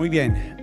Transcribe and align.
Muy 0.00 0.08
bien. 0.08 0.56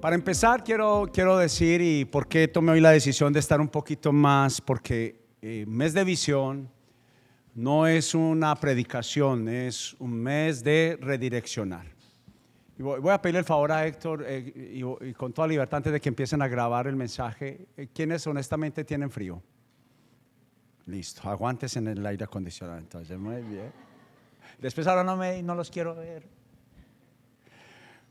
para 0.00 0.16
empezar, 0.16 0.64
quiero, 0.64 1.08
quiero 1.12 1.38
decir 1.38 1.80
y 1.80 2.04
por 2.04 2.26
qué 2.26 2.48
tomé 2.48 2.72
hoy 2.72 2.80
la 2.80 2.90
decisión 2.90 3.32
de 3.32 3.38
estar 3.38 3.60
un 3.60 3.68
poquito 3.68 4.12
más, 4.12 4.60
porque 4.60 5.28
eh, 5.42 5.64
mes 5.68 5.94
de 5.94 6.02
visión 6.02 6.68
no 7.54 7.86
es 7.86 8.16
una 8.16 8.56
predicación, 8.56 9.48
es 9.48 9.94
un 10.00 10.10
mes 10.10 10.64
de 10.64 10.98
redireccionar. 11.00 11.86
Voy, 12.78 13.12
a 13.12 13.22
pedirle 13.22 13.38
el 13.38 13.44
favor 13.44 13.70
a 13.70 13.86
Héctor 13.86 14.24
eh, 14.26 14.74
y, 15.02 15.12
con 15.12 15.32
toda 15.32 15.46
libertad 15.46 15.76
antes 15.76 15.92
de 15.92 16.00
que 16.00 16.08
empiecen 16.08 16.42
a 16.42 16.48
grabar 16.48 16.88
el 16.88 16.96
mensaje, 16.96 17.68
eh, 17.76 17.86
¿quiénes 17.94 18.26
honestamente 18.26 18.82
tienen 18.82 19.08
frío? 19.08 19.40
Listo, 20.86 21.30
aguantes 21.30 21.76
en 21.76 21.86
el 21.86 22.04
aire 22.04 22.24
acondicionado. 22.24 22.78
Entonces, 22.80 23.16
muy 23.16 23.40
bien. 23.40 23.70
Después 24.58 24.88
ahora 24.88 25.04
no, 25.04 25.16
me, 25.16 25.44
no 25.44 25.54
los 25.54 25.70
quiero 25.70 25.94
ver. 25.94 26.39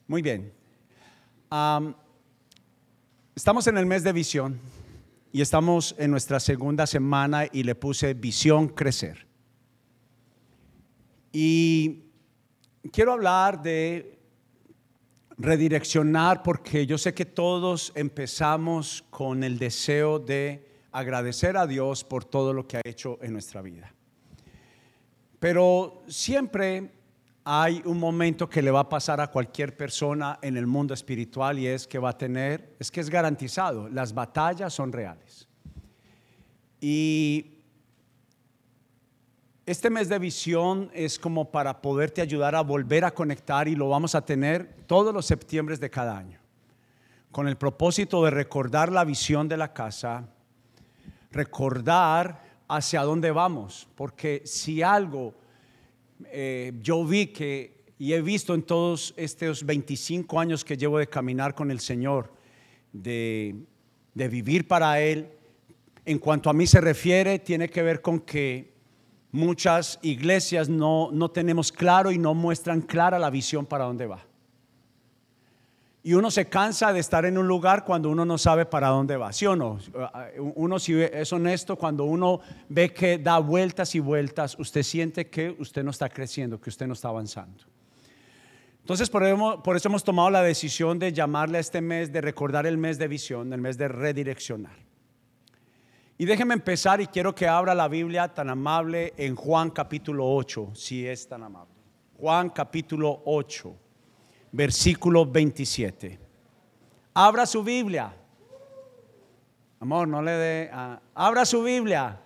Muy 0.09 0.23
bien. 0.23 0.51
estamos 3.35 3.67
en 3.67 3.77
el 3.77 3.85
mes 3.85 4.03
de 4.03 4.11
visión 4.11 4.59
y 5.31 5.39
estamos 5.39 5.93
en 5.99 6.09
nuestra 6.09 6.39
segunda 6.39 6.87
semana 6.87 7.45
y 7.51 7.61
le 7.61 7.75
puse 7.75 8.15
visión 8.15 8.69
crecer. 8.69 9.27
Y 11.31 12.05
quiero 12.91 13.13
hablar 13.13 13.61
de 13.61 14.17
redireccionar 15.37 16.41
porque 16.41 16.87
yo 16.87 16.97
sé 16.97 17.13
que 17.13 17.25
todos 17.25 17.91
empezamos 17.93 19.03
con 19.11 19.43
el 19.43 19.59
deseo 19.59 20.17
de 20.17 20.71
agradecer 20.91 21.55
a 21.55 21.67
Dios 21.67 22.03
por 22.03 22.25
todo 22.25 22.51
lo 22.51 22.67
que 22.67 22.77
ha 22.77 22.81
hecho 22.83 23.19
en 23.21 23.33
nuestra 23.33 23.61
vida. 23.61 23.93
Pero 25.39 26.01
siempre 26.07 26.98
hay 27.51 27.81
un 27.83 27.97
momento 27.97 28.47
que 28.47 28.61
le 28.61 28.69
va 28.69 28.81
a 28.81 28.89
pasar 28.89 29.19
a 29.19 29.31
cualquier 29.31 29.75
persona 29.75 30.37
en 30.43 30.55
el 30.55 30.67
mundo 30.67 30.93
espiritual 30.93 31.57
y 31.57 31.65
es 31.65 31.87
que 31.87 31.97
va 31.97 32.11
a 32.11 32.17
tener, 32.17 32.75
es 32.77 32.91
que 32.91 32.99
es 32.99 33.09
garantizado, 33.09 33.89
las 33.89 34.13
batallas 34.13 34.71
son 34.71 34.91
reales. 34.91 35.47
Y 36.79 37.63
este 39.65 39.89
mes 39.89 40.09
de 40.09 40.19
visión 40.19 40.91
es 40.93 41.17
como 41.17 41.49
para 41.49 41.81
poderte 41.81 42.21
ayudar 42.21 42.53
a 42.53 42.61
volver 42.61 43.03
a 43.03 43.15
conectar 43.15 43.67
y 43.67 43.73
lo 43.73 43.89
vamos 43.89 44.13
a 44.13 44.23
tener 44.23 44.75
todos 44.85 45.11
los 45.11 45.25
septiembre 45.25 45.75
de 45.75 45.89
cada 45.89 46.15
año, 46.15 46.39
con 47.31 47.47
el 47.47 47.57
propósito 47.57 48.23
de 48.25 48.29
recordar 48.29 48.91
la 48.91 49.03
visión 49.03 49.47
de 49.47 49.57
la 49.57 49.73
casa, 49.73 50.29
recordar 51.31 52.43
hacia 52.67 53.01
dónde 53.01 53.31
vamos, 53.31 53.87
porque 53.95 54.43
si 54.45 54.83
algo 54.83 55.33
eh, 56.25 56.73
yo 56.81 57.05
vi 57.05 57.27
que, 57.27 57.85
y 57.97 58.13
he 58.13 58.21
visto 58.21 58.53
en 58.53 58.63
todos 58.63 59.13
estos 59.17 59.65
25 59.65 60.39
años 60.39 60.63
que 60.63 60.77
llevo 60.77 60.97
de 60.97 61.07
caminar 61.07 61.55
con 61.55 61.71
el 61.71 61.79
Señor, 61.79 62.31
de, 62.91 63.55
de 64.13 64.27
vivir 64.27 64.67
para 64.67 64.99
Él, 65.01 65.29
en 66.05 66.19
cuanto 66.19 66.49
a 66.49 66.53
mí 66.53 66.65
se 66.65 66.81
refiere, 66.81 67.39
tiene 67.39 67.69
que 67.69 67.83
ver 67.83 68.01
con 68.01 68.19
que 68.19 68.73
muchas 69.31 69.99
iglesias 70.01 70.69
no, 70.69 71.09
no 71.11 71.29
tenemos 71.29 71.71
claro 71.71 72.11
y 72.11 72.17
no 72.17 72.33
muestran 72.33 72.81
clara 72.81 73.19
la 73.19 73.29
visión 73.29 73.65
para 73.65 73.85
dónde 73.85 74.07
va. 74.07 74.25
Y 76.09 76.15
uno 76.15 76.31
se 76.31 76.45
cansa 76.45 76.91
de 76.91 77.01
estar 77.01 77.23
en 77.25 77.37
un 77.37 77.47
lugar 77.47 77.85
cuando 77.85 78.09
uno 78.09 78.25
no 78.25 78.39
sabe 78.39 78.65
para 78.65 78.87
dónde 78.87 79.15
va, 79.15 79.31
¿sí 79.31 79.45
o 79.45 79.55
no? 79.55 79.77
Uno 80.55 80.79
si 80.79 80.99
es 80.99 81.31
honesto, 81.31 81.75
cuando 81.75 82.05
uno 82.05 82.39
ve 82.67 82.91
que 82.91 83.19
da 83.19 83.37
vueltas 83.37 83.93
y 83.93 83.99
vueltas, 83.99 84.57
usted 84.57 84.81
siente 84.81 85.29
que 85.29 85.55
usted 85.59 85.83
no 85.83 85.91
está 85.91 86.09
creciendo, 86.09 86.59
que 86.59 86.71
usted 86.71 86.87
no 86.87 86.93
está 86.93 87.09
avanzando. 87.09 87.63
Entonces, 88.79 89.07
por 89.07 89.23
eso 89.75 89.87
hemos 89.87 90.03
tomado 90.03 90.31
la 90.31 90.41
decisión 90.41 90.97
de 90.97 91.13
llamarle 91.13 91.59
a 91.59 91.61
este 91.61 91.79
mes, 91.79 92.11
de 92.11 92.21
recordar 92.21 92.65
el 92.65 92.79
mes 92.79 92.97
de 92.97 93.07
visión, 93.07 93.53
el 93.53 93.61
mes 93.61 93.77
de 93.77 93.87
redireccionar. 93.87 94.77
Y 96.17 96.25
déjeme 96.25 96.55
empezar 96.55 97.01
y 97.01 97.05
quiero 97.05 97.35
que 97.35 97.47
abra 97.47 97.75
la 97.75 97.87
Biblia 97.87 98.29
tan 98.29 98.49
amable 98.49 99.13
en 99.15 99.35
Juan 99.35 99.69
capítulo 99.69 100.27
8, 100.27 100.71
si 100.73 101.05
es 101.05 101.27
tan 101.27 101.43
amable. 101.43 101.75
Juan 102.17 102.49
capítulo 102.49 103.21
8 103.25 103.88
versículo 104.51 105.25
27. 105.25 106.19
Abra 107.13 107.45
su 107.45 107.63
Biblia. 107.63 108.13
Amor, 109.79 110.07
no 110.07 110.21
le 110.21 110.31
dé. 110.31 110.71
abra 111.13 111.45
su 111.45 111.63
Biblia. 111.63 112.19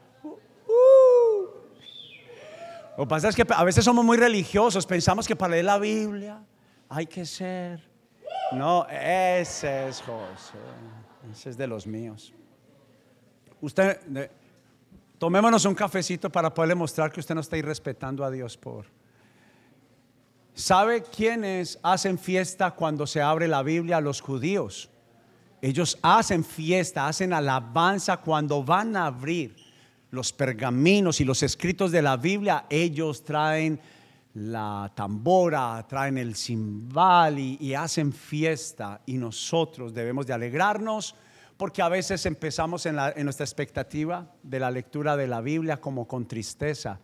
Lo 2.98 3.06
que 3.06 3.10
pasa 3.10 3.30
es 3.30 3.36
que 3.36 3.46
a 3.48 3.64
veces 3.64 3.84
somos 3.84 4.06
muy 4.06 4.18
religiosos, 4.18 4.86
pensamos 4.86 5.28
que 5.28 5.36
para 5.36 5.52
leer 5.52 5.66
la 5.66 5.80
Biblia 5.80 6.44
hay 6.90 7.08
que 7.08 7.26
ser. 7.26 7.82
No, 8.52 8.88
ese 8.88 9.88
es 9.88 10.02
José. 10.02 10.58
Ese 11.32 11.50
es 11.52 11.58
de 11.58 11.66
los 11.66 11.88
míos. 11.88 12.34
Usted, 13.62 14.30
tomémonos 15.18 15.66
un 15.66 15.74
cafecito 15.74 16.30
para 16.30 16.54
poderle 16.54 16.76
mostrar 16.76 17.12
que 17.12 17.20
usted 17.20 17.34
no 17.34 17.42
está 17.42 17.58
irrespetando 17.58 18.24
a 18.24 18.30
Dios 18.30 18.58
por 18.58 18.86
¿Sabe 20.56 21.02
quiénes 21.02 21.80
hacen 21.82 22.20
fiesta 22.20 22.72
cuando 22.72 23.08
se 23.08 23.22
abre 23.22 23.48
la 23.48 23.64
Biblia? 23.64 24.00
Los 24.00 24.22
judíos. 24.22 24.90
Ellos 25.62 25.98
hacen 26.04 26.44
fiesta, 26.44 27.08
hacen 27.08 27.34
alabanza 27.34 28.18
cuando 28.18 28.64
van 28.64 28.96
a 28.96 29.08
abrir 29.08 29.56
los 30.12 30.32
pergaminos 30.32 31.20
y 31.22 31.26
los 31.26 31.42
escritos 31.42 31.92
de 31.92 32.04
la 32.04 32.18
Biblia. 32.18 32.66
Ellos 32.70 33.24
traen 33.24 33.80
la 34.36 34.92
tambora, 34.94 35.84
traen 35.88 36.20
el 36.20 36.36
cimbal 36.36 37.40
y, 37.40 37.74
hacen 37.74 38.14
fiesta. 38.14 39.02
Y 39.08 39.18
nosotros 39.18 39.92
debemos 39.92 40.28
de 40.28 40.34
alegrarnos 40.34 41.16
porque 41.58 41.82
a 41.82 41.90
veces 41.90 42.28
empezamos 42.28 42.86
en 42.86 42.96
nuestra 43.24 43.44
expectativa 43.44 44.32
de 44.44 44.60
la 44.60 44.70
lectura 44.70 45.18
de 45.18 45.26
la 45.26 45.42
Biblia 45.42 45.82
como 45.82 46.08
con 46.08 46.28
tristeza 46.28 47.00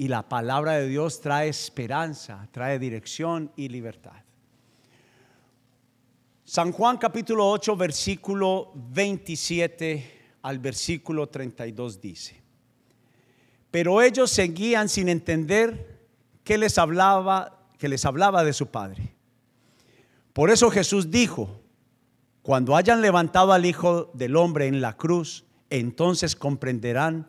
y 0.00 0.08
la 0.08 0.26
palabra 0.26 0.78
de 0.78 0.88
Dios 0.88 1.20
trae 1.20 1.50
esperanza, 1.50 2.48
trae 2.52 2.78
dirección 2.78 3.52
y 3.54 3.68
libertad. 3.68 4.16
San 6.42 6.72
Juan 6.72 6.96
capítulo 6.96 7.46
8, 7.50 7.76
versículo 7.76 8.72
27 8.74 10.38
al 10.40 10.58
versículo 10.58 11.28
32 11.28 12.00
dice, 12.00 12.40
pero 13.70 14.00
ellos 14.00 14.30
seguían 14.30 14.88
sin 14.88 15.10
entender 15.10 16.00
que 16.44 16.56
les 16.56 16.78
hablaba, 16.78 17.68
que 17.76 17.90
les 17.90 18.06
hablaba 18.06 18.42
de 18.42 18.54
su 18.54 18.68
Padre. 18.68 19.14
Por 20.32 20.48
eso 20.48 20.70
Jesús 20.70 21.10
dijo, 21.10 21.60
cuando 22.40 22.74
hayan 22.74 23.02
levantado 23.02 23.52
al 23.52 23.66
Hijo 23.66 24.10
del 24.14 24.36
Hombre 24.36 24.66
en 24.66 24.80
la 24.80 24.96
cruz, 24.96 25.44
entonces 25.68 26.34
comprenderán 26.34 27.28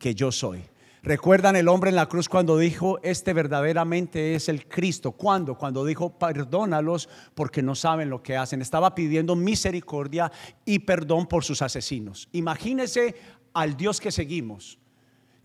que 0.00 0.16
yo 0.16 0.32
soy. 0.32 0.64
¿Recuerdan 1.08 1.56
el 1.56 1.68
hombre 1.68 1.88
en 1.88 1.96
la 1.96 2.06
cruz 2.06 2.28
cuando 2.28 2.58
dijo, 2.58 2.98
este 3.02 3.32
verdaderamente 3.32 4.34
es 4.34 4.50
el 4.50 4.68
Cristo? 4.68 5.12
¿Cuándo? 5.12 5.54
Cuando 5.54 5.82
dijo, 5.86 6.18
perdónalos 6.18 7.08
porque 7.34 7.62
no 7.62 7.74
saben 7.74 8.10
lo 8.10 8.22
que 8.22 8.36
hacen. 8.36 8.60
Estaba 8.60 8.94
pidiendo 8.94 9.34
misericordia 9.34 10.30
y 10.66 10.80
perdón 10.80 11.26
por 11.26 11.44
sus 11.44 11.62
asesinos. 11.62 12.28
Imagínese 12.32 13.14
al 13.54 13.74
Dios 13.74 14.02
que 14.02 14.12
seguimos, 14.12 14.78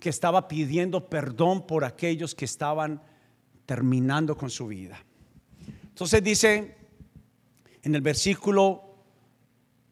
que 0.02 0.10
estaba 0.10 0.50
pidiendo 0.50 1.08
perdón 1.08 1.66
por 1.66 1.86
aquellos 1.86 2.36
que 2.36 2.44
estaban 2.44 3.02
terminando 3.66 4.36
con 4.36 4.50
su 4.50 4.68
vida. 4.68 5.02
Entonces 5.82 6.22
dice 6.22 6.76
en 7.84 7.96
el 7.96 8.02
versículo 8.02 8.98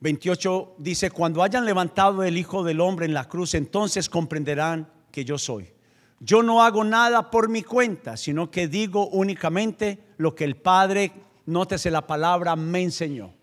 28, 0.01 0.75
dice, 0.79 1.11
cuando 1.11 1.41
hayan 1.41 1.63
levantado 1.63 2.23
el 2.23 2.37
Hijo 2.37 2.61
del 2.61 2.81
Hombre 2.81 3.05
en 3.05 3.13
la 3.13 3.29
cruz, 3.29 3.53
entonces 3.53 4.09
comprenderán 4.09 4.99
que 5.11 5.25
yo 5.25 5.37
soy. 5.37 5.71
Yo 6.19 6.43
no 6.43 6.61
hago 6.63 6.83
nada 6.83 7.31
por 7.31 7.49
mi 7.49 7.63
cuenta, 7.63 8.15
sino 8.15 8.51
que 8.51 8.67
digo 8.67 9.07
únicamente 9.07 9.99
lo 10.17 10.35
que 10.35 10.43
el 10.43 10.55
Padre, 10.55 11.11
nótese 11.45 11.89
la 11.89 12.05
palabra, 12.05 12.55
me 12.55 12.81
enseñó. 12.83 13.33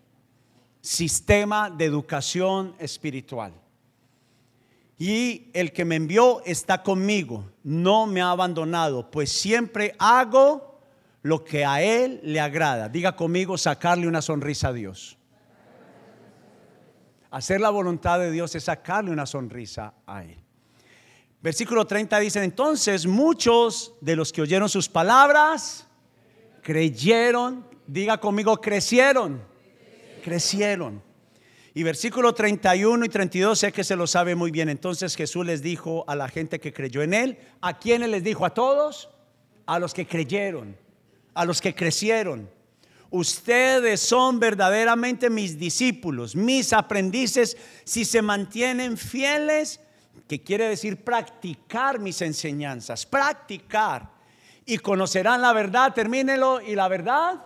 Sistema 0.81 1.69
de 1.69 1.85
educación 1.85 2.75
espiritual. 2.79 3.53
Y 4.97 5.49
el 5.53 5.71
que 5.73 5.85
me 5.85 5.95
envió 5.95 6.41
está 6.45 6.83
conmigo, 6.83 7.51
no 7.63 8.05
me 8.05 8.21
ha 8.21 8.31
abandonado, 8.31 9.11
pues 9.11 9.31
siempre 9.31 9.95
hago 9.97 10.79
lo 11.21 11.43
que 11.43 11.65
a 11.65 11.81
Él 11.81 12.19
le 12.23 12.39
agrada. 12.39 12.89
Diga 12.89 13.15
conmigo, 13.15 13.57
sacarle 13.57 14.07
una 14.07 14.21
sonrisa 14.21 14.69
a 14.69 14.73
Dios. 14.73 15.17
Hacer 17.31 17.61
la 17.61 17.69
voluntad 17.69 18.19
de 18.19 18.31
Dios 18.31 18.55
es 18.55 18.63
sacarle 18.63 19.11
una 19.11 19.25
sonrisa 19.25 19.93
a 20.05 20.23
Él. 20.23 20.37
Versículo 21.41 21.85
30 21.85 22.19
dice, 22.19 22.43
entonces 22.43 23.05
muchos 23.05 23.93
de 24.01 24.15
los 24.15 24.33
que 24.33 24.41
oyeron 24.41 24.67
sus 24.67 24.89
palabras 24.89 25.87
creyeron, 26.61 27.65
diga 27.87 28.19
conmigo, 28.19 28.59
crecieron, 28.59 29.41
crecieron. 30.21 31.01
Y 31.73 31.83
versículo 31.83 32.33
31 32.33 33.05
y 33.05 33.09
32 33.09 33.57
sé 33.57 33.71
que 33.71 33.85
se 33.85 33.95
lo 33.95 34.05
sabe 34.05 34.35
muy 34.35 34.51
bien. 34.51 34.67
Entonces 34.67 35.15
Jesús 35.15 35.45
les 35.45 35.61
dijo 35.61 36.03
a 36.07 36.15
la 36.15 36.27
gente 36.27 36.59
que 36.59 36.73
creyó 36.73 37.01
en 37.01 37.13
él, 37.13 37.37
¿a 37.61 37.79
quiénes 37.79 38.09
les 38.09 38.23
dijo? 38.23 38.45
¿A 38.45 38.53
todos? 38.53 39.09
A 39.65 39.79
los 39.79 39.93
que 39.93 40.05
creyeron. 40.05 40.75
a 41.35 41.45
los 41.45 41.61
que 41.61 41.73
crecieron. 41.73 42.49
Ustedes 43.11 44.01
son 44.01 44.39
verdaderamente 44.39 45.29
mis 45.29 45.57
discípulos, 45.57 46.35
mis 46.35 46.73
aprendices, 46.73 47.55
si 47.85 48.03
se 48.03 48.21
mantienen 48.21 48.97
fieles, 48.97 49.79
que 50.29 50.43
quiere 50.43 50.69
decir 50.69 51.03
practicar 51.03 51.99
mis 51.99 52.21
enseñanzas, 52.21 53.03
practicar. 53.03 54.11
Y 54.63 54.77
conocerán 54.77 55.41
la 55.41 55.51
verdad, 55.53 55.91
termínelo, 55.91 56.61
y 56.61 56.75
la 56.75 56.87
verdad. 56.87 57.43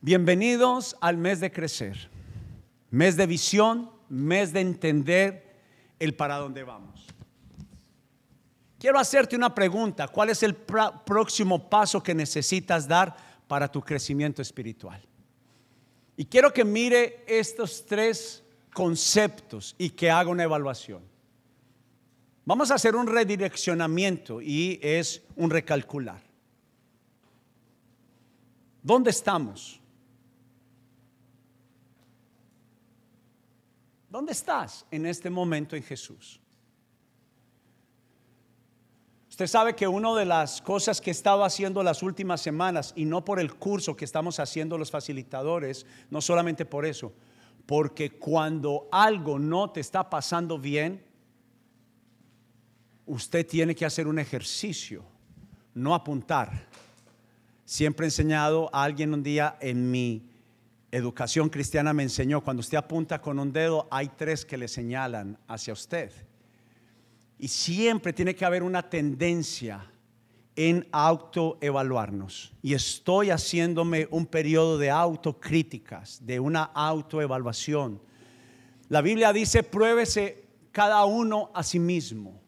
Bienvenidos 0.00 0.96
al 1.02 1.18
mes 1.18 1.38
de 1.40 1.52
crecer, 1.52 2.08
mes 2.88 3.18
de 3.18 3.26
visión, 3.26 3.90
mes 4.08 4.54
de 4.54 4.60
entender 4.60 5.60
el 5.98 6.14
para 6.14 6.38
dónde 6.38 6.64
vamos. 6.64 7.06
Quiero 8.78 8.98
hacerte 8.98 9.36
una 9.36 9.54
pregunta. 9.54 10.08
¿Cuál 10.08 10.30
es 10.30 10.42
el 10.42 10.54
próximo 10.54 11.68
paso 11.68 12.02
que 12.02 12.14
necesitas 12.14 12.88
dar 12.88 13.14
para 13.46 13.70
tu 13.70 13.82
crecimiento 13.82 14.40
espiritual? 14.40 15.06
Y 16.16 16.24
quiero 16.24 16.50
que 16.54 16.64
mire 16.64 17.22
estos 17.28 17.84
tres 17.84 18.42
conceptos 18.72 19.74
y 19.78 19.90
que 19.90 20.10
haga 20.10 20.30
una 20.30 20.44
evaluación. 20.44 21.02
Vamos 22.44 22.70
a 22.70 22.74
hacer 22.74 22.96
un 22.96 23.06
redireccionamiento 23.06 24.40
y 24.40 24.80
es 24.82 25.22
un 25.36 25.50
recalcular. 25.50 26.22
¿Dónde 28.82 29.10
estamos? 29.10 29.80
¿Dónde 34.08 34.32
estás 34.32 34.84
en 34.90 35.06
este 35.06 35.30
momento 35.30 35.76
en 35.76 35.82
Jesús? 35.82 36.40
Usted 39.28 39.46
sabe 39.46 39.76
que 39.76 39.86
una 39.86 40.14
de 40.16 40.24
las 40.24 40.60
cosas 40.60 41.00
que 41.00 41.10
he 41.10 41.12
estado 41.12 41.44
haciendo 41.44 41.82
las 41.82 42.02
últimas 42.02 42.40
semanas, 42.40 42.92
y 42.96 43.04
no 43.04 43.24
por 43.24 43.38
el 43.38 43.54
curso 43.54 43.96
que 43.96 44.04
estamos 44.04 44.40
haciendo 44.40 44.76
los 44.76 44.90
facilitadores, 44.90 45.86
no 46.10 46.20
solamente 46.20 46.64
por 46.64 46.84
eso, 46.84 47.12
porque 47.70 48.10
cuando 48.10 48.88
algo 48.90 49.38
no 49.38 49.70
te 49.70 49.78
está 49.78 50.10
pasando 50.10 50.58
bien, 50.58 51.00
usted 53.06 53.46
tiene 53.46 53.76
que 53.76 53.86
hacer 53.86 54.08
un 54.08 54.18
ejercicio, 54.18 55.04
no 55.74 55.94
apuntar. 55.94 56.66
Siempre 57.64 58.06
he 58.06 58.08
enseñado 58.08 58.68
a 58.72 58.82
alguien 58.82 59.14
un 59.14 59.22
día 59.22 59.56
en 59.60 59.88
mi 59.88 60.28
educación 60.90 61.48
cristiana 61.48 61.92
me 61.92 62.02
enseñó, 62.02 62.40
cuando 62.40 62.58
usted 62.58 62.76
apunta 62.76 63.22
con 63.22 63.38
un 63.38 63.52
dedo, 63.52 63.86
hay 63.92 64.08
tres 64.16 64.44
que 64.44 64.58
le 64.58 64.66
señalan 64.66 65.38
hacia 65.46 65.72
usted. 65.72 66.10
Y 67.38 67.46
siempre 67.46 68.12
tiene 68.12 68.34
que 68.34 68.44
haber 68.44 68.64
una 68.64 68.90
tendencia 68.90 69.88
en 70.68 70.86
autoevaluarnos. 70.92 72.52
Y 72.60 72.74
estoy 72.74 73.30
haciéndome 73.30 74.06
un 74.10 74.26
periodo 74.26 74.76
de 74.76 74.90
autocríticas, 74.90 76.20
de 76.26 76.38
una 76.38 76.64
autoevaluación. 76.64 77.98
La 78.90 79.00
Biblia 79.00 79.32
dice, 79.32 79.62
pruébese 79.62 80.44
cada 80.70 81.06
uno 81.06 81.50
a 81.54 81.62
sí 81.62 81.78
mismo. 81.78 82.42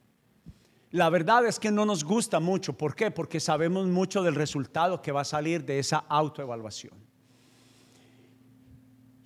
La 0.91 1.09
verdad 1.09 1.47
es 1.47 1.59
que 1.59 1.71
no 1.71 1.87
nos 1.87 2.05
gusta 2.05 2.39
mucho. 2.39 2.75
¿Por 2.75 2.95
qué? 2.95 3.11
Porque 3.11 3.41
sabemos 3.41 3.87
mucho 3.87 4.23
del 4.23 4.35
resultado 4.35 5.01
que 5.01 5.11
va 5.11 5.23
a 5.23 5.25
salir 5.25 5.65
de 5.65 5.79
esa 5.79 6.05
autoevaluación. 6.07 6.93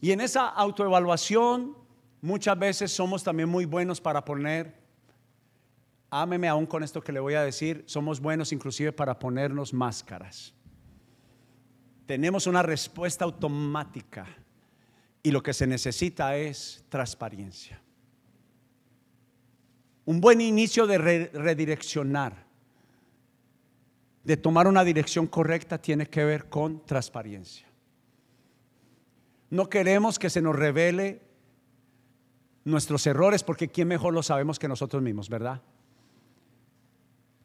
Y 0.00 0.12
en 0.12 0.20
esa 0.20 0.46
autoevaluación 0.46 1.76
muchas 2.20 2.56
veces 2.56 2.92
somos 2.92 3.24
también 3.24 3.48
muy 3.48 3.64
buenos 3.64 4.00
para 4.00 4.24
poner 4.24 4.85
ámeme 6.22 6.48
aún 6.48 6.66
con 6.66 6.82
esto 6.82 7.00
que 7.00 7.12
le 7.12 7.20
voy 7.20 7.34
a 7.34 7.42
decir, 7.42 7.84
somos 7.86 8.20
buenos 8.20 8.52
inclusive 8.52 8.92
para 8.92 9.18
ponernos 9.18 9.72
máscaras. 9.72 10.54
Tenemos 12.06 12.46
una 12.46 12.62
respuesta 12.62 13.24
automática 13.24 14.26
y 15.22 15.30
lo 15.30 15.42
que 15.42 15.52
se 15.52 15.66
necesita 15.66 16.36
es 16.36 16.84
transparencia. 16.88 17.80
Un 20.04 20.20
buen 20.20 20.40
inicio 20.40 20.86
de 20.86 20.98
redireccionar, 20.98 22.46
de 24.22 24.36
tomar 24.36 24.68
una 24.68 24.84
dirección 24.84 25.26
correcta, 25.26 25.78
tiene 25.78 26.06
que 26.06 26.24
ver 26.24 26.48
con 26.48 26.84
transparencia. 26.86 27.66
No 29.50 29.68
queremos 29.68 30.18
que 30.18 30.30
se 30.30 30.42
nos 30.42 30.54
revele 30.54 31.22
nuestros 32.64 33.06
errores 33.06 33.42
porque 33.42 33.68
quién 33.68 33.88
mejor 33.88 34.14
lo 34.14 34.22
sabemos 34.22 34.58
que 34.58 34.68
nosotros 34.68 35.02
mismos, 35.02 35.28
¿verdad? 35.28 35.62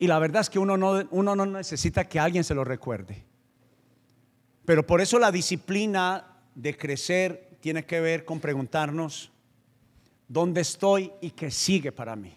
Y 0.02 0.08
la 0.08 0.18
verdad 0.18 0.42
es 0.42 0.50
que 0.50 0.58
uno 0.58 0.78
no, 0.78 1.08
uno 1.12 1.36
no 1.36 1.46
necesita 1.46 2.10
que 2.10 2.20
alguien 2.20 2.44
se 2.44 2.56
lo 2.56 2.64
recuerde. 2.64 3.24
Pero 4.66 4.84
por 4.88 5.00
eso 5.00 5.20
la 5.20 5.32
disciplina 5.32 6.40
de 6.56 6.76
crecer 6.76 7.56
tiene 7.60 7.86
que 7.86 8.02
ver 8.02 8.26
con 8.26 8.40
preguntarnos 8.40 9.32
dónde 10.28 10.62
estoy 10.62 11.12
y 11.22 11.30
qué 11.30 11.52
sigue 11.52 11.92
para 11.92 12.16
mí. 12.16 12.36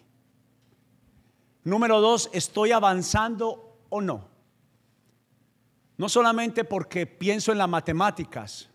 Número 1.62 2.02
dos, 2.02 2.28
¿estoy 2.34 2.72
avanzando 2.72 3.78
o 3.88 4.02
no? 4.02 4.28
No 5.96 6.10
solamente 6.10 6.64
porque 6.64 7.06
pienso 7.06 7.50
en 7.50 7.56
las 7.56 7.68
matemáticas, 7.70 8.68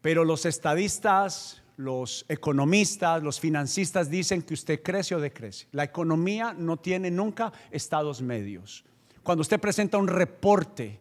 pero 0.00 0.24
los 0.24 0.44
estadistas, 0.44 1.62
los 1.78 2.26
economistas, 2.28 3.22
los 3.22 3.38
financistas 3.38 4.10
dicen 4.10 4.42
que 4.42 4.54
usted 4.54 4.82
crece 4.82 5.14
o 5.14 5.20
decrece. 5.20 5.68
La 5.70 5.84
economía 5.84 6.52
no 6.52 6.76
tiene 6.76 7.08
nunca 7.08 7.52
estados 7.70 8.20
medios. 8.20 8.84
Cuando 9.22 9.42
usted 9.42 9.60
presenta 9.60 9.96
un 9.96 10.08
reporte 10.08 10.98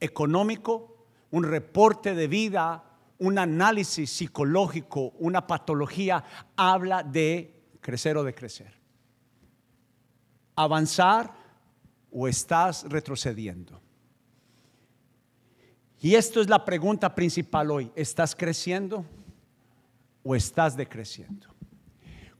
económico, 0.00 1.06
un 1.30 1.44
reporte 1.44 2.16
de 2.16 2.26
vida, 2.26 2.82
un 3.18 3.38
análisis 3.38 4.10
psicológico, 4.10 5.12
una 5.20 5.46
patología, 5.46 6.24
habla 6.56 7.04
de 7.04 7.62
crecer 7.80 8.16
o 8.16 8.24
decrecer. 8.24 8.74
Avanzar 10.56 11.34
o 12.10 12.26
estás 12.26 12.84
retrocediendo. 12.88 13.80
Y 16.00 16.16
esto 16.16 16.40
es 16.40 16.48
la 16.48 16.64
pregunta 16.64 17.14
principal 17.14 17.70
hoy. 17.70 17.92
¿Estás 17.94 18.34
creciendo? 18.34 19.06
O 20.26 20.34
estás 20.34 20.76
decreciendo. 20.76 21.46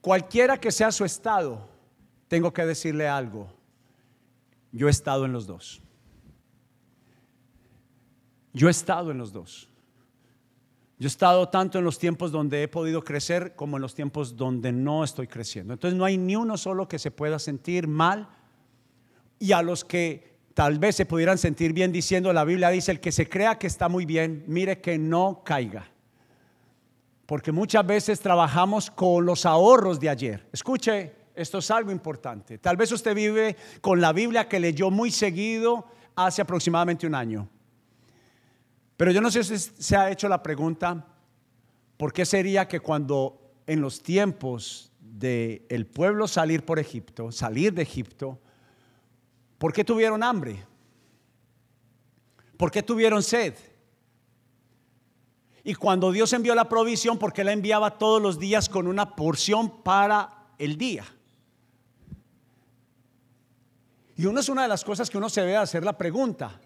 Cualquiera 0.00 0.58
que 0.58 0.72
sea 0.72 0.90
su 0.90 1.04
estado, 1.04 1.68
tengo 2.26 2.52
que 2.52 2.66
decirle 2.66 3.06
algo. 3.06 3.48
Yo 4.72 4.88
he 4.88 4.90
estado 4.90 5.24
en 5.24 5.32
los 5.32 5.46
dos. 5.46 5.80
Yo 8.52 8.68
he 8.68 8.70
estado 8.70 9.10
en 9.12 9.18
los 9.18 9.32
dos. 9.32 9.68
Yo 10.98 11.06
he 11.06 11.08
estado 11.08 11.48
tanto 11.48 11.78
en 11.78 11.84
los 11.84 11.98
tiempos 11.98 12.32
donde 12.32 12.62
he 12.62 12.68
podido 12.68 13.04
crecer 13.04 13.54
como 13.54 13.76
en 13.76 13.82
los 13.82 13.94
tiempos 13.94 14.36
donde 14.36 14.72
no 14.72 15.04
estoy 15.04 15.28
creciendo. 15.28 15.74
Entonces 15.74 15.96
no 15.96 16.04
hay 16.04 16.16
ni 16.18 16.34
uno 16.34 16.56
solo 16.56 16.88
que 16.88 16.98
se 16.98 17.10
pueda 17.10 17.38
sentir 17.38 17.86
mal 17.86 18.28
y 19.38 19.52
a 19.52 19.62
los 19.62 19.84
que 19.84 20.38
tal 20.54 20.78
vez 20.78 20.96
se 20.96 21.06
pudieran 21.06 21.36
sentir 21.36 21.74
bien 21.74 21.92
diciendo, 21.92 22.32
la 22.32 22.44
Biblia 22.44 22.70
dice, 22.70 22.90
el 22.90 23.00
que 23.00 23.12
se 23.12 23.28
crea 23.28 23.58
que 23.58 23.66
está 23.66 23.88
muy 23.88 24.06
bien, 24.06 24.44
mire 24.48 24.80
que 24.80 24.98
no 24.98 25.42
caiga. 25.44 25.90
Porque 27.26 27.50
muchas 27.52 27.84
veces 27.84 28.20
trabajamos 28.20 28.90
con 28.90 29.26
los 29.26 29.44
ahorros 29.44 29.98
de 29.98 30.08
ayer. 30.08 30.48
Escuche, 30.52 31.12
esto 31.34 31.58
es 31.58 31.70
algo 31.70 31.90
importante. 31.90 32.58
Tal 32.58 32.76
vez 32.76 32.90
usted 32.92 33.14
vive 33.14 33.56
con 33.80 34.00
la 34.00 34.12
Biblia 34.12 34.48
que 34.48 34.60
leyó 34.60 34.90
muy 34.90 35.10
seguido 35.10 35.86
hace 36.14 36.40
aproximadamente 36.40 37.06
un 37.06 37.14
año. 37.14 37.48
Pero 38.96 39.10
yo 39.10 39.20
no 39.20 39.30
sé 39.30 39.44
si 39.44 39.58
se 39.58 39.96
ha 39.96 40.10
hecho 40.10 40.28
la 40.28 40.42
pregunta, 40.42 41.04
¿por 41.96 42.12
qué 42.12 42.24
sería 42.24 42.66
que 42.66 42.80
cuando 42.80 43.52
en 43.66 43.80
los 43.80 44.02
tiempos 44.02 44.92
del 45.00 45.66
el 45.68 45.86
pueblo 45.86 46.28
salir 46.28 46.64
por 46.64 46.78
Egipto, 46.78 47.32
salir 47.32 47.74
de 47.74 47.82
Egipto, 47.82 48.40
¿por 49.58 49.72
qué 49.72 49.84
tuvieron 49.84 50.22
hambre? 50.22 50.64
¿Por 52.56 52.70
qué 52.70 52.82
tuvieron 52.82 53.22
sed? 53.22 53.54
Y 55.68 55.74
cuando 55.74 56.12
Dios 56.12 56.32
envió 56.32 56.54
la 56.54 56.68
provisión, 56.68 57.18
porque 57.18 57.42
la 57.42 57.50
enviaba 57.50 57.98
todos 57.98 58.22
los 58.22 58.38
días 58.38 58.68
con 58.68 58.86
una 58.86 59.16
porción 59.16 59.82
para 59.82 60.46
el 60.58 60.78
día. 60.78 61.04
Y 64.14 64.26
una 64.26 64.38
es 64.38 64.48
una 64.48 64.62
de 64.62 64.68
las 64.68 64.84
cosas 64.84 65.10
que 65.10 65.18
uno 65.18 65.28
se 65.28 65.40
debe 65.40 65.56
hacer 65.56 65.82
la 65.82 65.98
pregunta. 65.98 66.60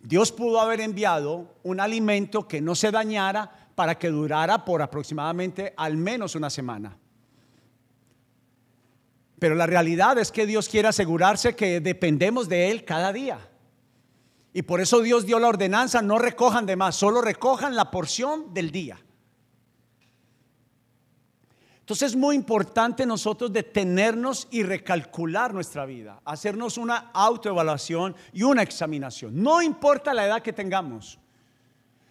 Dios 0.00 0.32
pudo 0.32 0.62
haber 0.62 0.80
enviado 0.80 1.56
un 1.62 1.78
alimento 1.78 2.48
que 2.48 2.62
no 2.62 2.74
se 2.74 2.90
dañara 2.90 3.68
para 3.74 3.98
que 3.98 4.08
durara 4.08 4.64
por 4.64 4.80
aproximadamente 4.80 5.74
al 5.76 5.98
menos 5.98 6.34
una 6.34 6.48
semana. 6.48 6.96
Pero 9.38 9.56
la 9.56 9.66
realidad 9.66 10.16
es 10.16 10.32
que 10.32 10.46
Dios 10.46 10.70
quiere 10.70 10.88
asegurarse 10.88 11.54
que 11.54 11.80
dependemos 11.80 12.48
de 12.48 12.70
Él 12.70 12.86
cada 12.86 13.12
día. 13.12 13.46
Y 14.58 14.62
por 14.62 14.80
eso 14.80 15.00
Dios 15.02 15.24
dio 15.24 15.38
la 15.38 15.46
ordenanza, 15.46 16.02
no 16.02 16.18
recojan 16.18 16.66
de 16.66 16.74
más, 16.74 16.96
solo 16.96 17.20
recojan 17.20 17.76
la 17.76 17.92
porción 17.92 18.52
del 18.52 18.72
día. 18.72 18.98
Entonces 21.78 22.10
es 22.10 22.16
muy 22.16 22.34
importante 22.34 23.06
nosotros 23.06 23.52
detenernos 23.52 24.48
y 24.50 24.64
recalcular 24.64 25.54
nuestra 25.54 25.86
vida, 25.86 26.20
hacernos 26.24 26.76
una 26.76 27.12
autoevaluación 27.14 28.16
y 28.32 28.42
una 28.42 28.62
examinación. 28.62 29.40
No 29.40 29.62
importa 29.62 30.12
la 30.12 30.26
edad 30.26 30.42
que 30.42 30.52
tengamos. 30.52 31.20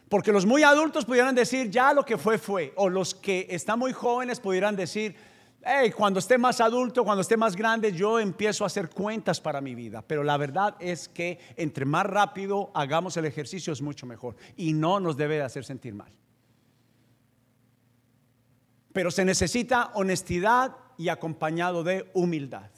Porque 0.07 0.31
los 0.31 0.45
muy 0.45 0.63
adultos 0.63 1.03
pudieran 1.03 1.35
decir, 1.35 1.69
ya 1.69 1.91
lo 1.91 2.05
que 2.05 2.17
fue 2.17 2.37
fue. 2.37 2.71
O 2.77 2.87
los 2.87 3.13
que 3.13 3.45
están 3.49 3.77
muy 3.77 3.91
jóvenes 3.91 4.39
pudieran 4.39 4.77
decir, 4.77 5.17
hey, 5.67 5.91
cuando 5.91 6.19
esté 6.19 6.37
más 6.37 6.61
adulto, 6.61 7.03
cuando 7.03 7.21
esté 7.21 7.35
más 7.35 7.55
grande, 7.55 7.91
yo 7.91 8.19
empiezo 8.19 8.63
a 8.63 8.67
hacer 8.67 8.89
cuentas 8.89 9.41
para 9.41 9.59
mi 9.59 9.75
vida. 9.75 10.01
Pero 10.01 10.23
la 10.23 10.37
verdad 10.37 10.75
es 10.79 11.09
que 11.09 11.39
entre 11.55 11.85
más 11.85 12.05
rápido 12.05 12.71
hagamos 12.73 13.17
el 13.17 13.25
ejercicio 13.25 13.73
es 13.73 13.81
mucho 13.81 14.05
mejor. 14.05 14.35
Y 14.55 14.73
no 14.73 14.99
nos 14.99 15.17
debe 15.17 15.35
de 15.35 15.43
hacer 15.43 15.65
sentir 15.65 15.93
mal. 15.93 16.11
Pero 18.93 19.11
se 19.11 19.25
necesita 19.25 19.91
honestidad 19.93 20.75
y 20.97 21.09
acompañado 21.09 21.83
de 21.83 22.09
humildad. 22.13 22.69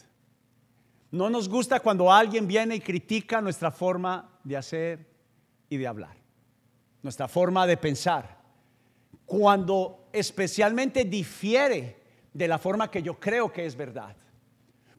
No 1.11 1.29
nos 1.29 1.47
gusta 1.47 1.79
cuando 1.79 2.11
alguien 2.11 2.47
viene 2.47 2.75
y 2.75 2.81
critica 2.81 3.41
nuestra 3.41 3.71
forma 3.71 4.29
de 4.43 4.57
hacer 4.57 5.07
y 5.69 5.77
de 5.77 5.87
hablar, 5.87 6.17
nuestra 7.01 7.27
forma 7.27 7.65
de 7.65 7.77
pensar. 7.77 8.37
Cuando 9.25 10.09
especialmente 10.11 11.05
difiere 11.05 11.98
de 12.33 12.47
la 12.47 12.57
forma 12.57 12.89
que 12.89 13.01
yo 13.01 13.19
creo 13.19 13.51
que 13.51 13.65
es 13.65 13.75
verdad. 13.75 14.15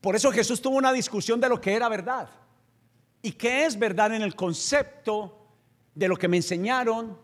Por 0.00 0.16
eso 0.16 0.32
Jesús 0.32 0.60
tuvo 0.60 0.76
una 0.76 0.92
discusión 0.92 1.40
de 1.40 1.48
lo 1.48 1.60
que 1.60 1.74
era 1.74 1.88
verdad. 1.88 2.28
¿Y 3.22 3.32
qué 3.32 3.66
es 3.66 3.78
verdad 3.78 4.14
en 4.14 4.22
el 4.22 4.34
concepto 4.34 5.36
de 5.94 6.08
lo 6.08 6.16
que 6.16 6.28
me 6.28 6.38
enseñaron 6.38 7.18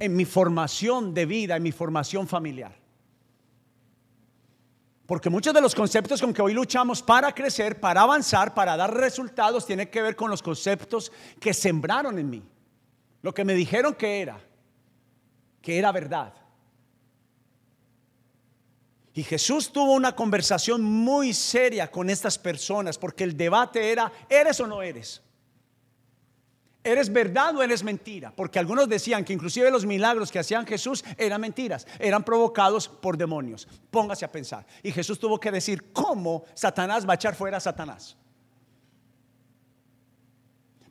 en 0.00 0.16
mi 0.16 0.24
formación 0.24 1.14
de 1.14 1.26
vida, 1.26 1.56
en 1.56 1.62
mi 1.62 1.72
formación 1.72 2.26
familiar. 2.26 2.74
Porque 5.06 5.28
muchos 5.28 5.52
de 5.52 5.60
los 5.60 5.74
conceptos 5.74 6.20
con 6.20 6.32
que 6.32 6.40
hoy 6.40 6.54
luchamos 6.54 7.02
para 7.02 7.34
crecer, 7.34 7.78
para 7.78 8.02
avanzar, 8.02 8.54
para 8.54 8.76
dar 8.76 8.94
resultados, 8.94 9.66
tienen 9.66 9.88
que 9.88 10.00
ver 10.00 10.16
con 10.16 10.30
los 10.30 10.42
conceptos 10.42 11.12
que 11.38 11.52
sembraron 11.52 12.18
en 12.18 12.30
mí. 12.30 12.42
Lo 13.20 13.34
que 13.34 13.44
me 13.44 13.54
dijeron 13.54 13.94
que 13.94 14.22
era, 14.22 14.40
que 15.60 15.78
era 15.78 15.92
verdad. 15.92 16.32
Y 19.12 19.24
Jesús 19.24 19.72
tuvo 19.72 19.94
una 19.94 20.14
conversación 20.14 20.82
muy 20.82 21.34
seria 21.34 21.90
con 21.90 22.10
estas 22.10 22.38
personas, 22.38 22.96
porque 22.96 23.24
el 23.24 23.36
debate 23.36 23.90
era, 23.90 24.12
¿eres 24.28 24.60
o 24.60 24.66
no 24.66 24.82
eres? 24.82 25.20
¿Eres 26.82 27.12
verdad 27.12 27.54
o 27.56 27.62
eres 27.62 27.82
mentira? 27.82 28.32
Porque 28.34 28.58
algunos 28.58 28.88
decían 28.88 29.24
que 29.24 29.34
inclusive 29.34 29.70
los 29.70 29.84
milagros 29.84 30.32
que 30.32 30.38
hacían 30.38 30.66
Jesús 30.66 31.04
eran 31.18 31.40
mentiras, 31.40 31.86
eran 31.98 32.24
provocados 32.24 32.88
por 32.88 33.18
demonios. 33.18 33.68
Póngase 33.90 34.24
a 34.24 34.32
pensar. 34.32 34.64
Y 34.82 34.90
Jesús 34.92 35.18
tuvo 35.18 35.38
que 35.38 35.50
decir 35.50 35.92
cómo 35.92 36.44
Satanás 36.54 37.06
va 37.06 37.12
a 37.12 37.16
echar 37.16 37.34
fuera 37.34 37.58
a 37.58 37.60
Satanás. 37.60 38.16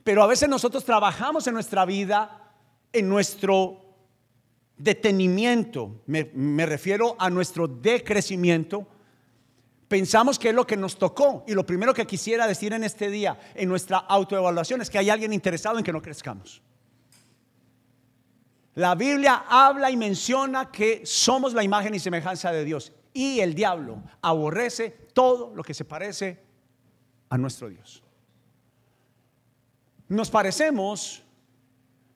Pero 0.04 0.22
a 0.22 0.26
veces 0.26 0.48
nosotros 0.48 0.84
trabajamos 0.84 1.46
en 1.46 1.54
nuestra 1.54 1.84
vida, 1.84 2.52
en 2.92 3.08
nuestro 3.08 3.79
detenimiento, 4.82 6.02
me, 6.06 6.66
refiero 6.66 7.14
a 7.18 7.28
nuestro 7.28 7.68
decrecimiento 7.68 8.86
pensamos 9.88 10.38
que 10.38 10.50
es 10.50 10.54
lo 10.54 10.66
que 10.66 10.76
nos 10.76 10.96
tocó. 10.96 11.44
Y 11.46 11.52
lo 11.52 11.66
primero 11.66 11.92
que 11.92 12.06
quisiera 12.06 12.46
decir 12.46 12.72
en 12.72 12.84
este 12.84 13.10
día, 13.10 13.38
en 13.54 13.68
nuestra 13.68 13.98
autoevaluación, 13.98 14.80
es 14.80 14.88
que 14.88 14.98
hay 14.98 15.10
alguien 15.10 15.32
interesado 15.32 15.78
en 15.78 15.84
que 15.84 15.92
no 15.92 16.00
crezcamos. 16.00 16.62
La 18.74 18.94
Biblia 18.94 19.44
habla 19.48 19.90
y 19.90 19.96
menciona 19.96 20.70
que 20.70 21.02
somos 21.04 21.52
la 21.54 21.64
imagen 21.64 21.94
y 21.94 21.98
semejanza 21.98 22.52
de 22.52 22.64
Dios. 22.64 22.92
Y 23.12 23.40
el 23.40 23.54
diablo 23.54 24.00
aborrece 24.22 24.90
todo 25.12 25.52
lo 25.54 25.64
que 25.64 25.74
se 25.74 25.84
parece 25.84 26.40
a 27.28 27.36
nuestro 27.36 27.68
Dios. 27.68 28.02
Nos 30.08 30.30
parecemos, 30.30 31.22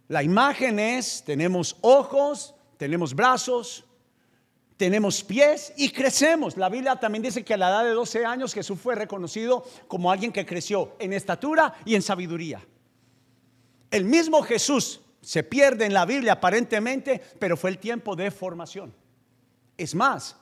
la 0.06 0.22
imagen 0.22 0.78
es, 0.78 1.24
tenemos 1.24 1.76
ojos, 1.80 2.53
tenemos 2.84 3.14
brazos, 3.14 3.82
tenemos 4.76 5.24
pies 5.24 5.72
y 5.78 5.88
crecemos. 5.88 6.58
La 6.58 6.68
Biblia 6.68 6.96
también 6.96 7.22
dice 7.22 7.42
que 7.42 7.54
a 7.54 7.56
la 7.56 7.70
edad 7.70 7.84
de 7.84 7.92
12 7.92 8.26
años 8.26 8.52
Jesús 8.52 8.78
fue 8.78 8.94
reconocido 8.94 9.64
como 9.88 10.12
alguien 10.12 10.30
que 10.30 10.44
creció 10.44 10.94
en 10.98 11.14
estatura 11.14 11.76
y 11.86 11.94
en 11.94 12.02
sabiduría. 12.02 12.62
El 13.90 14.04
mismo 14.04 14.42
Jesús 14.42 15.00
se 15.22 15.42
pierde 15.42 15.86
en 15.86 15.94
la 15.94 16.04
Biblia 16.04 16.34
aparentemente, 16.34 17.22
pero 17.38 17.56
fue 17.56 17.70
el 17.70 17.78
tiempo 17.78 18.14
de 18.14 18.30
formación. 18.30 18.94
Es 19.78 19.94
más, 19.94 20.36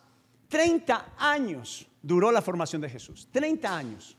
30 0.49 1.15
años 1.19 1.87
duró 2.03 2.33
la 2.33 2.43
formación 2.43 2.83
de 2.83 2.91
Jesús. 2.91 3.29
30 3.31 3.77
años. 3.77 4.17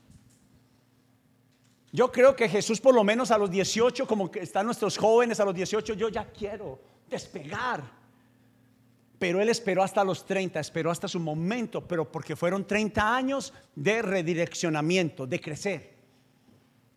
Yo 1.92 2.10
creo 2.10 2.34
que 2.34 2.48
Jesús 2.48 2.80
por 2.80 2.94
lo 2.94 3.04
menos 3.04 3.30
a 3.30 3.36
los 3.36 3.50
18, 3.50 4.06
como 4.06 4.30
que 4.30 4.40
están 4.40 4.64
nuestros 4.64 4.96
jóvenes 4.96 5.40
a 5.40 5.44
los 5.44 5.54
18, 5.54 5.92
yo 5.92 6.08
ya 6.08 6.24
quiero 6.24 6.80
despegar 7.06 8.03
pero 9.24 9.40
él 9.40 9.48
esperó 9.48 9.82
hasta 9.82 10.04
los 10.04 10.26
30, 10.26 10.60
esperó 10.60 10.90
hasta 10.90 11.08
su 11.08 11.18
momento, 11.18 11.80
pero 11.80 12.12
porque 12.12 12.36
fueron 12.36 12.66
30 12.66 13.16
años 13.16 13.54
de 13.74 14.02
redireccionamiento, 14.02 15.26
de 15.26 15.40
crecer. 15.40 15.94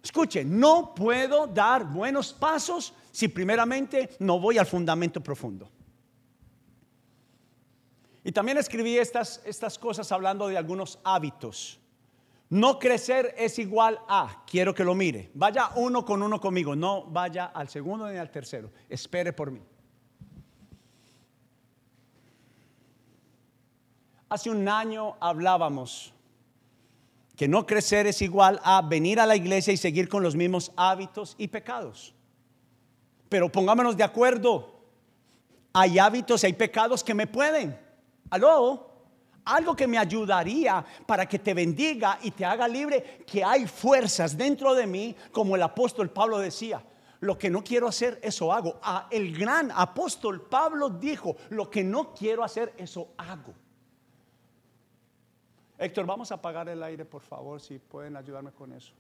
Escuche, 0.04 0.44
no 0.44 0.94
puedo 0.94 1.48
dar 1.48 1.86
buenos 1.86 2.34
pasos 2.34 2.94
si 3.14 3.30
primeramente 3.30 4.10
no 4.20 4.42
voy 4.42 4.58
al 4.58 4.66
fundamento 4.66 5.24
profundo. 5.24 5.72
Y 8.26 8.34
también 8.34 8.58
escribí 8.58 8.98
estas, 8.98 9.42
estas 9.46 9.80
cosas 9.80 10.12
hablando 10.12 10.50
de 10.50 10.58
algunos 10.58 11.00
hábitos. 11.06 11.80
No 12.50 12.78
crecer 12.78 13.36
es 13.38 13.58
igual 13.58 14.02
a, 14.10 14.44
quiero 14.46 14.76
que 14.76 14.84
lo 14.84 14.96
mire, 14.96 15.32
vaya 15.34 15.70
uno 15.78 16.04
con 16.04 16.22
uno 16.22 16.42
conmigo, 16.42 16.76
no 16.76 17.06
vaya 17.06 17.46
al 17.46 17.70
segundo 17.70 18.06
ni 18.12 18.18
al 18.18 18.32
tercero, 18.32 18.70
espere 18.90 19.32
por 19.32 19.50
mí. 19.50 19.62
Hace 24.30 24.50
un 24.50 24.68
año 24.68 25.16
hablábamos 25.20 26.14
que 27.38 27.48
no 27.48 27.66
crecer 27.66 28.08
es 28.08 28.22
igual 28.22 28.60
a 28.64 28.82
venir 28.82 29.20
a 29.20 29.26
la 29.26 29.36
iglesia 29.36 29.72
y 29.72 29.78
seguir 29.78 30.10
con 30.10 30.24
los 30.24 30.36
mismos 30.36 30.72
hábitos 30.76 31.36
y 31.38 31.48
pecados. 31.48 32.16
Pero 33.30 33.50
pongámonos 33.52 33.96
de 33.96 34.04
acuerdo. 34.04 34.74
Hay 35.72 36.00
hábitos, 36.00 36.44
hay 36.44 36.54
pecados 36.54 37.04
que 37.04 37.14
me 37.14 37.28
pueden. 37.28 37.80
Aló, 38.32 38.90
algo 39.46 39.76
que 39.76 39.86
me 39.86 40.00
ayudaría 40.00 40.84
para 41.06 41.28
que 41.28 41.38
te 41.38 41.54
bendiga 41.54 42.18
y 42.24 42.32
te 42.32 42.44
haga 42.44 42.68
libre, 42.68 43.24
que 43.26 43.44
hay 43.44 43.68
fuerzas 43.68 44.36
dentro 44.36 44.74
de 44.74 44.88
mí, 44.88 45.16
como 45.32 45.56
el 45.56 45.62
apóstol 45.62 46.10
Pablo 46.10 46.40
decía. 46.40 46.84
Lo 47.20 47.38
que 47.38 47.52
no 47.52 47.64
quiero 47.64 47.88
hacer, 47.88 48.20
eso 48.24 48.52
hago. 48.52 48.80
Ah, 48.82 49.08
el 49.12 49.38
gran 49.38 49.72
apóstol 49.74 50.42
Pablo 50.42 50.90
dijo, 50.90 51.36
lo 51.50 51.70
que 51.70 51.84
no 51.84 52.14
quiero 52.14 52.44
hacer, 52.44 52.74
eso 52.78 53.10
hago. 53.18 53.54
Héctor, 55.78 56.06
vamos 56.08 56.32
a 56.32 56.36
apagar 56.36 56.68
el 56.70 56.82
aire, 56.82 57.06
por 57.06 57.22
favor, 57.22 57.62
si 57.62 57.78
pueden 57.78 58.18
ayudarme 58.18 58.52
con 58.52 58.74
eso. 58.74 58.94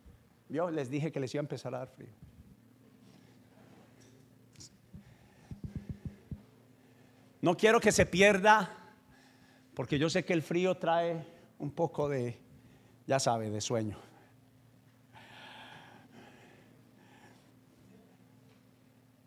Yo 0.48 0.70
les 0.70 0.90
dije 0.90 1.12
que 1.12 1.20
les 1.20 1.34
iba 1.34 1.42
a 1.42 1.44
empezar 1.44 1.74
a 1.74 1.80
dar 1.80 1.88
frío. 1.88 2.14
No 7.42 7.56
quiero 7.58 7.80
que 7.80 7.92
se 7.92 8.06
pierda, 8.06 8.70
porque 9.74 9.98
yo 9.98 10.10
sé 10.10 10.24
que 10.24 10.34
el 10.34 10.42
frío 10.42 10.76
trae 10.76 11.26
un 11.60 11.72
poco 11.72 12.10
de, 12.10 12.40
ya 13.08 13.20
sabe, 13.20 13.50
de 13.50 13.62
sueño. 13.62 13.98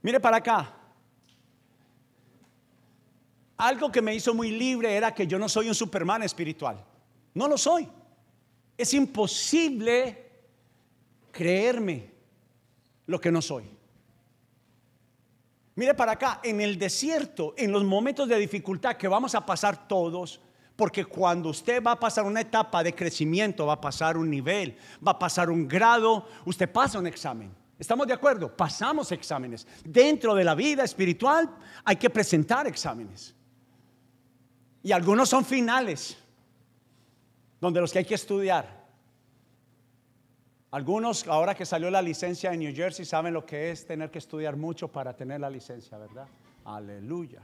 Mire 0.03 0.21
para 0.21 0.39
acá. 0.39 0.77
Algo 3.57 3.93
que 3.93 4.01
me 4.01 4.15
hizo 4.15 4.35
muy 4.35 4.51
libre 4.51 4.97
era 4.97 5.13
que 5.15 5.27
yo 5.27 5.39
no 5.39 5.49
soy 5.49 5.69
un 5.69 5.75
Superman 5.75 6.23
espiritual. 6.23 6.83
No 7.35 7.49
lo 7.49 7.57
soy. 7.57 7.89
Es 8.77 8.95
imposible 8.95 10.31
creerme 11.31 12.11
lo 13.07 13.21
que 13.21 13.31
no 13.31 13.43
soy. 13.43 13.65
Mire 15.75 15.95
para 15.95 16.13
acá, 16.13 16.41
en 16.43 16.61
el 16.61 16.79
desierto, 16.79 17.55
en 17.57 17.73
los 17.73 17.85
momentos 17.85 18.29
de 18.29 18.39
dificultad 18.39 18.97
que 18.97 19.09
vamos 19.09 19.35
a 19.35 19.47
pasar 19.47 19.89
todos, 19.89 20.41
porque 20.77 21.05
cuando 21.05 21.51
usted 21.51 21.83
va 21.83 21.93
a 21.93 22.01
pasar 22.01 22.25
una 22.25 22.41
etapa 22.41 22.83
de 22.83 22.95
crecimiento, 22.95 23.67
va 23.67 23.75
a 23.75 23.81
pasar 23.81 24.17
un 24.17 24.31
nivel, 24.31 24.77
va 25.07 25.13
a 25.13 25.19
pasar 25.19 25.51
un 25.51 25.69
grado, 25.69 26.27
usted 26.45 26.71
pasa 26.71 26.99
un 26.99 27.07
examen. 27.07 27.55
¿Estamos 27.79 28.07
de 28.07 28.13
acuerdo? 28.13 28.55
Pasamos 28.55 29.11
exámenes. 29.11 29.67
Dentro 29.85 30.35
de 30.35 30.45
la 30.45 30.55
vida 30.55 30.85
espiritual 30.85 31.49
hay 31.85 31.97
que 31.97 32.11
presentar 32.11 32.67
exámenes. 32.67 33.35
Y 34.83 34.93
algunos 34.93 35.31
son 35.31 35.45
finales 35.45 36.19
donde 37.61 37.81
los 37.81 37.93
que 37.93 38.01
hay 38.01 38.05
que 38.05 38.15
estudiar. 38.15 38.81
Algunos, 40.71 41.27
ahora 41.27 41.55
que 41.55 41.67
salió 41.67 41.91
la 41.91 42.01
licencia 42.01 42.53
en 42.53 42.61
New 42.61 42.75
Jersey, 42.75 43.05
saben 43.05 43.35
lo 43.35 43.45
que 43.45 43.71
es 43.71 43.87
tener 43.87 44.11
que 44.11 44.19
estudiar 44.19 44.57
mucho 44.57 44.89
para 44.89 45.15
tener 45.15 45.41
la 45.41 45.51
licencia, 45.51 45.99
¿verdad? 45.99 46.27
Aleluya. 46.65 47.43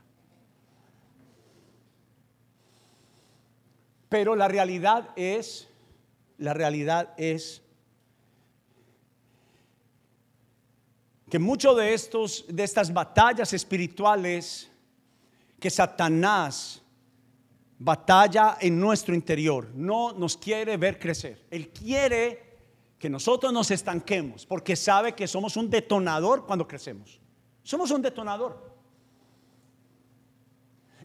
Pero 4.08 4.36
la 4.36 4.46
realidad 4.46 5.10
es, 5.16 5.68
la 6.38 6.54
realidad 6.54 7.12
es 7.16 7.62
que 11.28 11.40
muchos 11.40 11.76
de 11.76 11.92
estos 11.92 12.44
de 12.48 12.62
estas 12.62 12.92
batallas 12.92 13.52
espirituales 13.52 14.70
que 15.58 15.70
Satanás 15.70 16.82
batalla 17.78 18.56
en 18.60 18.80
nuestro 18.80 19.14
interior, 19.14 19.68
no 19.74 20.12
nos 20.12 20.36
quiere 20.36 20.76
ver 20.76 20.98
crecer. 20.98 21.46
Él 21.50 21.68
quiere 21.68 22.46
que 22.98 23.10
nosotros 23.10 23.52
nos 23.52 23.70
estanquemos 23.70 24.46
porque 24.46 24.76
sabe 24.76 25.14
que 25.14 25.26
somos 25.26 25.56
un 25.56 25.68
detonador 25.68 26.46
cuando 26.46 26.66
crecemos. 26.66 27.20
Somos 27.62 27.90
un 27.90 28.00
detonador. 28.00 28.76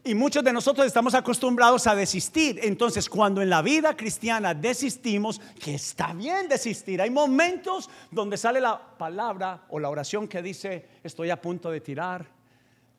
Y 0.04 0.14
muchos 0.14 0.42
de 0.42 0.52
nosotros 0.52 0.84
estamos 0.84 1.14
acostumbrados 1.14 1.86
a 1.86 1.94
desistir. 1.94 2.58
Entonces, 2.62 3.08
cuando 3.08 3.40
en 3.40 3.48
la 3.48 3.62
vida 3.62 3.96
cristiana 3.96 4.52
desistimos, 4.52 5.40
que 5.60 5.74
está 5.74 6.12
bien 6.12 6.48
desistir, 6.48 7.00
hay 7.00 7.10
momentos 7.10 7.88
donde 8.10 8.36
sale 8.36 8.60
la 8.60 8.96
palabra 8.98 9.64
o 9.68 9.78
la 9.78 9.88
oración 9.88 10.26
que 10.26 10.42
dice, 10.42 10.88
estoy 11.04 11.30
a 11.30 11.40
punto 11.40 11.70
de 11.70 11.80
tirar 11.80 12.26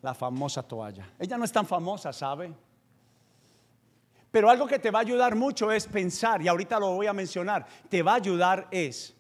la 0.02 0.14
famosa 0.14 0.64
toalla. 0.64 1.10
Ella 1.20 1.38
no 1.38 1.44
es 1.44 1.52
tan 1.52 1.66
famosa, 1.66 2.14
¿sabe? 2.14 2.54
Pero 4.34 4.50
algo 4.50 4.66
que 4.66 4.80
te 4.80 4.90
va 4.90 4.98
a 4.98 5.02
ayudar 5.04 5.36
mucho 5.36 5.72
es 5.72 5.86
pensar, 5.86 6.42
y 6.42 6.48
ahorita 6.48 6.80
lo 6.80 6.96
voy 6.96 7.06
a 7.06 7.14
mencionar, 7.14 7.68
te 7.88 8.02
va 8.02 8.14
a 8.14 8.16
ayudar 8.16 8.68
es, 8.72 9.16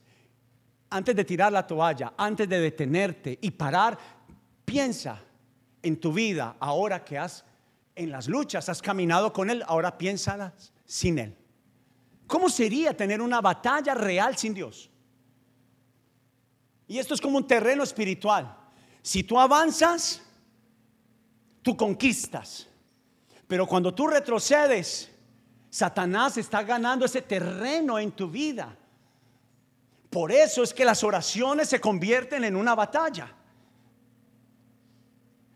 antes 0.89 1.15
de 1.15 1.23
tirar 1.23 1.51
la 1.51 1.67
toalla, 1.67 2.15
antes 2.17 2.49
de 2.49 2.59
detenerte 2.59 3.37
y 3.39 3.51
parar, 3.51 3.95
piensa 4.65 5.21
en 5.83 5.99
tu 5.99 6.11
vida 6.11 6.55
ahora 6.59 7.05
que 7.05 7.19
has 7.19 7.45
en 7.93 8.09
las 8.09 8.27
luchas, 8.27 8.67
has 8.69 8.81
caminado 8.81 9.31
con 9.31 9.51
Él, 9.51 9.63
ahora 9.67 9.99
piénsalas 9.99 10.73
sin 10.83 11.19
Él. 11.19 11.37
¿Cómo 12.25 12.49
sería 12.49 12.97
tener 12.97 13.21
una 13.21 13.39
batalla 13.39 13.93
real 13.93 14.35
sin 14.35 14.55
Dios? 14.55 14.89
Y 16.87 16.97
esto 16.97 17.13
es 17.13 17.21
como 17.21 17.37
un 17.37 17.45
terreno 17.45 17.83
espiritual. 17.83 18.57
Si 19.03 19.21
tú 19.21 19.39
avanzas, 19.39 20.23
tú 21.61 21.77
conquistas. 21.77 22.67
Pero 23.47 23.67
cuando 23.67 23.93
tú 23.93 24.07
retrocedes, 24.07 25.11
Satanás 25.69 26.37
está 26.37 26.63
ganando 26.63 27.05
ese 27.05 27.21
terreno 27.21 27.97
en 27.99 28.11
tu 28.11 28.29
vida. 28.29 28.75
Por 30.09 30.31
eso 30.31 30.61
es 30.61 30.73
que 30.73 30.85
las 30.85 31.03
oraciones 31.03 31.69
se 31.69 31.81
convierten 31.81 32.43
en 32.43 32.55
una 32.55 32.75
batalla. 32.75 33.33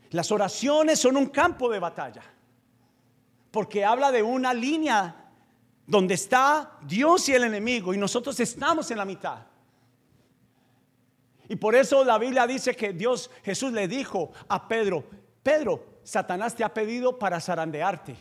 Las 0.10 0.32
oraciones 0.32 1.00
son 1.00 1.17
un 1.17 1.27
campo 1.27 1.70
de 1.70 1.79
batalla, 1.79 2.24
porque 3.51 3.86
habla 3.86 4.12
de 4.12 4.24
una 4.24 4.53
línea 4.53 5.27
donde 5.86 6.15
está 6.15 6.77
Dios 6.82 7.27
y 7.29 7.34
el 7.34 7.44
enemigo 7.44 7.94
y 7.94 7.98
nosotros 7.98 8.39
estamos 8.39 8.89
en 8.89 8.98
la 8.98 9.06
mitad. 9.06 9.46
Y 11.50 11.56
por 11.56 11.75
eso 11.75 12.03
la 12.03 12.17
Biblia 12.17 12.46
dice 12.46 12.75
que 12.75 12.94
Dios, 12.94 13.29
Jesús 13.44 13.72
le 13.72 13.88
dijo 13.88 14.32
a 14.50 14.67
Pedro, 14.67 15.06
Pedro, 15.44 15.97
Satanás 16.07 16.55
te 16.55 16.63
ha 16.63 16.73
pedido 16.73 17.19
para 17.19 17.41
zarandearte, 17.41 18.15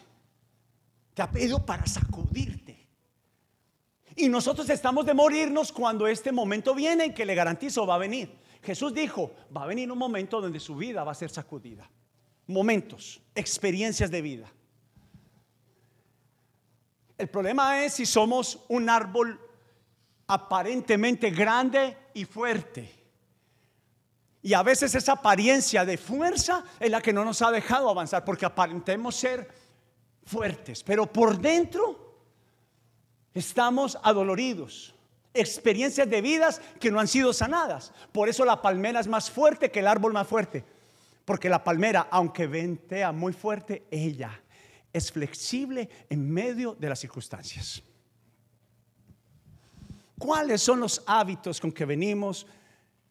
te 1.15 1.23
ha 1.23 1.31
pedido 1.31 1.65
para 1.65 1.87
sacudirte. 1.87 2.85
Y 4.17 4.29
nosotros 4.29 4.69
estamos 4.71 5.07
de 5.07 5.15
morirnos 5.15 5.71
cuando 5.71 6.09
este 6.09 6.33
momento 6.33 6.75
viene, 6.75 7.15
que 7.15 7.25
le 7.25 7.37
garantizo 7.37 7.87
va 7.87 7.95
a 7.95 7.99
venir. 7.99 8.41
Jesús 8.61 8.93
dijo, 8.93 9.31
va 9.57 9.63
a 9.63 9.67
venir 9.69 9.93
un 9.93 9.99
momento 9.99 10.41
donde 10.41 10.59
su 10.59 10.75
vida 10.75 11.05
va 11.05 11.13
a 11.13 11.15
ser 11.15 11.31
sacudida. 11.31 11.89
Momentos, 12.49 13.23
experiencias 13.37 14.11
de 14.11 14.21
vida. 14.21 14.53
El 17.17 17.29
problema 17.29 17.85
es 17.85 17.93
si 17.93 18.05
somos 18.05 18.65
un 18.67 18.91
árbol 18.91 19.41
aparentemente 20.27 21.31
grande 21.31 21.97
y 22.15 22.25
fuerte. 22.25 22.96
Y 24.47 24.55
a 24.55 24.63
veces 24.63 24.95
esa 24.95 25.15
apariencia 25.15 25.85
de 25.85 25.99
fuerza 25.99 26.63
es 26.79 26.89
la 26.89 27.03
que 27.03 27.13
no 27.13 27.25
nos 27.25 27.43
ha 27.43 27.51
dejado 27.51 27.91
avanzar, 27.91 28.25
porque 28.25 28.47
aparentemos 28.47 29.17
ser 29.17 29.51
fuertes, 30.25 30.85
pero 30.85 31.13
por 31.13 31.37
dentro 31.37 32.15
estamos 33.35 33.99
adoloridos 34.05 34.95
experiencias 35.35 36.09
de 36.09 36.21
vidas 36.23 36.61
que 36.79 36.93
no 36.93 37.01
han 37.01 37.09
sido 37.09 37.33
sanadas. 37.33 37.93
Por 38.13 38.29
eso 38.29 38.45
la 38.45 38.63
palmera 38.63 39.01
es 39.01 39.09
más 39.09 39.33
fuerte 39.33 39.73
que 39.73 39.81
el 39.81 39.89
árbol 39.89 40.13
más 40.13 40.29
fuerte. 40.29 40.65
Porque 41.25 41.49
la 41.49 41.65
palmera, 41.65 42.07
aunque 42.09 42.47
ventea 42.47 43.11
muy 43.11 43.33
fuerte, 43.33 43.89
ella 43.91 44.31
es 44.93 45.11
flexible 45.11 45.91
en 46.09 46.31
medio 46.31 46.77
de 46.79 46.89
las 46.89 47.01
circunstancias. 47.01 47.83
¿Cuáles 50.17 50.63
son 50.63 50.79
los 50.79 51.03
hábitos 51.05 51.61
con 51.61 51.73
que 51.73 51.85
venimos 51.85 52.47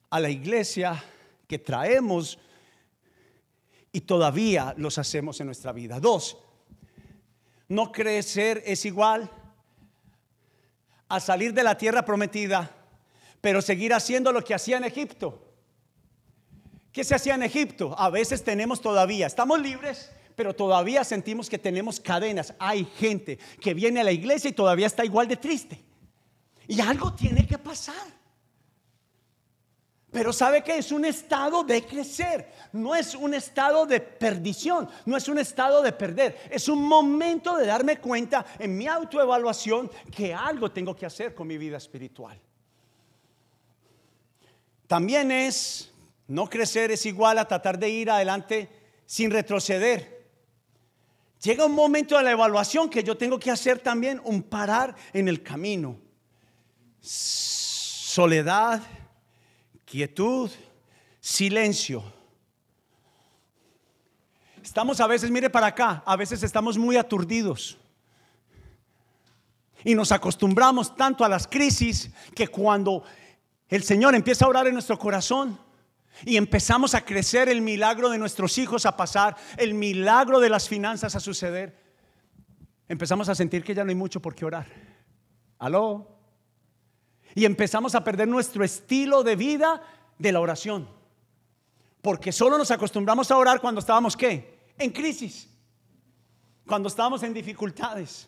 a 0.10 0.20
la 0.22 0.30
iglesia, 0.30 1.04
que 1.48 1.60
traemos 1.60 2.40
y 3.92 4.02
todavía 4.02 4.74
los 4.78 4.98
hacemos 4.98 5.40
en 5.40 5.48
nuestra 5.48 5.72
vida? 5.72 6.00
Dos, 6.00 6.38
no 7.68 7.92
crecer 7.92 8.62
es 8.66 8.86
igual 8.86 9.30
a 11.08 11.20
salir 11.20 11.54
de 11.54 11.64
la 11.64 11.78
tierra 11.78 12.04
prometida, 12.04 12.72
pero 13.42 13.62
seguir 13.62 13.94
haciendo 13.94 14.32
lo 14.32 14.44
que 14.44 14.54
hacía 14.54 14.78
en 14.78 14.84
Egipto. 14.84 15.42
¿Qué 16.92 17.04
se 17.04 17.16
hacía 17.16 17.36
en 17.36 17.44
Egipto? 17.44 17.94
A 17.98 18.10
veces 18.10 18.44
tenemos 18.44 18.82
todavía, 18.82 19.28
estamos 19.28 19.60
libres, 19.60 20.12
pero 20.36 20.56
todavía 20.56 21.04
sentimos 21.04 21.50
que 21.50 21.58
tenemos 21.58 22.00
cadenas. 22.00 22.54
Hay 22.60 22.86
gente 22.86 23.38
que 23.60 23.74
viene 23.74 24.02
a 24.02 24.04
la 24.04 24.12
iglesia 24.12 24.50
y 24.50 24.54
todavía 24.54 24.88
está 24.88 25.04
igual 25.04 25.28
de 25.28 25.38
triste. 25.38 25.84
Y 26.68 26.80
algo 26.82 27.14
tiene 27.14 27.46
que 27.46 27.58
pasar. 27.58 28.08
Pero 30.16 30.32
sabe 30.32 30.64
que 30.64 30.78
es 30.78 30.94
un 30.94 31.04
estado 31.04 31.66
de 31.66 31.86
crecer, 31.86 32.50
no 32.72 32.96
es 32.96 33.16
un 33.16 33.34
estado 33.34 33.86
de 33.86 34.00
perdición, 34.00 34.88
no 35.06 35.18
es 35.18 35.28
un 35.28 35.38
estado 35.38 35.82
de 35.82 35.92
perder, 35.92 36.40
es 36.50 36.70
un 36.70 36.82
momento 36.88 37.58
de 37.58 37.66
darme 37.66 37.98
cuenta 37.98 38.46
en 38.58 38.78
mi 38.78 38.88
autoevaluación 38.88 39.92
que 40.16 40.34
algo 40.34 40.72
tengo 40.72 40.96
que 40.96 41.06
hacer 41.06 41.36
con 41.36 41.48
mi 41.48 41.58
vida 41.58 41.76
espiritual. 41.76 42.40
También 44.88 45.32
es, 45.32 45.92
no 46.30 46.50
crecer 46.50 46.92
es 46.92 47.06
igual 47.06 47.38
a 47.38 47.46
tratar 47.46 47.78
de 47.78 47.90
ir 47.90 48.10
adelante 48.10 48.70
sin 49.06 49.30
retroceder. 49.30 50.30
Llega 51.42 51.66
un 51.66 51.76
momento 51.76 52.18
de 52.18 52.24
la 52.24 52.32
evaluación 52.32 52.90
que 52.90 53.04
yo 53.04 53.18
tengo 53.18 53.38
que 53.38 53.52
hacer 53.52 53.80
también 53.80 54.22
un 54.24 54.44
parar 54.44 54.96
en 55.12 55.28
el 55.28 55.44
camino. 55.44 56.00
Soledad 57.02 58.82
quietud, 59.86 60.52
silencio. 61.20 62.04
Estamos 64.62 65.00
a 65.00 65.08
veces, 65.08 65.30
mire 65.30 65.50
para 65.50 65.68
acá, 65.68 66.04
a 66.06 66.16
veces 66.16 66.42
estamos 66.44 66.78
muy 66.78 66.98
aturdidos. 66.98 67.78
Y 69.84 69.94
nos 69.94 70.12
acostumbramos 70.12 70.96
tanto 70.96 71.24
a 71.24 71.30
las 71.30 71.48
crisis 71.48 72.10
que 72.34 72.48
cuando 72.48 73.04
el 73.70 73.84
Señor 73.84 74.16
empieza 74.16 74.46
a 74.46 74.48
orar 74.48 74.66
en 74.66 74.74
nuestro 74.74 74.98
corazón 74.98 75.60
y 76.24 76.38
empezamos 76.38 76.96
a 76.96 77.06
crecer 77.06 77.50
el 77.50 77.62
milagro 77.62 78.10
de 78.10 78.18
nuestros 78.18 78.58
hijos 78.58 78.88
a 78.88 78.98
pasar, 78.98 79.36
el 79.58 79.76
milagro 79.76 80.40
de 80.40 80.50
las 80.50 80.68
finanzas 80.68 81.16
a 81.16 81.20
suceder, 81.20 81.80
empezamos 82.88 83.30
a 83.30 83.36
sentir 83.36 83.64
que 83.64 83.76
ya 83.76 83.84
no 83.84 83.90
hay 83.90 83.96
mucho 83.96 84.20
por 84.20 84.34
qué 84.34 84.46
orar. 84.46 84.66
¿Aló? 85.60 86.15
Y 87.36 87.46
empezamos 87.46 87.94
a 87.94 88.04
perder 88.04 88.28
nuestro 88.28 88.64
estilo 88.64 89.22
de 89.22 89.36
vida 89.36 89.84
de 90.18 90.32
la 90.32 90.40
oración. 90.40 90.90
Porque 92.02 92.32
solo 92.32 92.58
nos 92.58 92.72
acostumbramos 92.72 93.30
a 93.30 93.38
orar 93.38 93.62
cuando 93.62 93.80
estábamos 93.80 94.18
qué? 94.18 94.74
En 94.78 94.92
crisis. 94.92 95.48
Cuando 96.66 96.88
estábamos 96.88 97.22
en 97.22 97.34
dificultades. 97.34 98.28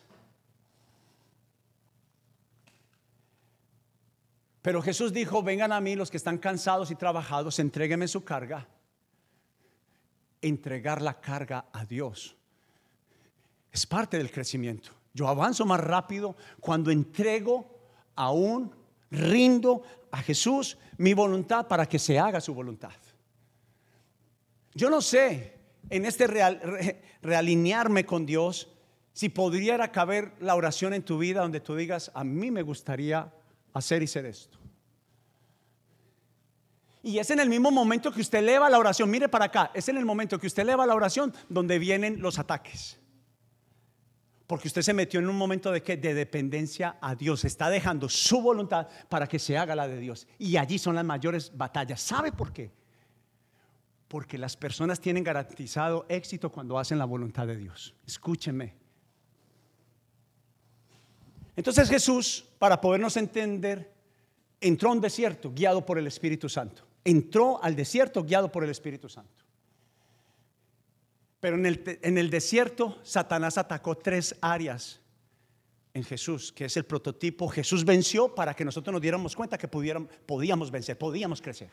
Pero 4.62 4.82
Jesús 4.82 5.12
dijo, 5.12 5.42
vengan 5.42 5.72
a 5.72 5.80
mí 5.80 5.96
los 5.96 6.10
que 6.10 6.18
están 6.18 6.38
cansados 6.38 6.90
y 6.90 6.94
trabajados, 6.94 7.58
entréguenme 7.58 8.06
su 8.06 8.22
carga. 8.22 8.68
Entregar 10.42 11.02
la 11.02 11.20
carga 11.20 11.64
a 11.72 11.84
Dios 11.84 12.38
es 13.72 13.86
parte 13.86 14.18
del 14.18 14.30
crecimiento. 14.30 14.90
Yo 15.14 15.28
avanzo 15.28 15.64
más 15.64 15.80
rápido 15.80 16.36
cuando 16.60 16.90
entrego 16.90 17.78
a 18.14 18.30
un 18.30 18.74
rindo 19.10 19.82
a 20.10 20.22
Jesús 20.22 20.78
mi 20.96 21.14
voluntad 21.14 21.66
para 21.68 21.86
que 21.86 21.98
se 21.98 22.18
haga 22.18 22.40
su 22.40 22.54
voluntad. 22.54 22.92
Yo 24.74 24.90
no 24.90 25.00
sé 25.00 25.58
en 25.90 26.04
este 26.04 26.26
real, 26.26 26.60
realinearme 27.22 28.04
con 28.04 28.26
Dios 28.26 28.68
si 29.12 29.28
podría 29.28 29.90
caber 29.90 30.32
la 30.40 30.54
oración 30.54 30.94
en 30.94 31.02
tu 31.02 31.18
vida 31.18 31.40
donde 31.40 31.60
tú 31.60 31.74
digas, 31.74 32.10
a 32.14 32.22
mí 32.22 32.50
me 32.50 32.62
gustaría 32.62 33.32
hacer 33.72 34.02
y 34.02 34.06
ser 34.06 34.26
esto. 34.26 34.58
Y 37.02 37.18
es 37.18 37.30
en 37.30 37.40
el 37.40 37.48
mismo 37.48 37.70
momento 37.70 38.12
que 38.12 38.20
usted 38.20 38.38
eleva 38.38 38.68
la 38.68 38.78
oración, 38.78 39.10
mire 39.10 39.28
para 39.28 39.46
acá, 39.46 39.70
es 39.74 39.88
en 39.88 39.96
el 39.96 40.04
momento 40.04 40.38
que 40.38 40.46
usted 40.46 40.62
eleva 40.62 40.86
la 40.86 40.94
oración 40.94 41.34
donde 41.48 41.78
vienen 41.78 42.20
los 42.20 42.38
ataques. 42.38 42.98
Porque 44.48 44.68
usted 44.68 44.80
se 44.80 44.94
metió 44.94 45.20
en 45.20 45.28
un 45.28 45.36
momento 45.36 45.70
de 45.70 45.82
que 45.82 45.98
de 45.98 46.14
dependencia 46.14 46.96
a 47.02 47.14
Dios, 47.14 47.44
está 47.44 47.68
dejando 47.68 48.08
su 48.08 48.40
voluntad 48.40 48.88
para 49.10 49.26
que 49.26 49.38
se 49.38 49.58
haga 49.58 49.76
la 49.76 49.86
de 49.86 49.98
Dios. 50.00 50.26
Y 50.38 50.56
allí 50.56 50.78
son 50.78 50.94
las 50.94 51.04
mayores 51.04 51.54
batallas. 51.54 52.00
¿Sabe 52.00 52.32
por 52.32 52.50
qué? 52.50 52.72
Porque 54.08 54.38
las 54.38 54.56
personas 54.56 55.00
tienen 55.00 55.22
garantizado 55.22 56.06
éxito 56.08 56.50
cuando 56.50 56.78
hacen 56.78 56.98
la 56.98 57.04
voluntad 57.04 57.46
de 57.46 57.58
Dios. 57.58 57.94
Escúchenme. 58.06 58.74
Entonces 61.54 61.90
Jesús, 61.90 62.46
para 62.58 62.80
podernos 62.80 63.18
entender, 63.18 63.92
entró 64.62 64.88
a 64.88 64.92
un 64.92 65.02
desierto 65.02 65.52
guiado 65.52 65.84
por 65.84 65.98
el 65.98 66.06
Espíritu 66.06 66.48
Santo. 66.48 66.88
Entró 67.04 67.62
al 67.62 67.76
desierto 67.76 68.24
guiado 68.24 68.50
por 68.50 68.64
el 68.64 68.70
Espíritu 68.70 69.10
Santo. 69.10 69.44
Pero 71.40 71.56
en 71.56 71.66
el, 71.66 71.98
en 72.02 72.18
el 72.18 72.30
desierto, 72.30 72.98
Satanás 73.02 73.58
atacó 73.58 73.96
tres 73.96 74.34
áreas 74.40 75.00
en 75.94 76.04
Jesús, 76.04 76.52
que 76.52 76.66
es 76.66 76.76
el 76.76 76.84
prototipo. 76.84 77.48
Jesús 77.48 77.84
venció 77.84 78.34
para 78.34 78.54
que 78.54 78.64
nosotros 78.64 78.92
nos 78.92 79.02
diéramos 79.02 79.36
cuenta 79.36 79.58
que 79.58 79.68
podíamos 79.68 80.70
vencer, 80.70 80.98
podíamos 80.98 81.40
crecer. 81.40 81.70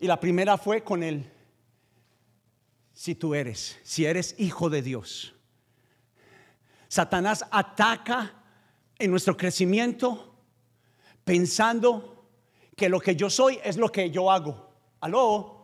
Y 0.00 0.06
la 0.06 0.18
primera 0.18 0.56
fue 0.56 0.82
con 0.82 1.02
el, 1.02 1.30
si 2.92 3.14
tú 3.14 3.34
eres, 3.34 3.78
si 3.82 4.04
eres 4.04 4.34
hijo 4.38 4.70
de 4.70 4.82
Dios. 4.82 5.34
Satanás 6.88 7.44
ataca 7.50 8.32
en 8.98 9.10
nuestro 9.10 9.36
crecimiento 9.36 10.34
pensando 11.24 12.26
que 12.74 12.88
lo 12.88 13.00
que 13.00 13.16
yo 13.16 13.28
soy 13.28 13.58
es 13.62 13.76
lo 13.76 13.90
que 13.90 14.10
yo 14.10 14.30
hago. 14.30 14.70
Aló. 15.00 15.57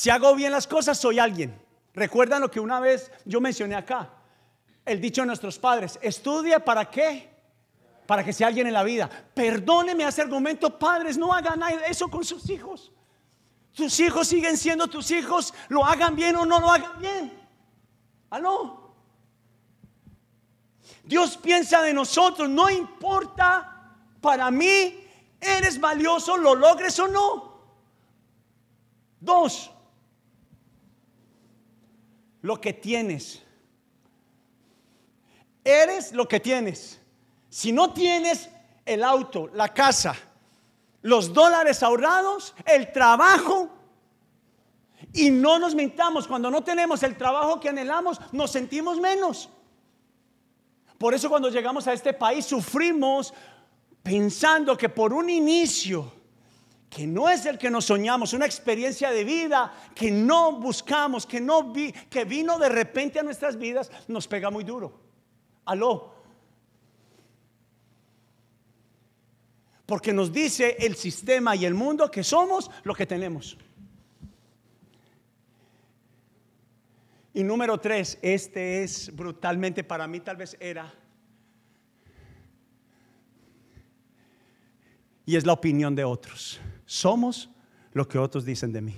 Si 0.00 0.08
hago 0.08 0.34
bien 0.34 0.50
las 0.50 0.66
cosas, 0.66 0.98
soy 0.98 1.18
alguien. 1.18 1.60
Recuerdan 1.92 2.40
lo 2.40 2.50
que 2.50 2.58
una 2.58 2.80
vez 2.80 3.12
yo 3.26 3.38
mencioné 3.38 3.74
acá. 3.74 4.08
El 4.82 4.98
dicho 4.98 5.20
de 5.20 5.26
nuestros 5.26 5.58
padres, 5.58 5.98
estudie 6.00 6.58
para 6.58 6.90
qué? 6.90 7.28
Para 8.06 8.24
que 8.24 8.32
sea 8.32 8.46
alguien 8.46 8.66
en 8.66 8.72
la 8.72 8.82
vida. 8.82 9.10
Perdóneme 9.34 10.04
ese 10.04 10.22
argumento, 10.22 10.78
padres, 10.78 11.18
no 11.18 11.34
hagan 11.34 11.60
eso 11.86 12.08
con 12.08 12.24
sus 12.24 12.48
hijos. 12.48 12.90
Tus 13.74 14.00
hijos 14.00 14.26
siguen 14.26 14.56
siendo 14.56 14.88
tus 14.88 15.10
hijos, 15.10 15.52
lo 15.68 15.84
hagan 15.84 16.16
bien 16.16 16.34
o 16.36 16.46
no 16.46 16.60
lo 16.60 16.72
hagan 16.72 16.98
bien. 16.98 17.38
Aló. 18.30 18.94
Dios 21.04 21.36
piensa 21.36 21.82
de 21.82 21.92
nosotros, 21.92 22.48
no 22.48 22.70
importa 22.70 23.98
para 24.22 24.50
mí, 24.50 25.06
eres 25.38 25.78
valioso, 25.78 26.38
lo 26.38 26.54
logres 26.54 26.98
o 27.00 27.06
no. 27.06 27.60
Dos, 29.20 29.70
lo 32.42 32.60
que 32.60 32.72
tienes. 32.72 33.42
Eres 35.64 36.12
lo 36.12 36.26
que 36.26 36.40
tienes. 36.40 37.00
Si 37.48 37.72
no 37.72 37.92
tienes 37.92 38.48
el 38.84 39.02
auto, 39.04 39.48
la 39.54 39.68
casa, 39.68 40.16
los 41.02 41.32
dólares 41.32 41.82
ahorrados, 41.82 42.54
el 42.64 42.92
trabajo, 42.92 43.68
y 45.12 45.30
no 45.30 45.58
nos 45.58 45.74
mintamos, 45.74 46.28
cuando 46.28 46.50
no 46.50 46.62
tenemos 46.62 47.02
el 47.02 47.16
trabajo 47.16 47.58
que 47.58 47.68
anhelamos, 47.68 48.20
nos 48.32 48.50
sentimos 48.50 49.00
menos. 49.00 49.48
Por 50.98 51.14
eso 51.14 51.28
cuando 51.28 51.48
llegamos 51.48 51.86
a 51.86 51.92
este 51.92 52.12
país 52.12 52.44
sufrimos 52.44 53.32
pensando 54.02 54.76
que 54.76 54.88
por 54.88 55.12
un 55.12 55.28
inicio 55.30 56.19
que 56.90 57.06
no 57.06 57.30
es 57.30 57.46
el 57.46 57.56
que 57.56 57.70
nos 57.70 57.84
soñamos, 57.84 58.32
una 58.32 58.46
experiencia 58.46 59.12
de 59.12 59.22
vida 59.22 59.72
que 59.94 60.10
no 60.10 60.60
buscamos, 60.60 61.24
que 61.24 61.40
no 61.40 61.72
vi, 61.72 61.92
que 61.92 62.24
vino 62.24 62.58
de 62.58 62.68
repente 62.68 63.20
a 63.20 63.22
nuestras 63.22 63.56
vidas, 63.56 63.92
nos 64.08 64.26
pega 64.26 64.50
muy 64.50 64.64
duro. 64.64 65.00
Aló. 65.66 66.12
Porque 69.86 70.12
nos 70.12 70.32
dice 70.32 70.76
el 70.80 70.96
sistema 70.96 71.54
y 71.54 71.64
el 71.64 71.74
mundo 71.74 72.10
que 72.10 72.24
somos 72.24 72.68
lo 72.82 72.92
que 72.92 73.06
tenemos. 73.06 73.56
Y 77.32 77.44
número 77.44 77.78
tres, 77.78 78.18
este 78.20 78.82
es 78.82 79.14
brutalmente 79.14 79.84
para 79.84 80.08
mí, 80.08 80.18
tal 80.18 80.36
vez 80.36 80.56
era. 80.58 80.92
Y 85.24 85.36
es 85.36 85.46
la 85.46 85.52
opinión 85.52 85.94
de 85.94 86.02
otros. 86.02 86.60
Somos 86.90 87.48
lo 87.92 88.08
que 88.08 88.18
otros 88.18 88.44
dicen 88.44 88.72
de 88.72 88.80
mí. 88.80 88.96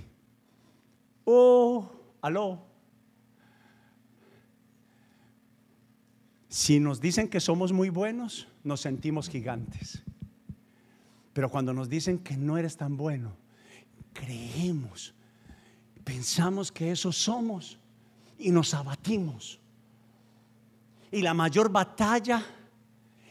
Oh, 1.26 1.90
aló. 2.22 2.64
Si 6.48 6.80
nos 6.80 7.02
dicen 7.02 7.28
que 7.28 7.38
somos 7.38 7.70
muy 7.70 7.90
buenos, 7.90 8.48
nos 8.64 8.80
sentimos 8.80 9.28
gigantes. 9.28 10.02
Pero 11.34 11.50
cuando 11.50 11.74
nos 11.74 11.90
dicen 11.90 12.20
que 12.20 12.34
no 12.34 12.56
eres 12.56 12.78
tan 12.78 12.96
bueno, 12.96 13.36
creemos, 14.14 15.12
pensamos 16.02 16.72
que 16.72 16.92
eso 16.92 17.12
somos 17.12 17.78
y 18.38 18.52
nos 18.52 18.72
abatimos. 18.72 19.60
Y 21.10 21.20
la 21.20 21.34
mayor 21.34 21.70
batalla 21.70 22.42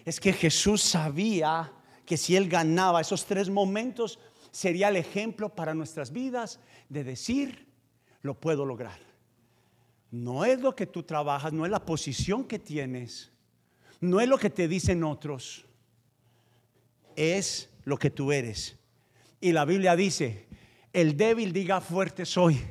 es 0.06 0.20
que 0.20 0.32
Jesús 0.32 0.84
sabía 0.84 1.74
que 2.06 2.16
si 2.16 2.36
él 2.36 2.48
ganaba 2.48 3.02
esos 3.02 3.26
tres 3.26 3.50
momentos, 3.50 4.20
sería 4.52 4.90
el 4.90 4.98
ejemplo 4.98 5.50
para 5.50 5.74
nuestras 5.74 6.12
vidas 6.12 6.60
de 6.90 7.04
decir, 7.04 7.68
lo 8.22 8.40
puedo 8.40 8.66
lograr. 8.66 9.00
No 10.12 10.44
es 10.46 10.60
lo 10.60 10.76
que 10.76 10.86
tú 10.86 11.04
trabajas, 11.04 11.54
no 11.54 11.66
es 11.66 11.72
la 11.72 11.86
posición 11.86 12.44
que 12.44 12.60
tienes, 12.60 13.32
no 14.02 14.20
es 14.20 14.28
lo 14.28 14.38
que 14.38 14.50
te 14.50 14.68
dicen 14.68 15.04
otros, 15.04 15.66
es 17.16 17.70
lo 17.86 17.98
que 17.98 18.10
tú 18.10 18.32
eres. 18.32 18.78
Y 19.40 19.54
la 19.54 19.66
Biblia 19.66 19.96
dice, 19.96 20.48
el 20.94 21.16
débil 21.16 21.54
diga 21.54 21.82
fuerte 21.82 22.26
soy. 22.26 22.62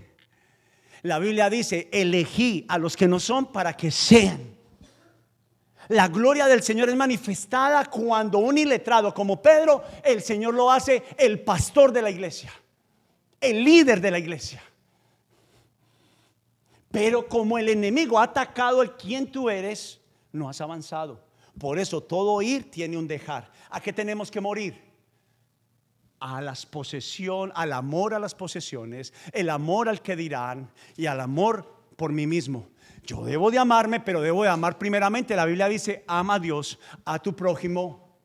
La 1.02 1.18
Biblia 1.18 1.48
dice, 1.48 1.88
elegí 1.92 2.66
a 2.68 2.76
los 2.76 2.96
que 2.96 3.08
no 3.08 3.18
son 3.18 3.50
para 3.52 3.74
que 3.74 3.90
sean. 3.90 4.59
La 5.90 6.06
gloria 6.06 6.46
del 6.46 6.62
Señor 6.62 6.88
es 6.88 6.94
manifestada 6.94 7.84
cuando 7.86 8.38
un 8.38 8.56
iletrado 8.56 9.12
como 9.12 9.42
Pedro, 9.42 9.82
el 10.04 10.22
Señor 10.22 10.54
lo 10.54 10.70
hace 10.70 11.02
el 11.18 11.40
pastor 11.40 11.92
de 11.92 12.00
la 12.00 12.10
iglesia, 12.10 12.52
el 13.40 13.64
líder 13.64 14.00
de 14.00 14.12
la 14.12 14.20
iglesia. 14.20 14.62
Pero 16.92 17.26
como 17.26 17.58
el 17.58 17.68
enemigo 17.68 18.20
ha 18.20 18.24
atacado 18.24 18.82
el 18.82 18.92
quien 18.92 19.32
tú 19.32 19.50
eres, 19.50 20.00
no 20.30 20.48
has 20.48 20.60
avanzado. 20.60 21.20
Por 21.58 21.80
eso 21.80 22.00
todo 22.00 22.40
ir 22.40 22.70
tiene 22.70 22.96
un 22.96 23.08
dejar. 23.08 23.50
¿A 23.68 23.80
qué 23.80 23.92
tenemos 23.92 24.30
que 24.30 24.40
morir? 24.40 24.80
A 26.20 26.40
las 26.40 26.66
posesiones, 26.66 27.52
al 27.56 27.72
amor 27.72 28.14
a 28.14 28.20
las 28.20 28.36
posesiones, 28.36 29.12
el 29.32 29.50
amor 29.50 29.88
al 29.88 30.02
que 30.02 30.14
dirán 30.14 30.70
y 30.96 31.06
al 31.06 31.18
amor 31.18 31.80
por 31.96 32.12
mí 32.12 32.28
mismo. 32.28 32.68
Yo 33.10 33.24
debo 33.24 33.50
de 33.50 33.58
amarme, 33.58 33.98
pero 33.98 34.20
debo 34.20 34.44
de 34.44 34.50
amar 34.50 34.78
primeramente. 34.78 35.34
La 35.34 35.44
Biblia 35.44 35.66
dice, 35.66 36.04
ama 36.06 36.34
a 36.34 36.38
Dios, 36.38 36.78
a 37.04 37.18
tu 37.18 37.34
prójimo. 37.34 38.16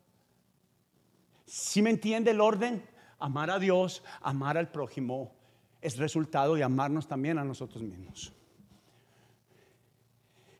Si 1.44 1.82
me 1.82 1.90
entiende 1.90 2.30
el 2.30 2.40
orden? 2.40 2.88
Amar 3.18 3.50
a 3.50 3.58
Dios, 3.58 4.04
amar 4.20 4.56
al 4.56 4.70
prójimo, 4.70 5.34
es 5.80 5.96
resultado 5.96 6.54
de 6.54 6.62
amarnos 6.62 7.08
también 7.08 7.36
a 7.36 7.42
nosotros 7.42 7.82
mismos. 7.82 8.32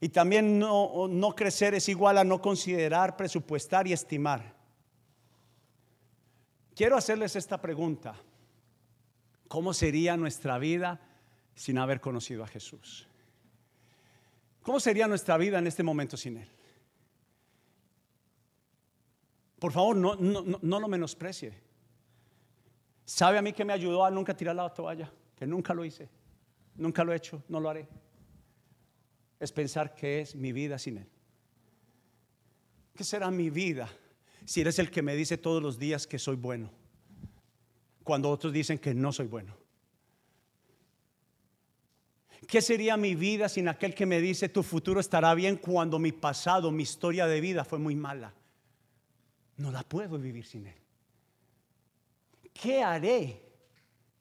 Y 0.00 0.08
también 0.08 0.58
no, 0.58 1.06
no 1.06 1.36
crecer 1.36 1.74
es 1.74 1.88
igual 1.88 2.18
a 2.18 2.24
no 2.24 2.42
considerar, 2.42 3.16
presupuestar 3.16 3.86
y 3.86 3.92
estimar. 3.92 4.56
Quiero 6.74 6.96
hacerles 6.96 7.36
esta 7.36 7.60
pregunta. 7.60 8.16
¿Cómo 9.46 9.72
sería 9.72 10.16
nuestra 10.16 10.58
vida 10.58 11.00
sin 11.54 11.78
haber 11.78 12.00
conocido 12.00 12.42
a 12.42 12.48
Jesús? 12.48 13.05
¿Cómo 14.66 14.81
sería 14.81 15.07
nuestra 15.07 15.38
vida 15.38 15.61
en 15.61 15.68
este 15.68 15.85
momento 15.85 16.16
sin 16.16 16.38
Él? 16.38 16.48
Por 19.61 19.70
favor, 19.70 19.96
no, 19.96 20.16
no, 20.16 20.81
lo 20.81 20.88
menosprecie. 20.88 21.55
¿Sabe 23.05 23.38
a 23.38 23.42
mí 23.42 23.52
que 23.52 23.64
me 23.64 23.72
ayudó 23.72 24.05
a 24.05 24.11
nunca 24.11 24.37
tirar 24.37 24.57
la 24.57 24.68
toalla? 24.74 25.09
Que 25.37 25.46
nunca 25.46 25.72
lo 25.72 25.85
hice, 25.85 26.09
nunca 26.74 27.05
lo 27.05 27.12
he 27.12 27.16
hecho, 27.16 27.44
no 27.48 27.61
lo 27.61 27.70
haré. 27.70 27.87
Es 29.38 29.52
pensar 29.52 29.94
que 29.94 30.22
es 30.22 30.35
mi 30.35 30.50
vida 30.50 30.81
sin 30.81 30.98
Él. 30.98 31.09
¿Qué 32.96 33.05
será 33.05 33.31
mi 33.31 33.50
vida 33.50 33.88
si 34.44 34.62
eres 34.62 34.81
el 34.81 34.90
que 34.90 35.00
me 35.00 35.14
dice 35.14 35.38
todos 35.38 35.62
los 35.62 35.79
días 35.79 36.09
que 36.09 36.18
soy 36.18 36.35
bueno? 36.35 36.72
Cuando 38.02 38.31
otros 38.31 38.52
dicen 38.52 38.81
que 38.81 38.92
no 38.94 39.12
soy 39.12 39.29
bueno. 39.29 39.57
¿Qué 42.46 42.62
sería 42.62 42.96
mi 42.96 43.14
vida 43.14 43.48
sin 43.48 43.68
aquel 43.68 43.94
que 43.94 44.06
me 44.06 44.20
dice 44.20 44.48
tu 44.48 44.62
futuro 44.62 45.00
estará 45.00 45.35
bien 45.35 45.56
cuando 45.56 45.98
mi 45.98 46.12
pasado, 46.12 46.70
mi 46.70 46.85
historia 46.85 47.26
de 47.26 47.40
vida 47.40 47.64
fue 47.64 47.78
muy 47.78 47.96
mala? 47.96 48.32
No 49.56 49.72
la 49.72 49.82
puedo 49.82 50.18
vivir 50.18 50.46
sin 50.46 50.66
Él. 50.66 50.76
¿Qué 52.52 52.82
haré 52.82 53.42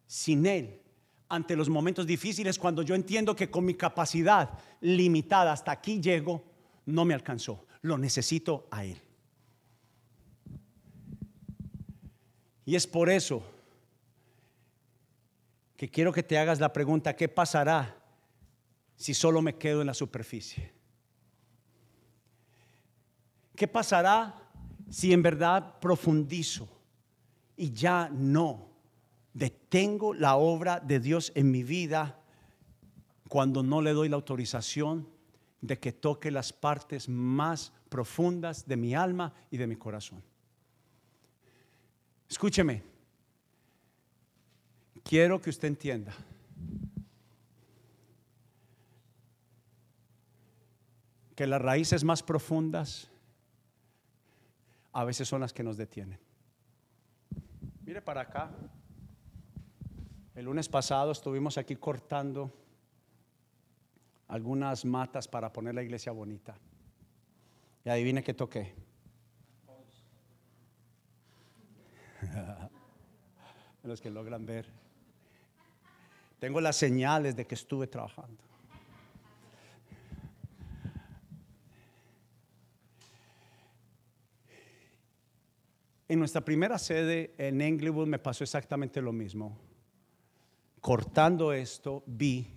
sin 0.08 0.46
Él 0.46 0.82
ante 1.30 1.56
los 1.56 1.70
momentos 1.70 2.08
difíciles 2.08 2.58
cuando 2.58 2.82
yo 2.82 2.96
entiendo 2.96 3.36
que 3.36 3.50
con 3.50 3.66
mi 3.66 3.76
capacidad 3.76 4.50
limitada 4.82 5.52
hasta 5.52 5.72
aquí 5.72 6.02
llego, 6.02 6.44
no 6.86 7.06
me 7.06 7.14
alcanzó. 7.14 7.66
Lo 7.82 7.98
necesito 7.98 8.68
a 8.72 8.86
Él. 8.86 9.00
Y 12.66 12.76
es 12.76 12.88
por 12.88 13.10
eso 13.12 13.44
que 15.78 15.90
quiero 15.90 16.12
que 16.12 16.24
te 16.24 16.38
hagas 16.40 16.60
la 16.60 16.74
pregunta, 16.74 17.16
¿qué 17.16 17.28
pasará 17.28 18.05
si 18.96 19.14
solo 19.14 19.42
me 19.42 19.56
quedo 19.56 19.82
en 19.82 19.88
la 19.88 19.94
superficie? 19.94 20.74
¿Qué 23.56 23.68
pasará 23.68 24.42
si 24.90 25.14
en 25.14 25.22
verdad 25.22 25.80
profundizo 25.80 26.68
y 27.56 27.72
ya 27.72 28.10
no 28.10 28.70
detengo 29.34 30.14
la 30.14 30.36
obra 30.36 30.80
de 30.80 31.00
Dios 31.00 31.32
en 31.36 31.52
mi 31.52 31.64
vida 31.64 32.20
cuando 33.30 33.64
no 33.64 33.82
le 33.82 33.94
doy 33.94 34.10
la 34.10 34.16
autorización 34.16 35.08
de 35.62 35.80
que 35.80 35.92
toque 35.92 36.32
las 36.32 36.54
partes 36.54 37.10
más 37.10 37.74
profundas 37.90 38.68
de 38.68 38.78
mi 38.78 38.94
alma 38.94 39.34
y 39.50 39.58
de 39.58 39.68
mi 39.68 39.76
corazón? 39.76 40.22
Escúcheme, 42.30 42.84
quiero 45.04 45.42
que 45.42 45.50
usted 45.50 45.68
entienda. 45.68 46.14
Que 51.36 51.46
las 51.48 51.62
raíces 51.62 52.04
más 52.04 52.24
profundas 52.24 53.10
a 54.94 55.04
veces 55.04 55.28
son 55.28 55.42
las 55.42 55.52
que 55.52 55.64
nos 55.64 55.76
detienen. 55.76 56.20
Mire 57.86 58.02
para 58.02 58.22
acá. 58.22 58.50
El 60.34 60.46
lunes 60.46 60.70
pasado 60.70 61.12
estuvimos 61.12 61.58
aquí 61.58 61.76
cortando 61.76 62.52
algunas 64.28 64.86
matas 64.86 65.28
para 65.28 65.52
poner 65.52 65.76
la 65.76 65.84
iglesia 65.84 66.12
bonita. 66.12 66.56
Y 67.84 67.90
adivine 67.90 68.24
qué 68.24 68.34
toqué. 68.34 68.74
Los 73.84 74.02
que 74.02 74.10
logran 74.10 74.46
ver. 74.46 74.68
Tengo 76.40 76.60
las 76.60 76.76
señales 76.76 77.36
de 77.36 77.46
que 77.46 77.56
estuve 77.56 77.88
trabajando. 77.88 78.42
En 86.08 86.20
nuestra 86.20 86.42
primera 86.42 86.78
sede 86.78 87.34
en 87.38 87.62
Englewood 87.62 88.08
me 88.08 88.20
pasó 88.20 88.44
exactamente 88.44 89.02
lo 89.02 89.12
mismo. 89.12 89.58
Cortando 90.80 91.52
esto, 91.52 92.04
vi. 92.06 92.48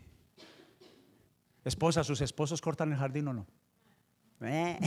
Esposa, 1.64 2.04
¿sus 2.04 2.20
esposos 2.20 2.61
cortan 2.61 2.92
el 2.92 2.98
jardín 2.98 3.28
o 3.28 3.32
no? 3.32 3.46
Eh. 4.40 4.78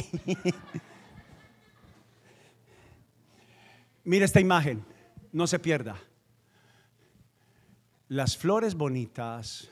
Mire 4.06 4.24
esta 4.24 4.40
imagen, 4.40 4.86
no 5.34 5.46
se 5.46 5.60
pierda. 5.60 5.98
Las 8.08 8.38
flores 8.38 8.76
bonitas, 8.76 9.70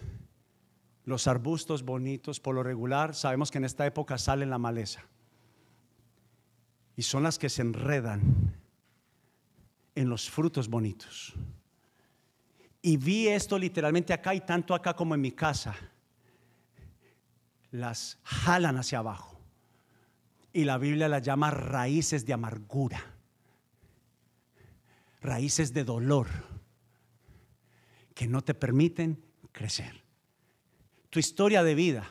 los 1.06 1.28
arbustos 1.28 1.84
bonitos, 1.84 2.42
por 2.42 2.56
lo 2.56 2.64
regular, 2.64 3.16
sabemos 3.16 3.52
que 3.52 3.58
en 3.60 3.66
esta 3.66 3.86
época 3.86 4.18
salen 4.18 4.50
la 4.50 4.58
maleza. 4.58 5.06
Y 6.98 7.04
son 7.04 7.24
las 7.24 7.40
que 7.40 7.50
se 7.50 7.62
enredan 7.62 8.49
en 10.00 10.08
los 10.08 10.30
frutos 10.30 10.70
bonitos. 10.70 11.34
Y 12.82 12.96
vi 12.96 13.28
esto 13.28 13.60
literalmente 13.60 14.14
acá 14.14 14.34
y 14.34 14.40
tanto 14.40 14.74
acá 14.74 14.96
como 14.96 15.14
en 15.14 15.20
mi 15.20 15.34
casa. 15.34 15.76
Las 17.72 18.18
jalan 18.24 18.78
hacia 18.78 19.00
abajo. 19.00 19.38
Y 20.54 20.64
la 20.64 20.78
Biblia 20.78 21.10
las 21.10 21.22
llama 21.22 21.52
raíces 21.52 22.26
de 22.26 22.32
amargura, 22.32 23.04
raíces 25.20 25.74
de 25.74 25.84
dolor, 25.84 26.28
que 28.16 28.26
no 28.26 28.42
te 28.42 28.54
permiten 28.54 29.22
crecer. 29.52 30.02
Tu 31.10 31.20
historia 31.20 31.62
de 31.62 31.76
vida, 31.76 32.10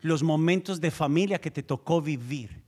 los 0.00 0.22
momentos 0.22 0.80
de 0.80 0.90
familia 0.90 1.42
que 1.42 1.50
te 1.50 1.62
tocó 1.62 2.00
vivir, 2.00 2.63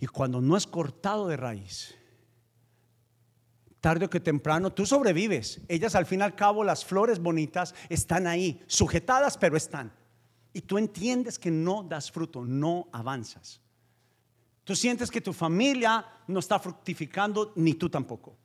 Y 0.00 0.06
cuando 0.06 0.40
no 0.40 0.56
es 0.56 0.66
cortado 0.66 1.28
de 1.28 1.36
raíz, 1.36 1.94
tarde 3.80 4.06
o 4.06 4.10
que 4.10 4.20
temprano 4.20 4.72
tú 4.72 4.86
sobrevives. 4.86 5.60
Ellas 5.68 5.94
al 5.94 6.06
fin 6.06 6.20
y 6.20 6.22
al 6.22 6.34
cabo, 6.34 6.64
las 6.64 6.84
flores 6.84 7.18
bonitas 7.18 7.74
están 7.88 8.26
ahí, 8.26 8.62
sujetadas, 8.66 9.36
pero 9.36 9.56
están. 9.56 9.92
Y 10.52 10.62
tú 10.62 10.78
entiendes 10.78 11.38
que 11.38 11.50
no 11.50 11.82
das 11.82 12.10
fruto, 12.10 12.44
no 12.44 12.88
avanzas. 12.92 13.60
Tú 14.64 14.74
sientes 14.74 15.10
que 15.10 15.20
tu 15.20 15.32
familia 15.32 16.04
no 16.26 16.40
está 16.40 16.58
fructificando, 16.58 17.52
ni 17.56 17.74
tú 17.74 17.88
tampoco. 17.88 18.36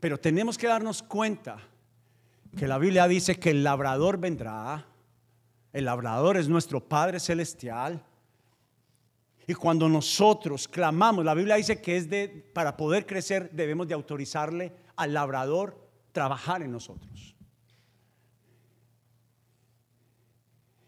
Pero 0.00 0.18
tenemos 0.18 0.58
que 0.58 0.66
darnos 0.66 1.02
cuenta 1.02 1.58
que 2.56 2.68
la 2.68 2.78
Biblia 2.78 3.08
dice 3.08 3.38
que 3.38 3.50
el 3.50 3.64
labrador 3.64 4.18
vendrá 4.18 4.86
el 5.74 5.86
labrador 5.86 6.36
es 6.36 6.48
nuestro 6.48 6.80
Padre 6.80 7.18
Celestial. 7.18 8.02
Y 9.46 9.54
cuando 9.54 9.88
nosotros 9.88 10.68
clamamos, 10.68 11.24
la 11.24 11.34
Biblia 11.34 11.56
dice 11.56 11.82
que 11.82 11.96
es 11.96 12.08
de, 12.08 12.28
para 12.28 12.76
poder 12.76 13.04
crecer 13.04 13.50
debemos 13.50 13.88
de 13.88 13.94
autorizarle 13.94 14.72
al 14.94 15.12
labrador 15.12 15.76
trabajar 16.12 16.62
en 16.62 16.70
nosotros. 16.70 17.34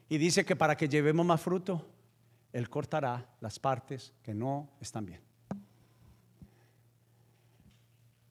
Y 0.08 0.18
dice 0.18 0.44
que 0.44 0.54
para 0.54 0.76
que 0.76 0.88
llevemos 0.88 1.26
más 1.26 1.40
fruto, 1.40 1.84
Él 2.52 2.70
cortará 2.70 3.28
las 3.40 3.58
partes 3.58 4.14
que 4.22 4.34
no 4.34 4.70
están 4.80 5.04
bien. 5.04 5.20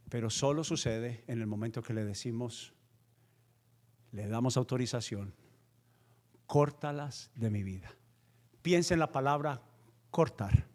Pero 0.07 0.29
solo 0.29 0.63
sucede 0.63 1.25
en 1.27 1.41
el 1.41 1.47
momento 1.47 1.83
que 1.83 1.93
le 1.93 2.05
decimos, 2.05 2.73
le 4.13 4.29
damos 4.29 4.55
autorización 4.55 5.33
córtalas 6.47 7.31
de 7.35 7.49
mi 7.49 7.63
vida. 7.63 7.93
Piensa 8.61 8.93
en 8.93 8.99
la 8.99 9.11
palabra 9.11 9.61
cortar. 10.11 10.65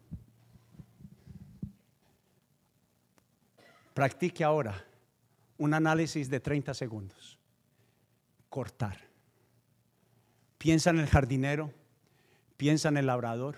Practique 3.93 4.43
ahora 4.43 4.85
un 5.57 5.73
análisis 5.73 6.29
de 6.29 6.39
30 6.39 6.73
segundos. 6.73 7.37
Cortar. 8.49 8.97
Piensa 10.57 10.89
en 10.89 10.99
el 10.99 11.07
jardinero, 11.07 11.73
piensa 12.57 12.89
en 12.89 12.97
el 12.97 13.07
labrador. 13.07 13.57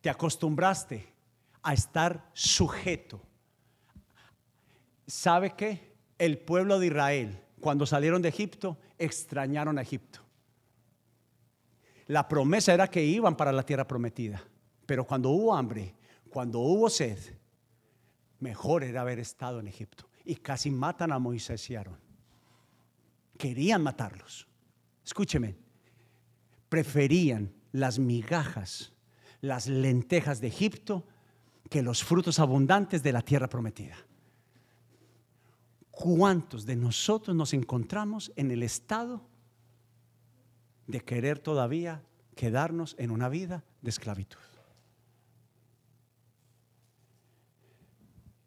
Te 0.00 0.08
acostumbraste 0.08 1.12
a 1.62 1.74
estar 1.74 2.30
sujeto. 2.32 3.20
¿Sabe 5.06 5.54
qué? 5.54 5.94
El 6.18 6.38
pueblo 6.38 6.78
de 6.78 6.86
Israel 6.86 7.44
cuando 7.60 7.86
salieron 7.86 8.22
de 8.22 8.28
Egipto, 8.28 8.78
extrañaron 8.98 9.78
a 9.78 9.82
Egipto. 9.82 10.20
La 12.06 12.26
promesa 12.26 12.74
era 12.74 12.88
que 12.88 13.04
iban 13.04 13.36
para 13.36 13.52
la 13.52 13.62
tierra 13.62 13.86
prometida, 13.86 14.42
pero 14.86 15.04
cuando 15.04 15.30
hubo 15.30 15.54
hambre, 15.54 15.94
cuando 16.28 16.58
hubo 16.60 16.90
sed, 16.90 17.18
mejor 18.40 18.82
era 18.82 19.02
haber 19.02 19.18
estado 19.18 19.60
en 19.60 19.68
Egipto. 19.68 20.08
Y 20.24 20.36
casi 20.36 20.70
matan 20.70 21.12
a 21.12 21.18
Moisés 21.18 21.68
y 21.70 21.76
Aarón. 21.76 21.98
Querían 23.38 23.82
matarlos. 23.82 24.46
Escúcheme, 25.04 25.56
preferían 26.68 27.52
las 27.72 27.98
migajas, 27.98 28.92
las 29.40 29.66
lentejas 29.66 30.40
de 30.40 30.48
Egipto 30.48 31.06
que 31.68 31.82
los 31.82 32.02
frutos 32.02 32.38
abundantes 32.38 33.02
de 33.02 33.12
la 33.12 33.22
tierra 33.22 33.48
prometida. 33.48 33.96
¿Cuántos 36.00 36.64
de 36.64 36.76
nosotros 36.76 37.36
nos 37.36 37.52
encontramos 37.52 38.32
en 38.34 38.50
el 38.50 38.62
estado 38.62 39.20
de 40.86 41.02
querer 41.02 41.38
todavía 41.38 42.02
quedarnos 42.34 42.96
en 42.98 43.10
una 43.10 43.28
vida 43.28 43.62
de 43.82 43.90
esclavitud? 43.90 44.38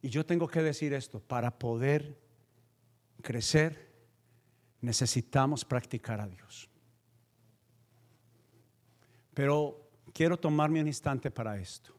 Y 0.02 0.10
yo 0.10 0.26
tengo 0.26 0.48
que 0.48 0.64
decir 0.64 0.96
esto, 0.96 1.20
para 1.20 1.60
poder 1.60 2.20
crecer 3.22 3.94
necesitamos 4.82 5.64
practicar 5.64 6.22
a 6.22 6.28
Dios. 6.28 6.68
Pero 9.36 9.92
quiero 10.12 10.38
tomarme 10.38 10.82
un 10.82 10.88
instante 10.88 11.30
para 11.30 11.60
esto. 11.60 11.94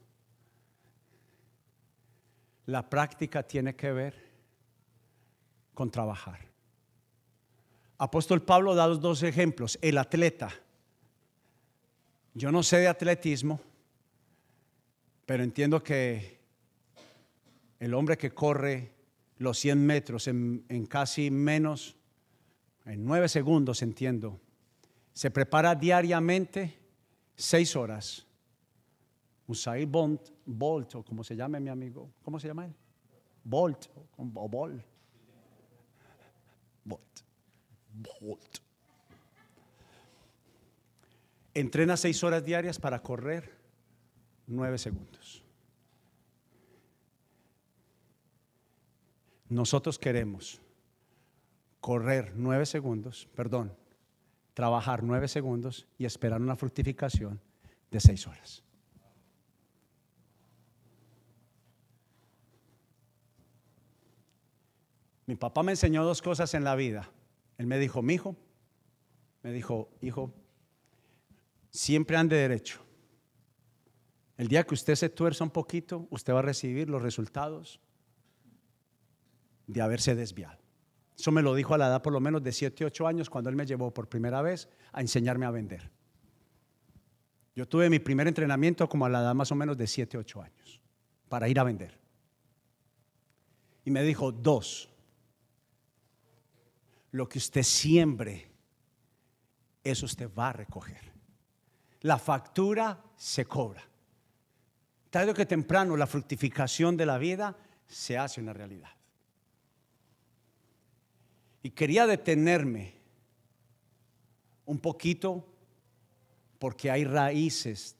La 2.65 2.89
práctica 2.89 3.41
tiene 3.41 3.73
que 3.73 3.93
ver 3.93 4.24
con 5.75 5.91
trabajar. 5.91 6.39
Apóstol 7.99 8.41
Pablo 8.41 8.73
da 8.73 8.87
dos 8.87 9.21
ejemplos. 9.21 9.77
El 9.81 9.99
atleta. 9.99 10.49
Yo 12.33 12.51
no 12.51 12.63
sé 12.63 12.77
de 12.77 12.87
atletismo, 12.87 13.61
Pero 15.25 15.43
entiendo 15.43 15.81
que 15.81 16.39
el 17.79 17.93
hombre 17.93 18.17
que 18.17 18.31
corre 18.31 18.93
los 19.37 19.57
100 19.57 19.85
metros 19.85 20.27
en, 20.27 20.63
en 20.69 20.85
casi 20.85 21.31
menos, 21.31 21.95
en 22.85 23.03
9 23.03 23.27
segundos, 23.27 23.81
entiendo, 23.81 24.39
se 25.13 25.31
prepara 25.31 25.73
diariamente 25.73 26.77
6 27.35 27.75
horas. 27.75 28.27
Usain 29.47 29.91
Bolt, 29.91 30.29
Bolt, 30.45 30.95
o 30.95 31.03
como 31.03 31.23
se 31.23 31.35
llame 31.35 31.59
mi 31.59 31.69
amigo, 31.69 32.11
¿cómo 32.21 32.39
se 32.39 32.47
llama 32.47 32.65
él? 32.65 32.73
Bolt, 33.43 33.87
o 34.17 34.49
Bolt. 34.49 34.94
Bolt. 36.85 37.21
Bolt. 38.21 38.59
Entrena 41.53 41.97
seis 41.97 42.23
horas 42.23 42.43
diarias 42.45 42.79
para 42.79 43.01
correr 43.01 43.51
nueve 44.47 44.77
segundos. 44.77 45.43
Nosotros 49.49 49.99
queremos 49.99 50.59
correr 51.79 52.33
nueve 52.35 52.65
segundos, 52.65 53.27
perdón, 53.35 53.71
trabajar 54.53 55.03
nueve 55.03 55.27
segundos 55.27 55.85
y 55.97 56.05
esperar 56.05 56.41
una 56.41 56.55
fructificación 56.55 57.39
de 57.91 57.99
seis 57.99 58.25
horas. 58.25 58.63
Mi 65.25 65.35
papá 65.35 65.63
me 65.63 65.71
enseñó 65.71 66.03
dos 66.03 66.21
cosas 66.21 66.53
en 66.53 66.63
la 66.63 66.75
vida. 66.75 67.09
Él 67.57 67.67
me 67.67 67.79
dijo, 67.79 68.01
mi 68.01 68.15
hijo, 68.15 68.35
me 69.41 69.51
dijo, 69.51 69.89
hijo, 70.01 70.33
siempre 71.69 72.17
ande 72.17 72.35
derecho. 72.35 72.79
El 74.37 74.47
día 74.47 74.63
que 74.63 74.73
usted 74.73 74.95
se 74.95 75.09
tuerza 75.09 75.43
un 75.43 75.49
poquito, 75.49 76.07
usted 76.09 76.33
va 76.33 76.39
a 76.39 76.43
recibir 76.43 76.89
los 76.89 77.01
resultados 77.01 77.79
de 79.67 79.81
haberse 79.81 80.13
desviado. 80.15 80.59
Eso 81.17 81.31
me 81.31 81.41
lo 81.41 81.55
dijo 81.55 81.73
a 81.73 81.77
la 81.77 81.87
edad 81.87 82.01
por 82.01 82.11
lo 82.11 82.19
menos 82.19 82.43
de 82.43 82.51
7, 82.51 82.85
8 82.85 83.07
años 83.07 83.29
cuando 83.29 83.49
él 83.49 83.55
me 83.55 83.65
llevó 83.65 83.93
por 83.93 84.09
primera 84.09 84.41
vez 84.41 84.67
a 84.91 85.01
enseñarme 85.01 85.45
a 85.45 85.51
vender. 85.51 85.89
Yo 87.55 87.67
tuve 87.67 87.89
mi 87.89 87.99
primer 87.99 88.27
entrenamiento 88.27 88.89
como 88.89 89.05
a 89.05 89.09
la 89.09 89.21
edad 89.21 89.33
más 89.33 89.51
o 89.51 89.55
menos 89.55 89.77
de 89.77 89.87
7, 89.87 90.17
8 90.17 90.41
años 90.41 90.81
para 91.29 91.47
ir 91.47 91.57
a 91.57 91.63
vender. 91.63 91.97
Y 93.85 93.91
me 93.91 94.03
dijo, 94.03 94.31
dos, 94.31 94.89
lo 97.15 97.29
que 97.29 97.37
usted 97.37 97.63
siembre, 97.63 98.45
eso 99.81 100.05
usted 100.05 100.29
va 100.37 100.49
a 100.49 100.53
recoger. 100.53 101.13
La 102.01 102.19
factura 102.19 103.01
se 103.15 103.45
cobra. 103.45 103.81
Tarde 105.09 105.33
que 105.33 105.45
temprano 105.45 105.95
la 105.95 106.07
fructificación 106.07 106.97
de 106.97 107.05
la 107.05 107.17
vida 107.17 107.55
se 107.87 108.17
hace 108.17 108.41
una 108.41 108.51
realidad. 108.51 108.89
Y 111.63 111.69
quería 111.69 112.05
detenerme 112.05 112.95
un 114.65 114.79
poquito 114.79 115.47
porque 116.59 116.91
hay 116.91 117.05
raíces 117.05 117.95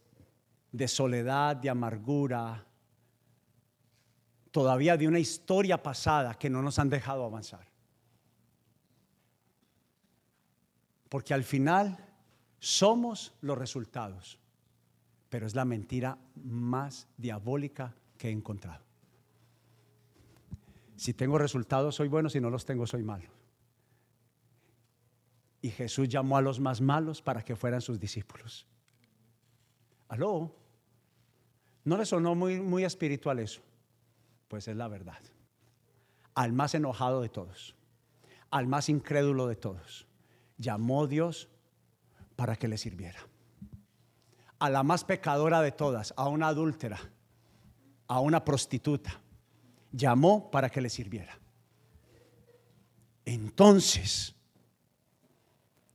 de 0.73 0.89
soledad, 0.89 1.56
de 1.56 1.69
amargura, 1.69 2.65
todavía 4.51 4.97
de 4.97 5.08
una 5.08 5.19
historia 5.19 5.82
pasada 5.82 6.34
que 6.34 6.49
no 6.49 6.62
nos 6.62 6.80
han 6.80 6.89
dejado 6.89 7.23
avanzar. 7.23 7.74
Porque 11.15 11.34
al 11.34 11.45
final 11.45 11.97
somos 12.60 13.34
los 13.39 13.58
resultados, 13.58 14.38
pero 15.30 15.47
es 15.47 15.56
la 15.56 15.63
mentira 15.63 16.17
más 16.43 17.08
diabólica 17.15 17.95
que 18.17 18.28
he 18.28 18.32
encontrado. 18.32 18.84
Si 20.97 21.13
tengo 21.13 21.38
resultados, 21.38 21.95
soy 21.95 22.10
bueno, 22.10 22.30
si 22.30 22.41
no 22.41 22.49
los 22.49 22.65
tengo, 22.65 22.86
soy 22.86 23.01
malo. 23.04 23.30
Y 25.62 25.69
Jesús 25.69 26.10
llamó 26.10 26.36
a 26.36 26.41
los 26.41 26.60
más 26.60 26.82
malos 26.82 27.21
para 27.21 27.45
que 27.45 27.56
fueran 27.56 27.80
sus 27.80 27.97
discípulos. 27.97 28.67
¿Aló? 30.10 30.54
¿No 31.86 31.95
le 31.95 32.06
sonó 32.06 32.36
muy, 32.36 32.60
muy 32.60 32.84
espiritual 32.84 33.39
eso? 33.39 33.62
Pues 34.49 34.67
es 34.67 34.75
la 34.75 34.89
verdad. 34.89 35.21
Al 36.34 36.51
más 36.51 36.75
enojado 36.75 37.21
de 37.21 37.30
todos, 37.30 37.73
al 38.51 38.67
más 38.67 38.89
incrédulo 38.89 39.47
de 39.47 39.56
todos, 39.56 40.06
llamó 40.58 41.08
Dios 41.08 41.50
para 42.36 42.56
que 42.56 42.68
le 42.68 42.78
sirviera. 42.78 43.20
A 44.60 44.70
la 44.70 44.84
más 44.84 45.04
pecadora 45.04 45.62
de 45.62 45.72
todas, 45.72 46.13
a 46.18 46.28
una 46.28 46.48
adúltera, 46.48 47.00
a 48.08 48.20
una 48.20 48.44
prostituta, 48.44 49.20
llamó 49.91 50.50
para 50.52 50.70
que 50.70 50.82
le 50.82 50.89
sirviera. 50.89 51.38
Entonces, 53.26 54.36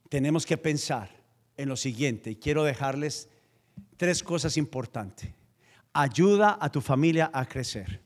tenemos 0.09 0.45
que 0.45 0.57
pensar 0.57 1.09
en 1.55 1.69
lo 1.69 1.77
siguiente 1.77 2.31
y 2.31 2.35
quiero 2.35 2.63
dejarles 2.63 3.29
tres 3.97 4.23
cosas 4.23 4.57
importantes. 4.57 5.33
Ayuda 5.93 6.57
a 6.59 6.69
tu 6.69 6.81
familia 6.81 7.29
a 7.33 7.45
crecer. 7.45 8.01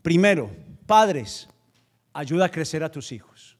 Primero, 0.00 0.50
padres, 0.86 1.48
ayuda 2.12 2.46
a 2.46 2.50
crecer 2.50 2.82
a 2.82 2.90
tus 2.90 3.12
hijos. 3.12 3.56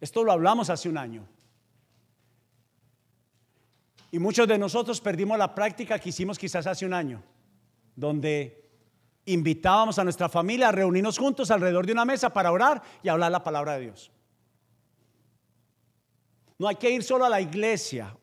Esto 0.00 0.22
lo 0.22 0.32
hablamos 0.32 0.70
hace 0.70 0.88
un 0.88 0.98
año. 0.98 1.26
Y 4.10 4.18
muchos 4.18 4.48
de 4.48 4.58
nosotros 4.58 5.00
perdimos 5.00 5.38
la 5.38 5.54
práctica 5.54 5.98
que 5.98 6.08
hicimos 6.08 6.38
quizás 6.38 6.66
hace 6.66 6.86
un 6.86 6.94
año, 6.94 7.22
donde 7.94 8.70
invitábamos 9.26 9.98
a 9.98 10.04
nuestra 10.04 10.28
familia 10.28 10.68
a 10.68 10.72
reunirnos 10.72 11.18
juntos 11.18 11.50
alrededor 11.50 11.84
de 11.84 11.92
una 11.92 12.04
mesa 12.04 12.30
para 12.30 12.50
orar 12.50 12.82
y 13.02 13.08
hablar 13.08 13.30
la 13.30 13.44
palabra 13.44 13.74
de 13.74 13.80
Dios. 13.80 14.10
No 16.58 16.66
hay 16.66 16.76
que 16.76 16.90
ir 16.90 17.02
solo 17.02 17.24
a 17.24 17.28
la 17.28 17.40
iglesia 17.40 18.16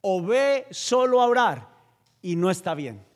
o 0.00 0.22
ve 0.22 0.66
solo 0.70 1.22
a 1.22 1.26
orar 1.26 1.68
y 2.20 2.34
no 2.34 2.50
está 2.50 2.74
bien. 2.74 3.07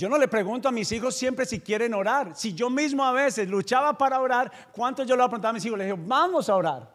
Yo 0.00 0.08
no 0.08 0.16
le 0.16 0.28
pregunto 0.28 0.66
a 0.66 0.72
mis 0.72 0.90
hijos 0.92 1.14
siempre 1.14 1.44
si 1.44 1.60
quieren 1.60 1.92
orar. 1.92 2.34
Si 2.34 2.54
yo 2.54 2.70
mismo 2.70 3.04
a 3.04 3.12
veces 3.12 3.46
luchaba 3.50 3.98
para 3.98 4.18
orar, 4.18 4.50
¿cuánto 4.72 5.04
yo 5.04 5.14
le 5.14 5.22
preguntaba 5.24 5.50
a 5.50 5.52
mis 5.52 5.64
hijos? 5.66 5.76
Les 5.76 5.88
digo, 5.88 5.98
vamos 6.06 6.48
a 6.48 6.56
orar. 6.56 6.90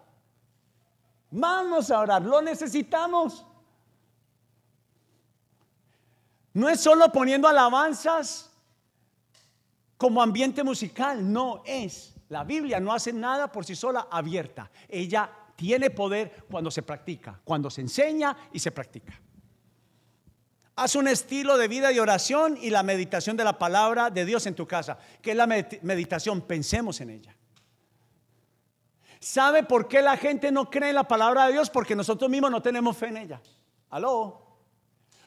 Vamos 1.29 1.91
a 1.91 1.99
orar, 1.99 2.23
lo 2.23 2.41
necesitamos. 2.41 3.45
No 6.51 6.67
es 6.67 6.81
solo 6.81 7.11
poniendo 7.11 7.47
alabanzas 7.47 8.51
como 9.97 10.19
ambiente 10.19 10.63
musical, 10.63 11.31
no 11.31 11.61
es. 11.63 12.15
La 12.29 12.43
Biblia 12.43 12.79
no 12.79 12.91
hace 12.91 13.13
nada 13.13 13.51
por 13.51 13.65
sí 13.65 13.75
sola 13.75 14.07
abierta. 14.09 14.71
Ella 14.89 15.29
tiene 15.55 15.91
poder 15.91 16.47
cuando 16.49 16.71
se 16.71 16.81
practica, 16.81 17.39
cuando 17.43 17.69
se 17.69 17.81
enseña 17.81 18.35
y 18.51 18.57
se 18.57 18.71
practica. 18.71 19.21
Haz 20.77 20.95
un 20.95 21.07
estilo 21.07 21.57
de 21.57 21.69
vida 21.69 21.91
y 21.93 21.99
oración 21.99 22.57
y 22.61 22.69
la 22.69 22.83
meditación 22.83 23.37
de 23.37 23.45
la 23.45 23.57
palabra 23.57 24.09
de 24.09 24.25
Dios 24.25 24.45
en 24.45 24.55
tu 24.55 24.67
casa. 24.67 24.97
¿Qué 25.21 25.31
es 25.31 25.37
la 25.37 25.47
meditación? 25.47 26.41
Pensemos 26.41 26.99
en 26.99 27.11
ella. 27.11 27.35
¿Sabe 29.19 29.63
por 29.63 29.87
qué 29.87 30.01
la 30.01 30.17
gente 30.17 30.51
no 30.51 30.69
cree 30.69 30.89
en 30.89 30.95
la 30.95 31.07
palabra 31.07 31.47
de 31.47 31.53
Dios? 31.53 31.69
Porque 31.69 31.95
nosotros 31.95 32.29
mismos 32.29 32.51
no 32.51 32.61
tenemos 32.61 32.97
fe 32.97 33.07
en 33.07 33.17
ella. 33.17 33.41
¿Aló? 33.89 34.45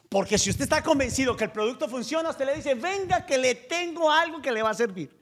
Porque 0.07 0.37
si 0.37 0.51
usted 0.51 0.63
está 0.63 0.83
convencido 0.83 1.35
que 1.35 1.45
el 1.45 1.51
producto 1.51 1.89
funciona, 1.89 2.29
usted 2.29 2.45
le 2.45 2.55
dice, 2.55 2.75
venga 2.75 3.25
que 3.25 3.37
le 3.37 3.55
tengo 3.55 4.11
algo 4.11 4.41
que 4.41 4.51
le 4.51 4.61
va 4.61 4.69
a 4.69 4.75
servir. 4.75 5.15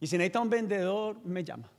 Y 0.00 0.06
si 0.06 0.18
necesita 0.18 0.40
un 0.40 0.50
vendedor, 0.50 1.18
me 1.24 1.42
llama. 1.42 1.70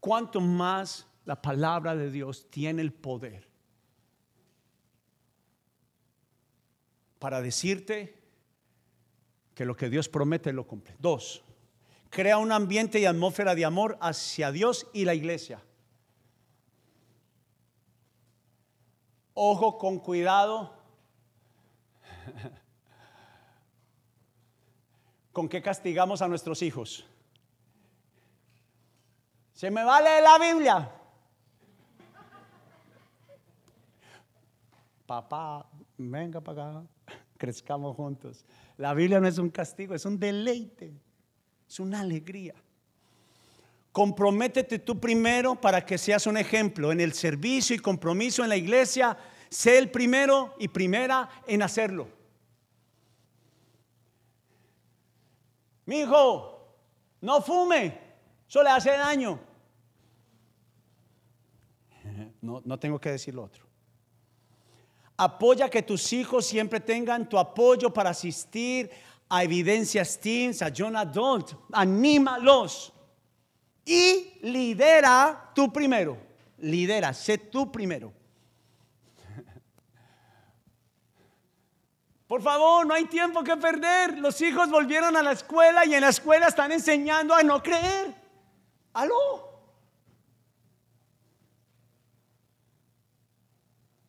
Cuanto 0.00 0.40
más 0.40 1.06
la 1.24 1.40
palabra 1.40 1.94
de 1.94 2.10
Dios 2.10 2.48
tiene 2.50 2.82
el 2.82 2.92
poder 2.92 3.48
para 7.18 7.40
decirte 7.42 8.18
que 9.54 9.64
lo 9.64 9.76
que 9.76 9.90
Dios 9.90 10.08
promete 10.08 10.52
lo 10.52 10.66
cumple. 10.66 10.94
Dos, 10.98 11.42
crea 12.10 12.38
un 12.38 12.52
ambiente 12.52 13.00
y 13.00 13.06
atmósfera 13.06 13.54
de 13.54 13.64
amor 13.64 13.98
hacia 14.00 14.52
Dios 14.52 14.86
y 14.92 15.04
la 15.04 15.14
iglesia. 15.14 15.62
Ojo 19.34 19.78
con 19.78 19.98
cuidado. 19.98 20.74
¿Con 25.32 25.48
qué 25.48 25.62
castigamos 25.62 26.22
a 26.22 26.28
nuestros 26.28 26.62
hijos? 26.62 27.06
Se 29.58 29.72
me 29.72 29.82
va 29.82 29.96
a 29.96 30.00
leer 30.00 30.22
la 30.22 30.38
Biblia. 30.38 30.88
Papá, 35.04 35.68
venga 35.96 36.40
para 36.40 36.70
acá. 36.70 36.86
crezcamos 37.36 37.96
juntos. 37.96 38.44
La 38.76 38.94
Biblia 38.94 39.18
no 39.18 39.26
es 39.26 39.36
un 39.36 39.50
castigo, 39.50 39.96
es 39.96 40.04
un 40.04 40.16
deleite, 40.16 40.94
es 41.68 41.80
una 41.80 42.02
alegría. 42.02 42.54
Comprométete 43.90 44.78
tú 44.78 45.00
primero 45.00 45.56
para 45.56 45.84
que 45.84 45.98
seas 45.98 46.28
un 46.28 46.36
ejemplo 46.36 46.92
en 46.92 47.00
el 47.00 47.12
servicio 47.12 47.74
y 47.74 47.80
compromiso 47.80 48.44
en 48.44 48.50
la 48.50 48.56
iglesia. 48.56 49.18
Sé 49.50 49.76
el 49.76 49.90
primero 49.90 50.54
y 50.60 50.68
primera 50.68 51.28
en 51.48 51.62
hacerlo. 51.64 52.06
Mi 55.84 56.02
hijo, 56.02 56.76
no 57.22 57.42
fume, 57.42 57.98
eso 58.48 58.62
le 58.62 58.70
hace 58.70 58.90
daño. 58.90 59.47
No, 62.40 62.62
no 62.64 62.78
tengo 62.78 63.00
que 63.00 63.10
decir 63.10 63.34
lo 63.34 63.44
otro. 63.44 63.64
Apoya 65.16 65.68
que 65.68 65.82
tus 65.82 66.12
hijos 66.12 66.46
siempre 66.46 66.78
tengan 66.78 67.28
tu 67.28 67.38
apoyo 67.38 67.92
para 67.92 68.10
asistir 68.10 68.90
a 69.28 69.42
Evidencias 69.42 70.18
Teens, 70.18 70.62
a 70.62 70.72
John 70.74 70.96
Adult. 70.96 71.52
Anímalos. 71.72 72.92
Y 73.84 74.38
lidera 74.42 75.50
tú 75.54 75.72
primero. 75.72 76.16
Lidera, 76.58 77.12
sé 77.12 77.38
tú 77.38 77.70
primero. 77.72 78.12
Por 82.28 82.42
favor, 82.42 82.86
no 82.86 82.92
hay 82.92 83.06
tiempo 83.06 83.42
que 83.42 83.56
perder. 83.56 84.18
Los 84.18 84.40
hijos 84.42 84.70
volvieron 84.70 85.16
a 85.16 85.22
la 85.22 85.32
escuela 85.32 85.86
y 85.86 85.94
en 85.94 86.02
la 86.02 86.10
escuela 86.10 86.46
están 86.46 86.70
enseñando 86.70 87.34
a 87.34 87.42
no 87.42 87.62
creer. 87.62 88.14
Aló. 88.92 89.47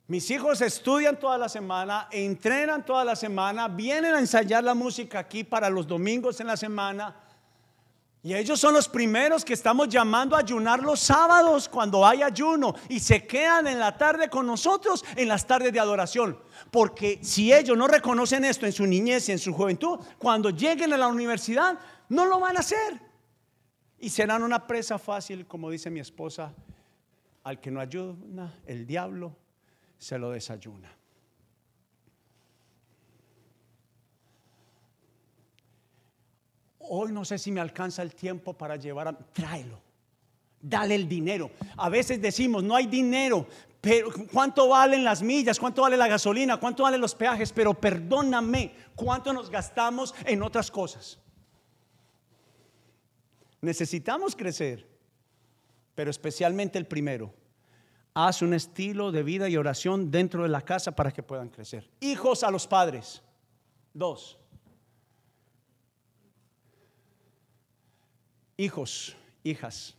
Mis 0.09 0.31
hijos 0.31 0.59
estudian 0.61 1.19
toda 1.19 1.37
la 1.37 1.47
semana, 1.47 2.07
entrenan 2.09 2.83
toda 2.83 3.05
la 3.05 3.15
semana, 3.15 3.67
vienen 3.67 4.15
a 4.15 4.19
ensayar 4.19 4.63
la 4.63 4.73
música 4.73 5.19
aquí 5.19 5.43
para 5.43 5.69
los 5.69 5.85
domingos 5.85 6.39
en 6.39 6.47
la 6.47 6.57
semana. 6.57 7.15
Y 8.23 8.33
ellos 8.33 8.59
son 8.59 8.73
los 8.73 8.89
primeros 8.89 9.45
que 9.45 9.53
estamos 9.53 9.87
llamando 9.87 10.35
a 10.35 10.39
ayunar 10.39 10.79
los 10.79 10.99
sábados 10.99 11.69
cuando 11.69 12.03
hay 12.03 12.23
ayuno 12.23 12.73
y 12.89 12.99
se 12.99 13.27
quedan 13.27 13.67
en 13.67 13.77
la 13.77 13.95
tarde 13.99 14.31
con 14.31 14.47
nosotros 14.47 15.05
en 15.15 15.27
las 15.27 15.45
tardes 15.45 15.71
de 15.71 15.79
adoración. 15.79 16.39
Porque 16.71 17.19
si 17.21 17.53
ellos 17.53 17.77
no 17.77 17.87
reconocen 17.87 18.45
esto 18.45 18.65
en 18.65 18.73
su 18.73 18.87
niñez 18.87 19.29
y 19.29 19.33
en 19.33 19.39
su 19.39 19.53
juventud, 19.53 19.99
cuando 20.17 20.49
lleguen 20.49 20.91
a 20.91 20.97
la 20.97 21.07
universidad 21.07 21.77
no 22.09 22.25
lo 22.25 22.39
van 22.39 22.57
a 22.57 22.61
hacer. 22.61 22.99
Y 23.99 24.09
serán 24.09 24.41
una 24.41 24.65
presa 24.65 24.97
fácil, 24.97 25.45
como 25.45 25.69
dice 25.69 25.91
mi 25.91 25.99
esposa, 25.99 26.51
al 27.43 27.61
que 27.61 27.69
no 27.69 27.79
ayuda 27.79 28.51
el 28.65 28.87
diablo 28.87 29.35
se 29.99 30.17
lo 30.17 30.31
desayuna. 30.31 30.91
Hoy 36.79 37.11
no 37.11 37.23
sé 37.23 37.37
si 37.37 37.51
me 37.51 37.59
alcanza 37.59 38.01
el 38.01 38.15
tiempo 38.15 38.53
para 38.53 38.75
llevar 38.77 39.09
a... 39.09 39.13
Tráelo. 39.13 39.79
Dale 40.59 40.95
el 40.95 41.07
dinero. 41.07 41.51
A 41.77 41.89
veces 41.89 42.19
decimos, 42.19 42.63
no 42.63 42.75
hay 42.75 42.87
dinero, 42.87 43.45
pero 43.79 44.09
¿cuánto 44.31 44.69
valen 44.69 45.03
las 45.03 45.21
millas? 45.21 45.59
¿Cuánto 45.59 45.83
vale 45.83 45.95
la 45.97 46.07
gasolina? 46.07 46.57
¿Cuánto 46.57 46.83
valen 46.83 46.99
los 46.99 47.13
peajes? 47.13 47.51
Pero 47.53 47.73
perdóname, 47.73 48.73
¿cuánto 48.95 49.31
nos 49.31 49.49
gastamos 49.49 50.15
en 50.25 50.41
otras 50.41 50.71
cosas? 50.71 51.19
Necesitamos 53.61 54.35
crecer, 54.35 54.87
pero 55.93 56.09
especialmente 56.09 56.77
el 56.77 56.87
primero, 56.87 57.33
haz 58.27 58.41
un 58.41 58.53
estilo 58.53 59.11
de 59.11 59.23
vida 59.23 59.47
y 59.47 59.57
oración 59.57 60.11
dentro 60.11 60.43
de 60.43 60.49
la 60.49 60.61
casa 60.61 60.95
para 60.95 61.11
que 61.11 61.23
puedan 61.23 61.49
crecer. 61.49 61.89
Hijos 61.99 62.43
a 62.43 62.51
los 62.51 62.67
padres. 62.67 63.21
Dos. 63.93 64.37
Hijos, 68.57 69.15
hijas. 69.43 69.95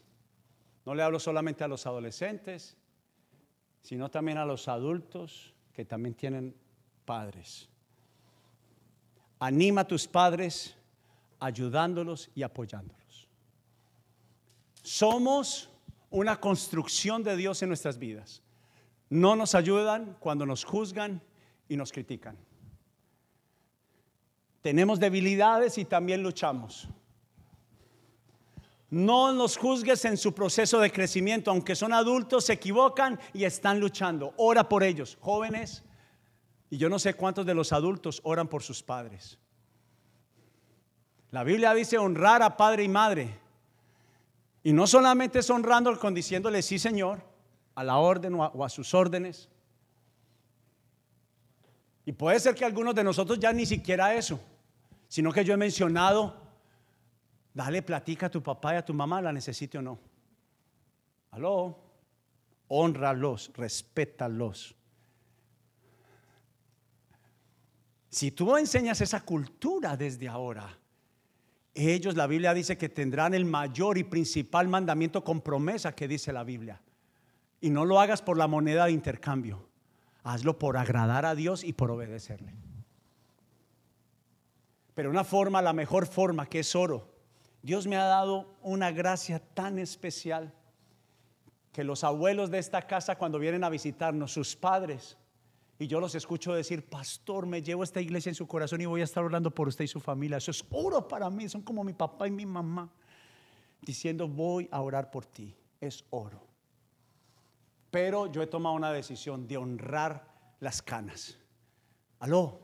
No 0.84 0.94
le 0.94 1.02
hablo 1.02 1.18
solamente 1.18 1.64
a 1.64 1.68
los 1.68 1.86
adolescentes, 1.86 2.76
sino 3.80 4.10
también 4.10 4.38
a 4.38 4.44
los 4.44 4.68
adultos 4.68 5.54
que 5.72 5.84
también 5.84 6.14
tienen 6.14 6.54
padres. 7.04 7.68
Anima 9.38 9.82
a 9.82 9.86
tus 9.86 10.06
padres 10.06 10.76
ayudándolos 11.38 12.30
y 12.34 12.42
apoyándolos. 12.42 13.28
Somos 14.82 15.69
una 16.11 16.40
construcción 16.40 17.22
de 17.22 17.36
Dios 17.36 17.62
en 17.62 17.68
nuestras 17.68 17.98
vidas. 17.98 18.42
No 19.08 19.36
nos 19.36 19.54
ayudan 19.54 20.16
cuando 20.20 20.44
nos 20.44 20.64
juzgan 20.64 21.22
y 21.68 21.76
nos 21.76 21.92
critican. 21.92 22.36
Tenemos 24.61 25.00
debilidades 25.00 25.78
y 25.78 25.84
también 25.84 26.22
luchamos. 26.22 26.88
No 28.90 29.32
nos 29.32 29.56
juzgues 29.56 30.04
en 30.04 30.16
su 30.16 30.34
proceso 30.34 30.80
de 30.80 30.90
crecimiento, 30.90 31.50
aunque 31.50 31.76
son 31.76 31.92
adultos, 31.92 32.46
se 32.46 32.54
equivocan 32.54 33.18
y 33.32 33.44
están 33.44 33.78
luchando. 33.78 34.34
Ora 34.36 34.68
por 34.68 34.82
ellos, 34.82 35.16
jóvenes. 35.20 35.84
Y 36.70 36.76
yo 36.76 36.88
no 36.88 36.98
sé 36.98 37.14
cuántos 37.14 37.46
de 37.46 37.54
los 37.54 37.72
adultos 37.72 38.20
oran 38.24 38.48
por 38.48 38.62
sus 38.62 38.82
padres. 38.82 39.38
La 41.30 41.44
Biblia 41.44 41.72
dice 41.72 41.98
honrar 41.98 42.42
a 42.42 42.56
padre 42.56 42.82
y 42.82 42.88
madre. 42.88 43.38
Y 44.62 44.72
no 44.72 44.86
solamente 44.86 45.38
es 45.38 45.50
honrándolo 45.50 45.98
con 45.98 46.14
diciéndole 46.14 46.62
sí, 46.62 46.78
Señor, 46.78 47.22
a 47.74 47.84
la 47.84 47.98
orden 47.98 48.34
o 48.34 48.44
a, 48.44 48.48
o 48.48 48.64
a 48.64 48.68
sus 48.68 48.92
órdenes. 48.94 49.48
Y 52.04 52.12
puede 52.12 52.40
ser 52.40 52.54
que 52.54 52.64
algunos 52.64 52.94
de 52.94 53.04
nosotros 53.04 53.38
ya 53.38 53.52
ni 53.52 53.66
siquiera 53.66 54.14
eso, 54.14 54.40
sino 55.08 55.32
que 55.32 55.44
yo 55.44 55.54
he 55.54 55.56
mencionado, 55.56 56.36
dale 57.54 57.82
platica 57.82 58.26
a 58.26 58.30
tu 58.30 58.42
papá 58.42 58.74
y 58.74 58.76
a 58.78 58.84
tu 58.84 58.94
mamá, 58.94 59.22
la 59.22 59.32
necesite 59.32 59.78
o 59.78 59.82
no. 59.82 59.98
Aló, 61.30 61.78
honralos, 62.68 63.50
respétalos. 63.54 64.74
Si 68.08 68.32
tú 68.32 68.56
enseñas 68.56 69.00
esa 69.00 69.20
cultura 69.20 69.96
desde 69.96 70.28
ahora, 70.28 70.76
ellos, 71.74 72.16
la 72.16 72.26
Biblia 72.26 72.52
dice 72.52 72.76
que 72.76 72.88
tendrán 72.88 73.34
el 73.34 73.44
mayor 73.44 73.96
y 73.98 74.04
principal 74.04 74.68
mandamiento 74.68 75.22
con 75.22 75.40
promesa 75.40 75.94
que 75.94 76.08
dice 76.08 76.32
la 76.32 76.44
Biblia. 76.44 76.80
Y 77.60 77.70
no 77.70 77.84
lo 77.84 78.00
hagas 78.00 78.22
por 78.22 78.36
la 78.36 78.48
moneda 78.48 78.86
de 78.86 78.92
intercambio. 78.92 79.68
Hazlo 80.22 80.58
por 80.58 80.76
agradar 80.76 81.24
a 81.24 81.34
Dios 81.34 81.62
y 81.62 81.72
por 81.72 81.90
obedecerle. 81.90 82.54
Pero 84.94 85.10
una 85.10 85.24
forma, 85.24 85.62
la 85.62 85.72
mejor 85.72 86.06
forma, 86.06 86.46
que 86.46 86.60
es 86.60 86.74
oro. 86.74 87.14
Dios 87.62 87.86
me 87.86 87.96
ha 87.96 88.04
dado 88.04 88.56
una 88.62 88.90
gracia 88.90 89.38
tan 89.38 89.78
especial 89.78 90.52
que 91.72 91.84
los 91.84 92.02
abuelos 92.04 92.50
de 92.50 92.58
esta 92.58 92.86
casa 92.86 93.16
cuando 93.16 93.38
vienen 93.38 93.64
a 93.64 93.70
visitarnos, 93.70 94.32
sus 94.32 94.56
padres, 94.56 95.16
y 95.81 95.87
yo 95.87 95.99
los 95.99 96.14
escucho 96.14 96.53
decir, 96.53 96.85
pastor, 96.85 97.47
me 97.47 97.62
llevo 97.62 97.83
esta 97.83 98.03
iglesia 98.03 98.28
en 98.28 98.35
su 98.35 98.47
corazón 98.47 98.83
y 98.83 98.85
voy 98.85 99.01
a 99.01 99.05
estar 99.05 99.24
orando 99.24 99.51
por 99.51 99.66
usted 99.66 99.87
y 99.87 99.89
su 99.89 99.99
familia. 99.99 100.37
Eso 100.37 100.51
es 100.51 100.62
oro 100.70 101.09
para 101.09 101.31
mí, 101.31 101.49
son 101.49 101.62
como 101.62 101.83
mi 101.83 101.95
papá 101.95 102.28
y 102.28 102.31
mi 102.31 102.45
mamá, 102.45 102.91
diciendo, 103.81 104.28
voy 104.28 104.68
a 104.70 104.83
orar 104.83 105.11
por 105.11 105.24
ti. 105.24 105.57
Es 105.81 106.05
oro. 106.11 106.47
Pero 107.91 108.31
yo 108.31 108.43
he 108.43 108.47
tomado 108.47 108.74
una 108.74 108.93
decisión 108.93 109.49
de 109.49 109.57
honrar 109.57 110.28
las 110.61 110.83
canas. 110.83 111.39
Aló. 112.18 112.61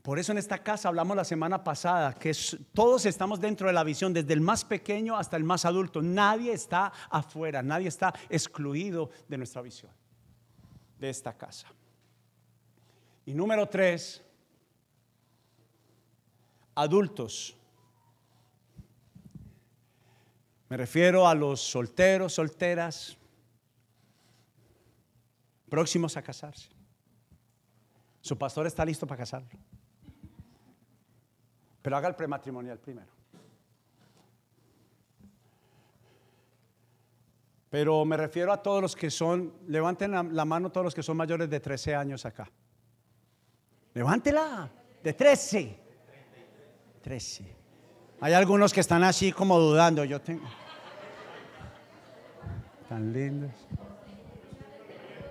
Por 0.00 0.18
eso 0.18 0.32
en 0.32 0.38
esta 0.38 0.62
casa 0.62 0.88
hablamos 0.88 1.14
la 1.14 1.24
semana 1.24 1.62
pasada 1.62 2.14
que 2.14 2.34
todos 2.72 3.04
estamos 3.04 3.38
dentro 3.38 3.66
de 3.66 3.74
la 3.74 3.84
visión, 3.84 4.14
desde 4.14 4.32
el 4.32 4.40
más 4.40 4.64
pequeño 4.64 5.14
hasta 5.14 5.36
el 5.36 5.44
más 5.44 5.66
adulto. 5.66 6.00
Nadie 6.00 6.54
está 6.54 6.90
afuera, 7.10 7.62
nadie 7.62 7.88
está 7.88 8.14
excluido 8.30 9.10
de 9.28 9.36
nuestra 9.36 9.60
visión, 9.60 9.92
de 10.98 11.10
esta 11.10 11.36
casa. 11.36 11.68
Y 13.28 13.34
número 13.34 13.68
tres, 13.68 14.24
adultos. 16.74 17.54
Me 20.70 20.78
refiero 20.78 21.28
a 21.28 21.34
los 21.34 21.60
solteros, 21.60 22.32
solteras, 22.32 23.18
próximos 25.68 26.16
a 26.16 26.22
casarse. 26.22 26.70
Su 28.22 28.38
pastor 28.38 28.66
está 28.66 28.82
listo 28.86 29.06
para 29.06 29.18
casarlo. 29.18 29.50
Pero 31.82 31.96
haga 31.98 32.08
el 32.08 32.14
prematrimonial 32.14 32.78
primero. 32.78 33.12
Pero 37.68 38.06
me 38.06 38.16
refiero 38.16 38.54
a 38.54 38.62
todos 38.62 38.80
los 38.80 38.96
que 38.96 39.10
son, 39.10 39.52
levanten 39.66 40.12
la, 40.12 40.44
mano 40.46 40.72
todos 40.72 40.86
los 40.86 40.94
que 40.94 41.02
son 41.02 41.18
mayores 41.18 41.50
de 41.50 41.60
13 41.60 41.94
años 41.94 42.24
acá. 42.24 42.50
Levántela. 43.98 44.70
De 45.02 45.12
13. 45.12 45.76
13. 47.02 47.56
Hay 48.20 48.32
algunos 48.32 48.72
que 48.72 48.78
están 48.78 49.02
así 49.02 49.32
como 49.32 49.58
dudando. 49.58 50.04
Yo 50.04 50.20
tengo. 50.20 50.46
Tan 52.88 53.12
lindos. 53.12 53.50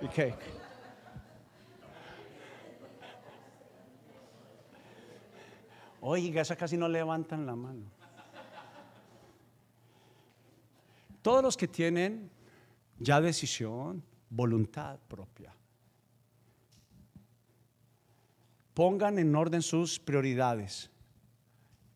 ¿Y 0.02 0.08
qué? 0.08 0.34
Oiga, 6.02 6.42
esa 6.42 6.54
casi 6.54 6.76
no 6.76 6.88
levantan 6.88 7.46
la 7.46 7.56
mano. 7.56 7.90
Todos 11.22 11.42
los 11.42 11.56
que 11.56 11.68
tienen 11.68 12.30
ya 12.98 13.18
decisión, 13.18 14.04
voluntad 14.28 14.98
propia, 15.08 15.54
pongan 18.78 19.18
en 19.18 19.34
orden 19.34 19.60
sus 19.60 19.98
prioridades. 19.98 20.88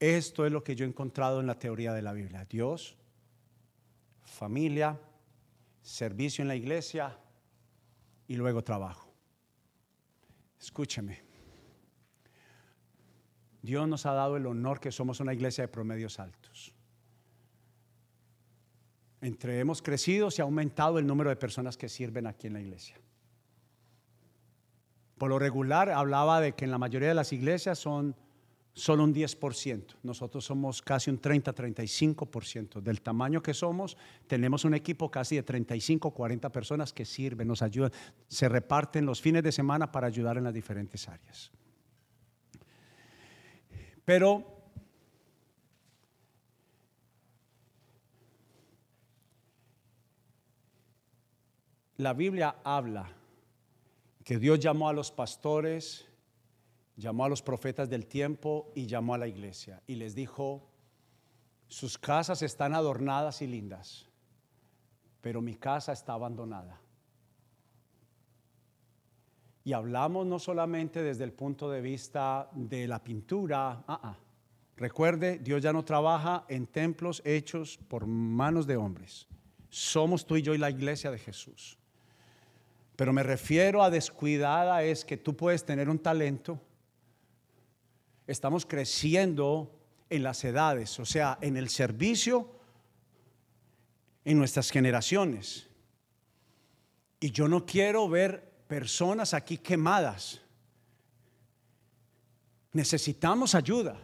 Esto 0.00 0.44
es 0.44 0.50
lo 0.50 0.64
que 0.64 0.74
yo 0.74 0.84
he 0.84 0.88
encontrado 0.88 1.38
en 1.38 1.46
la 1.46 1.56
teoría 1.56 1.92
de 1.92 2.02
la 2.02 2.12
Biblia. 2.12 2.44
Dios, 2.44 2.96
familia, 4.24 4.98
servicio 5.80 6.42
en 6.42 6.48
la 6.48 6.56
iglesia 6.56 7.16
y 8.26 8.34
luego 8.34 8.64
trabajo. 8.64 9.14
Escúcheme. 10.60 11.22
Dios 13.62 13.86
nos 13.86 14.04
ha 14.04 14.12
dado 14.14 14.36
el 14.36 14.46
honor 14.46 14.80
que 14.80 14.90
somos 14.90 15.20
una 15.20 15.34
iglesia 15.34 15.62
de 15.62 15.68
promedios 15.68 16.18
altos. 16.18 16.74
Entre 19.20 19.60
hemos 19.60 19.82
crecido, 19.82 20.32
se 20.32 20.42
ha 20.42 20.46
aumentado 20.46 20.98
el 20.98 21.06
número 21.06 21.30
de 21.30 21.36
personas 21.36 21.76
que 21.76 21.88
sirven 21.88 22.26
aquí 22.26 22.48
en 22.48 22.54
la 22.54 22.60
iglesia. 22.60 22.96
Por 25.22 25.30
lo 25.30 25.38
regular 25.38 25.88
hablaba 25.88 26.40
de 26.40 26.56
que 26.56 26.64
en 26.64 26.72
la 26.72 26.78
mayoría 26.78 27.06
de 27.06 27.14
las 27.14 27.32
iglesias 27.32 27.78
son 27.78 28.16
solo 28.72 29.04
un 29.04 29.14
10%. 29.14 29.98
Nosotros 30.02 30.44
somos 30.44 30.82
casi 30.82 31.10
un 31.10 31.20
30-35%. 31.20 32.80
Del 32.80 33.02
tamaño 33.02 33.40
que 33.40 33.54
somos, 33.54 33.96
tenemos 34.26 34.64
un 34.64 34.74
equipo 34.74 35.12
casi 35.12 35.36
de 35.36 35.44
35-40 35.46 36.50
personas 36.50 36.92
que 36.92 37.04
sirven, 37.04 37.46
nos 37.46 37.62
ayudan, 37.62 37.92
se 38.26 38.48
reparten 38.48 39.06
los 39.06 39.20
fines 39.20 39.44
de 39.44 39.52
semana 39.52 39.92
para 39.92 40.08
ayudar 40.08 40.38
en 40.38 40.42
las 40.42 40.54
diferentes 40.54 41.08
áreas. 41.08 41.52
Pero 44.04 44.44
la 51.98 52.12
Biblia 52.12 52.56
habla 52.64 53.21
que 54.24 54.38
Dios 54.38 54.60
llamó 54.60 54.88
a 54.88 54.92
los 54.92 55.10
pastores, 55.10 56.06
llamó 56.96 57.24
a 57.24 57.28
los 57.28 57.42
profetas 57.42 57.88
del 57.88 58.06
tiempo 58.06 58.70
y 58.74 58.86
llamó 58.86 59.14
a 59.14 59.18
la 59.18 59.26
iglesia 59.26 59.82
y 59.86 59.96
les 59.96 60.14
dijo, 60.14 60.68
sus 61.68 61.98
casas 61.98 62.42
están 62.42 62.74
adornadas 62.74 63.42
y 63.42 63.46
lindas, 63.46 64.06
pero 65.20 65.40
mi 65.40 65.56
casa 65.56 65.92
está 65.92 66.12
abandonada. 66.12 66.80
Y 69.64 69.72
hablamos 69.72 70.26
no 70.26 70.38
solamente 70.38 71.02
desde 71.02 71.24
el 71.24 71.32
punto 71.32 71.70
de 71.70 71.80
vista 71.80 72.50
de 72.52 72.88
la 72.88 73.02
pintura, 73.02 73.84
ah, 73.86 74.00
ah. 74.02 74.16
recuerde, 74.76 75.38
Dios 75.38 75.62
ya 75.62 75.72
no 75.72 75.84
trabaja 75.84 76.44
en 76.48 76.66
templos 76.66 77.22
hechos 77.24 77.78
por 77.88 78.06
manos 78.06 78.66
de 78.66 78.76
hombres. 78.76 79.28
Somos 79.70 80.26
tú 80.26 80.36
y 80.36 80.42
yo 80.42 80.54
y 80.54 80.58
la 80.58 80.70
iglesia 80.70 81.10
de 81.10 81.18
Jesús. 81.18 81.78
Pero 83.02 83.12
me 83.12 83.24
refiero 83.24 83.82
a 83.82 83.90
descuidada 83.90 84.84
es 84.84 85.04
que 85.04 85.16
tú 85.16 85.36
puedes 85.36 85.64
tener 85.64 85.90
un 85.90 85.98
talento. 85.98 86.60
Estamos 88.28 88.64
creciendo 88.64 89.76
en 90.08 90.22
las 90.22 90.44
edades, 90.44 91.00
o 91.00 91.04
sea, 91.04 91.36
en 91.40 91.56
el 91.56 91.68
servicio, 91.68 92.48
en 94.24 94.38
nuestras 94.38 94.70
generaciones. 94.70 95.68
Y 97.18 97.32
yo 97.32 97.48
no 97.48 97.66
quiero 97.66 98.08
ver 98.08 98.52
personas 98.68 99.34
aquí 99.34 99.58
quemadas. 99.58 100.40
Necesitamos 102.70 103.56
ayuda. 103.56 103.98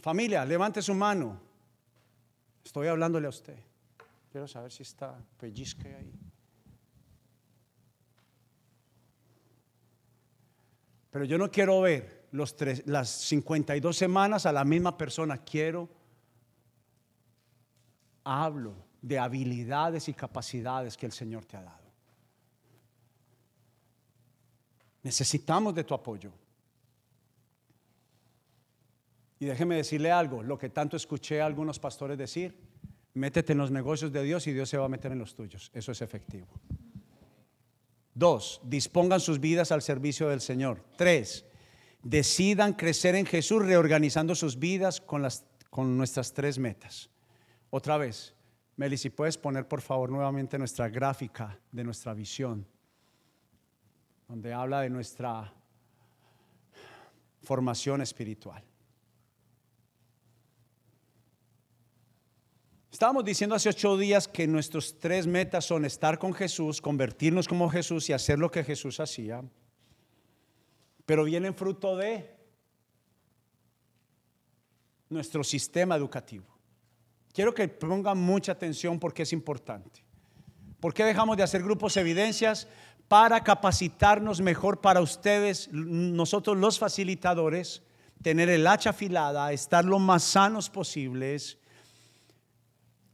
Familia, 0.00 0.44
levante 0.44 0.82
su 0.82 0.92
mano. 0.92 1.40
Estoy 2.62 2.88
hablándole 2.88 3.24
a 3.24 3.30
usted. 3.30 3.56
Quiero 4.30 4.46
saber 4.46 4.70
si 4.70 4.82
está 4.82 5.18
pellizque 5.38 5.94
ahí. 5.94 6.12
Pero 11.14 11.26
yo 11.26 11.38
no 11.38 11.48
quiero 11.48 11.80
ver 11.80 12.26
las 12.32 13.08
52 13.08 13.96
semanas 13.96 14.46
a 14.46 14.52
la 14.52 14.64
misma 14.64 14.98
persona. 14.98 15.38
Quiero, 15.44 15.88
hablo 18.24 18.74
de 19.00 19.20
habilidades 19.20 20.08
y 20.08 20.14
capacidades 20.14 20.96
que 20.96 21.06
el 21.06 21.12
Señor 21.12 21.44
te 21.44 21.56
ha 21.56 21.62
dado. 21.62 21.84
Necesitamos 25.04 25.72
de 25.76 25.84
tu 25.84 25.94
apoyo. 25.94 26.32
Y 29.38 29.46
déjeme 29.46 29.76
decirle 29.76 30.10
algo, 30.10 30.42
lo 30.42 30.58
que 30.58 30.68
tanto 30.68 30.96
escuché 30.96 31.40
a 31.40 31.46
algunos 31.46 31.78
pastores 31.78 32.18
decir, 32.18 32.58
métete 33.12 33.52
en 33.52 33.58
los 33.58 33.70
negocios 33.70 34.10
de 34.10 34.24
Dios 34.24 34.48
y 34.48 34.52
Dios 34.52 34.68
se 34.68 34.78
va 34.78 34.86
a 34.86 34.88
meter 34.88 35.12
en 35.12 35.20
los 35.20 35.36
tuyos. 35.36 35.70
Eso 35.74 35.92
es 35.92 36.02
efectivo. 36.02 36.48
Dos, 38.14 38.60
dispongan 38.62 39.20
sus 39.20 39.40
vidas 39.40 39.72
al 39.72 39.82
servicio 39.82 40.28
del 40.28 40.40
Señor. 40.40 40.84
Tres, 40.96 41.44
decidan 42.02 42.72
crecer 42.74 43.16
en 43.16 43.26
Jesús 43.26 43.64
reorganizando 43.64 44.34
sus 44.34 44.58
vidas 44.58 45.00
con, 45.00 45.20
las, 45.20 45.44
con 45.70 45.96
nuestras 45.96 46.32
tres 46.32 46.58
metas. 46.58 47.10
Otra 47.70 47.96
vez, 47.96 48.34
Meli, 48.76 48.96
si 48.96 49.10
puedes 49.10 49.36
poner 49.36 49.66
por 49.66 49.80
favor 49.80 50.10
nuevamente 50.10 50.58
nuestra 50.58 50.88
gráfica 50.88 51.58
de 51.72 51.84
nuestra 51.84 52.14
visión 52.14 52.66
donde 54.28 54.52
habla 54.52 54.80
de 54.80 54.90
nuestra 54.90 55.52
formación 57.42 58.00
espiritual. 58.00 58.64
Estábamos 62.94 63.24
diciendo 63.24 63.56
hace 63.56 63.70
ocho 63.70 63.98
días 63.98 64.28
que 64.28 64.46
nuestros 64.46 65.00
tres 65.00 65.26
metas 65.26 65.64
son 65.64 65.84
estar 65.84 66.16
con 66.16 66.32
Jesús, 66.32 66.80
convertirnos 66.80 67.48
como 67.48 67.68
Jesús 67.68 68.08
y 68.08 68.12
hacer 68.12 68.38
lo 68.38 68.52
que 68.52 68.62
Jesús 68.62 69.00
hacía. 69.00 69.42
Pero 71.04 71.24
vienen 71.24 71.56
fruto 71.56 71.96
de 71.96 72.36
nuestro 75.08 75.42
sistema 75.42 75.96
educativo. 75.96 76.46
Quiero 77.32 77.52
que 77.52 77.66
pongan 77.66 78.16
mucha 78.16 78.52
atención 78.52 79.00
porque 79.00 79.24
es 79.24 79.32
importante. 79.32 80.04
¿Por 80.78 80.94
qué 80.94 81.02
dejamos 81.02 81.36
de 81.36 81.42
hacer 81.42 81.64
grupos 81.64 81.96
evidencias? 81.96 82.68
para 83.08 83.42
capacitarnos 83.42 84.40
mejor 84.40 84.80
para 84.80 85.00
ustedes, 85.00 85.68
nosotros 85.72 86.56
los 86.56 86.78
facilitadores, 86.78 87.82
tener 88.22 88.48
el 88.48 88.64
hacha 88.68 88.90
afilada, 88.90 89.52
estar 89.52 89.84
lo 89.84 89.98
más 89.98 90.22
sanos 90.22 90.70
posibles. 90.70 91.58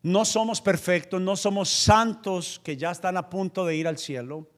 No 0.02 0.24
somos 0.24 0.60
perfectos, 0.60 1.20
no 1.20 1.36
somos 1.36 1.68
santos 1.68 2.60
que 2.64 2.76
ya 2.76 2.90
están 2.90 3.16
a 3.16 3.28
punto 3.28 3.66
de 3.66 3.76
ir 3.76 3.86
al 3.86 3.98
cielo. 3.98 4.48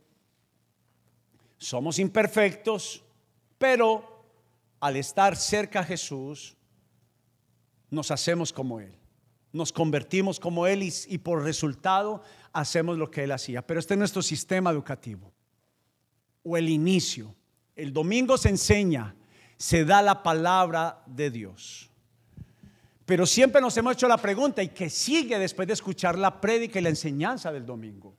Somos 1.58 1.98
imperfectos, 1.98 3.02
pero 3.58 4.24
al 4.80 4.96
estar 4.96 5.36
cerca 5.36 5.80
a 5.80 5.84
Jesús, 5.84 6.56
nos 7.90 8.10
hacemos 8.10 8.52
como 8.52 8.80
Él. 8.80 8.94
Nos 9.52 9.72
convertimos 9.72 10.40
como 10.40 10.66
Él 10.66 10.82
y, 10.82 10.92
y 11.08 11.18
por 11.18 11.42
resultado 11.42 12.22
hacemos 12.52 12.98
lo 12.98 13.10
que 13.10 13.24
él 13.24 13.32
hacía. 13.32 13.66
Pero 13.66 13.80
este 13.80 13.94
es 13.94 13.98
nuestro 13.98 14.22
sistema 14.22 14.70
educativo 14.70 15.32
o 16.42 16.56
el 16.56 16.68
inicio. 16.68 17.34
El 17.74 17.92
domingo 17.92 18.36
se 18.36 18.50
enseña, 18.50 19.14
se 19.56 19.84
da 19.84 20.02
la 20.02 20.22
palabra 20.22 21.02
de 21.06 21.30
Dios. 21.30 21.90
Pero 23.12 23.26
siempre 23.26 23.60
nos 23.60 23.76
hemos 23.76 23.92
hecho 23.92 24.08
la 24.08 24.16
pregunta, 24.16 24.62
¿y 24.62 24.68
qué 24.68 24.88
sigue 24.88 25.38
después 25.38 25.68
de 25.68 25.74
escuchar 25.74 26.16
la 26.18 26.40
prédica 26.40 26.78
y 26.78 26.82
la 26.82 26.88
enseñanza 26.88 27.52
del 27.52 27.66
domingo? 27.66 28.16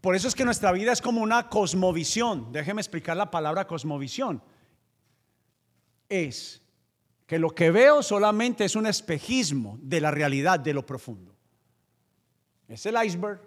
Por 0.00 0.14
eso 0.14 0.28
es 0.28 0.34
que 0.36 0.44
nuestra 0.44 0.70
vida 0.70 0.92
es 0.92 1.02
como 1.02 1.20
una 1.20 1.48
cosmovisión. 1.48 2.52
Déjeme 2.52 2.80
explicar 2.80 3.16
la 3.16 3.32
palabra 3.32 3.66
cosmovisión. 3.66 4.40
Es 6.08 6.62
que 7.26 7.40
lo 7.40 7.50
que 7.50 7.72
veo 7.72 8.00
solamente 8.00 8.64
es 8.64 8.76
un 8.76 8.86
espejismo 8.86 9.76
de 9.82 10.00
la 10.00 10.12
realidad, 10.12 10.60
de 10.60 10.72
lo 10.72 10.86
profundo. 10.86 11.34
Es 12.68 12.86
el 12.86 12.94
iceberg 13.04 13.40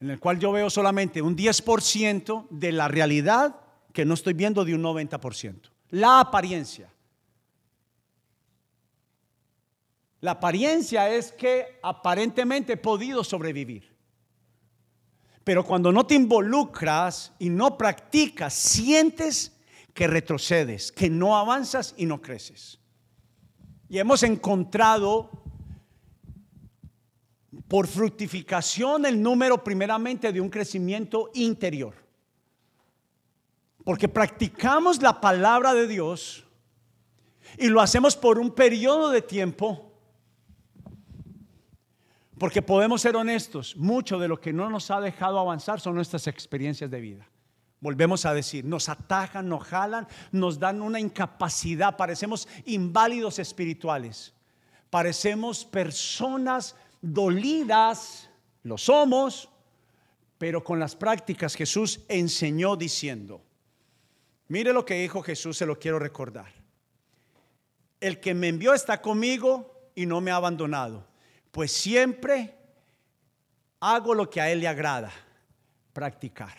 en 0.00 0.10
el 0.10 0.18
cual 0.18 0.40
yo 0.40 0.50
veo 0.50 0.70
solamente 0.70 1.22
un 1.22 1.36
10% 1.36 2.48
de 2.50 2.72
la 2.72 2.88
realidad 2.88 3.60
que 3.92 4.04
no 4.04 4.14
estoy 4.14 4.32
viendo 4.32 4.64
de 4.64 4.74
un 4.74 4.82
90%. 4.82 5.70
La 5.90 6.18
apariencia. 6.18 6.90
La 10.24 10.30
apariencia 10.30 11.10
es 11.10 11.32
que 11.32 11.78
aparentemente 11.82 12.72
he 12.72 12.76
podido 12.78 13.22
sobrevivir. 13.22 13.94
Pero 15.44 15.66
cuando 15.66 15.92
no 15.92 16.06
te 16.06 16.14
involucras 16.14 17.34
y 17.38 17.50
no 17.50 17.76
practicas, 17.76 18.54
sientes 18.54 19.52
que 19.92 20.06
retrocedes, 20.06 20.90
que 20.92 21.10
no 21.10 21.36
avanzas 21.36 21.94
y 21.98 22.06
no 22.06 22.22
creces. 22.22 22.80
Y 23.90 23.98
hemos 23.98 24.22
encontrado 24.22 25.30
por 27.68 27.86
fructificación 27.86 29.04
el 29.04 29.20
número 29.20 29.62
primeramente 29.62 30.32
de 30.32 30.40
un 30.40 30.48
crecimiento 30.48 31.30
interior. 31.34 31.96
Porque 33.84 34.08
practicamos 34.08 35.02
la 35.02 35.20
palabra 35.20 35.74
de 35.74 35.86
Dios 35.86 36.46
y 37.58 37.66
lo 37.66 37.82
hacemos 37.82 38.16
por 38.16 38.38
un 38.38 38.52
periodo 38.52 39.10
de 39.10 39.20
tiempo. 39.20 39.90
Porque 42.38 42.62
podemos 42.62 43.02
ser 43.02 43.16
honestos, 43.16 43.76
mucho 43.76 44.18
de 44.18 44.28
lo 44.28 44.40
que 44.40 44.52
no 44.52 44.68
nos 44.68 44.90
ha 44.90 45.00
dejado 45.00 45.38
avanzar 45.38 45.80
son 45.80 45.94
nuestras 45.94 46.26
experiencias 46.26 46.90
de 46.90 47.00
vida. 47.00 47.28
Volvemos 47.80 48.24
a 48.24 48.34
decir, 48.34 48.64
nos 48.64 48.88
atajan, 48.88 49.48
nos 49.48 49.64
jalan, 49.64 50.08
nos 50.32 50.58
dan 50.58 50.80
una 50.80 50.98
incapacidad, 50.98 51.96
parecemos 51.96 52.48
inválidos 52.64 53.38
espirituales, 53.38 54.32
parecemos 54.90 55.64
personas 55.64 56.74
dolidas, 57.02 58.30
lo 58.62 58.78
somos, 58.78 59.50
pero 60.38 60.64
con 60.64 60.80
las 60.80 60.96
prácticas 60.96 61.54
Jesús 61.54 62.00
enseñó 62.08 62.74
diciendo, 62.76 63.42
mire 64.48 64.72
lo 64.72 64.84
que 64.84 64.94
dijo 64.94 65.22
Jesús, 65.22 65.56
se 65.56 65.66
lo 65.66 65.78
quiero 65.78 65.98
recordar. 65.98 66.52
El 68.00 68.18
que 68.18 68.34
me 68.34 68.48
envió 68.48 68.74
está 68.74 69.00
conmigo 69.00 69.90
y 69.94 70.06
no 70.06 70.20
me 70.20 70.30
ha 70.30 70.36
abandonado, 70.36 71.06
pues 71.54 71.70
siempre 71.70 72.52
hago 73.78 74.12
lo 74.12 74.28
que 74.28 74.40
a 74.40 74.50
él 74.50 74.58
le 74.58 74.66
agrada, 74.66 75.12
practicar. 75.92 76.52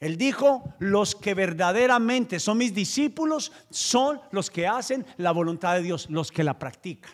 Él 0.00 0.16
dijo, 0.16 0.74
los 0.78 1.14
que 1.14 1.34
verdaderamente 1.34 2.40
son 2.40 2.56
mis 2.56 2.72
discípulos 2.72 3.52
son 3.68 4.22
los 4.30 4.50
que 4.50 4.66
hacen 4.66 5.04
la 5.18 5.32
voluntad 5.32 5.74
de 5.74 5.82
Dios, 5.82 6.08
los 6.08 6.32
que 6.32 6.42
la 6.42 6.58
practican. 6.58 7.12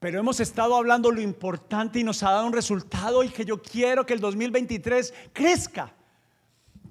Pero 0.00 0.18
hemos 0.18 0.40
estado 0.40 0.74
hablando 0.74 1.12
lo 1.12 1.20
importante 1.20 2.00
y 2.00 2.04
nos 2.04 2.24
ha 2.24 2.32
dado 2.32 2.46
un 2.46 2.52
resultado 2.52 3.22
y 3.22 3.28
que 3.28 3.44
yo 3.44 3.62
quiero 3.62 4.04
que 4.04 4.14
el 4.14 4.20
2023 4.20 5.14
crezca. 5.32 5.94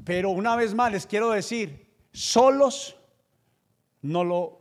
Pero 0.06 0.30
una 0.30 0.56
vez 0.56 0.74
más 0.74 0.90
les 0.94 1.06
quiero 1.06 1.32
decir, 1.32 1.92
solos 2.14 2.96
no 4.02 4.24
lo 4.24 4.61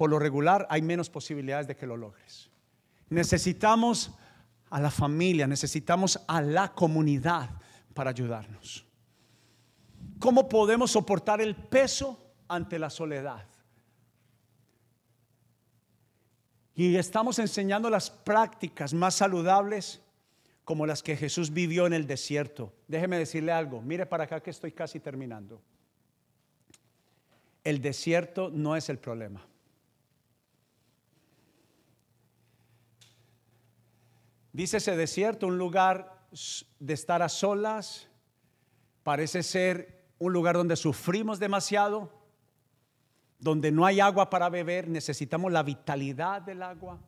por 0.00 0.08
lo 0.08 0.18
regular 0.18 0.66
hay 0.70 0.80
menos 0.80 1.10
posibilidades 1.10 1.66
de 1.66 1.76
que 1.76 1.86
lo 1.86 1.94
logres. 1.94 2.48
Necesitamos 3.10 4.12
a 4.70 4.80
la 4.80 4.90
familia, 4.90 5.46
necesitamos 5.46 6.18
a 6.26 6.40
la 6.40 6.72
comunidad 6.72 7.50
para 7.92 8.08
ayudarnos. 8.08 8.86
¿Cómo 10.18 10.48
podemos 10.48 10.92
soportar 10.92 11.42
el 11.42 11.54
peso 11.54 12.32
ante 12.48 12.78
la 12.78 12.88
soledad? 12.88 13.44
Y 16.74 16.96
estamos 16.96 17.38
enseñando 17.38 17.90
las 17.90 18.08
prácticas 18.08 18.94
más 18.94 19.16
saludables 19.16 20.00
como 20.64 20.86
las 20.86 21.02
que 21.02 21.14
Jesús 21.14 21.52
vivió 21.52 21.86
en 21.86 21.92
el 21.92 22.06
desierto. 22.06 22.72
Déjeme 22.88 23.18
decirle 23.18 23.52
algo, 23.52 23.82
mire 23.82 24.06
para 24.06 24.24
acá 24.24 24.42
que 24.42 24.48
estoy 24.48 24.72
casi 24.72 24.98
terminando. 24.98 25.60
El 27.62 27.82
desierto 27.82 28.48
no 28.48 28.76
es 28.76 28.88
el 28.88 28.98
problema. 28.98 29.46
Dice 34.52 34.78
ese 34.78 34.96
desierto, 34.96 35.46
un 35.46 35.58
lugar 35.58 36.26
de 36.78 36.94
estar 36.94 37.22
a 37.22 37.28
solas, 37.28 38.08
parece 39.02 39.42
ser 39.42 40.12
un 40.18 40.32
lugar 40.32 40.56
donde 40.56 40.76
sufrimos 40.76 41.38
demasiado, 41.38 42.12
donde 43.38 43.70
no 43.70 43.86
hay 43.86 44.00
agua 44.00 44.28
para 44.28 44.48
beber, 44.48 44.88
necesitamos 44.88 45.50
la 45.50 45.62
vitalidad 45.62 46.42
del 46.42 46.62
agua. 46.62 47.00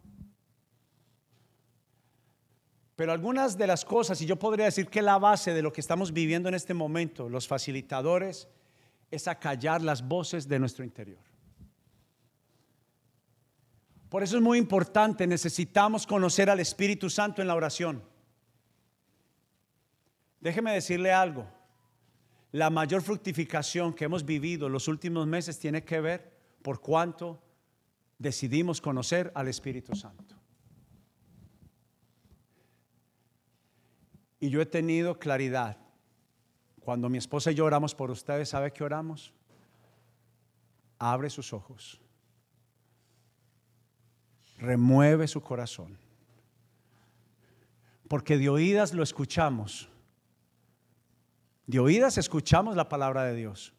Pero 2.97 3.12
algunas 3.12 3.59
de 3.59 3.66
las 3.66 3.84
cosas, 3.84 4.20
y 4.22 4.26
yo 4.26 4.36
podría 4.36 4.66
decir 4.66 4.88
que 4.88 5.03
la 5.03 5.18
base 5.18 5.53
de 5.53 5.62
lo 5.62 5.72
que 5.72 5.80
estamos 5.80 6.12
viviendo 6.12 6.49
en 6.49 6.55
este 6.55 6.74
momento, 6.74 7.28
los 7.28 7.49
facilitadores, 7.49 8.49
es 9.11 9.28
acallar 9.28 9.82
las 9.82 10.07
voces 10.07 10.49
de 10.49 10.59
nuestro 10.59 10.84
interior. 10.84 11.32
Por 14.12 14.22
eso 14.22 14.36
es 14.36 14.42
muy 14.42 14.58
importante, 14.58 15.26
necesitamos 15.26 16.06
conocer 16.06 16.50
al 16.50 16.60
Espíritu 16.60 17.08
Santo 17.08 17.40
en 17.40 17.48
la 17.48 17.54
oración. 17.54 18.02
Déjeme 20.38 20.74
decirle 20.74 21.10
algo, 21.10 21.46
la 22.50 22.68
mayor 22.68 23.00
fructificación 23.00 23.94
que 23.94 24.04
hemos 24.04 24.26
vivido 24.26 24.68
los 24.68 24.86
últimos 24.86 25.26
meses 25.26 25.58
tiene 25.58 25.82
que 25.82 25.98
ver 26.02 26.30
por 26.60 26.82
cuánto 26.82 27.42
decidimos 28.18 28.82
conocer 28.82 29.32
al 29.34 29.48
Espíritu 29.48 29.96
Santo. 29.96 30.36
Y 34.40 34.50
yo 34.50 34.60
he 34.60 34.66
tenido 34.66 35.18
claridad. 35.18 35.78
Cuando 36.80 37.08
mi 37.08 37.16
esposa 37.16 37.50
y 37.50 37.54
yo 37.54 37.64
oramos 37.64 37.94
por 37.94 38.10
ustedes, 38.10 38.50
¿sabe 38.50 38.74
qué 38.74 38.84
oramos? 38.84 39.32
Abre 40.98 41.30
sus 41.30 41.54
ojos. 41.54 42.01
Remueve 44.62 45.28
su 45.28 45.42
corazón. 45.42 45.98
Porque 48.08 48.38
de 48.38 48.48
oídas 48.48 48.94
lo 48.94 49.02
escuchamos 49.02 49.88
de 51.66 51.78
oídas 51.78 52.18
escuchamos 52.18 52.76
la 52.76 52.88
palabra 52.88 53.24
de 53.24 53.34
Dios, 53.34 53.72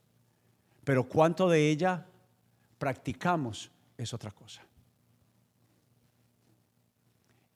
pero 0.84 1.07
cuánto 1.07 1.49
de 1.49 1.69
ella 1.69 2.07
practicamos 2.77 3.71
es 3.97 4.13
otra 4.13 4.31
cosa. 4.31 4.63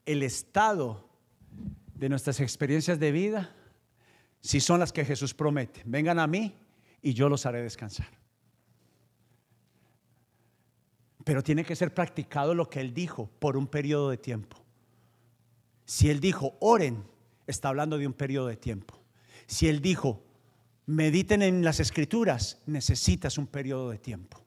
El 0.04 0.22
estado 0.22 1.08
de 1.94 2.08
nuestras 2.08 2.40
experiencias 2.40 2.98
de 2.98 3.10
vida, 3.10 3.54
si 4.40 4.60
son 4.60 4.80
las 4.80 4.92
que 4.92 5.04
Jesús 5.04 5.34
promete, 5.34 5.82
vengan 5.84 6.18
a 6.18 6.26
mí 6.26 6.54
y 7.02 7.14
yo 7.14 7.28
los 7.28 7.44
haré 7.44 7.62
descansar. 7.62 8.08
Pero 11.28 11.42
tiene 11.42 11.62
que 11.62 11.76
ser 11.76 11.92
practicado 11.92 12.54
lo 12.54 12.70
que 12.70 12.80
Él 12.80 12.94
dijo 12.94 13.28
por 13.38 13.58
un 13.58 13.66
periodo 13.66 14.08
de 14.08 14.16
tiempo. 14.16 14.56
Si 15.84 16.08
Él 16.08 16.20
dijo, 16.20 16.56
oren, 16.58 17.04
está 17.46 17.68
hablando 17.68 17.98
de 17.98 18.06
un 18.06 18.14
periodo 18.14 18.46
de 18.46 18.56
tiempo. 18.56 18.98
Si 19.46 19.68
Él 19.68 19.82
dijo, 19.82 20.24
mediten 20.86 21.42
en 21.42 21.62
las 21.62 21.80
escrituras, 21.80 22.62
necesitas 22.64 23.36
un 23.36 23.46
periodo 23.46 23.90
de 23.90 23.98
tiempo. 23.98 24.42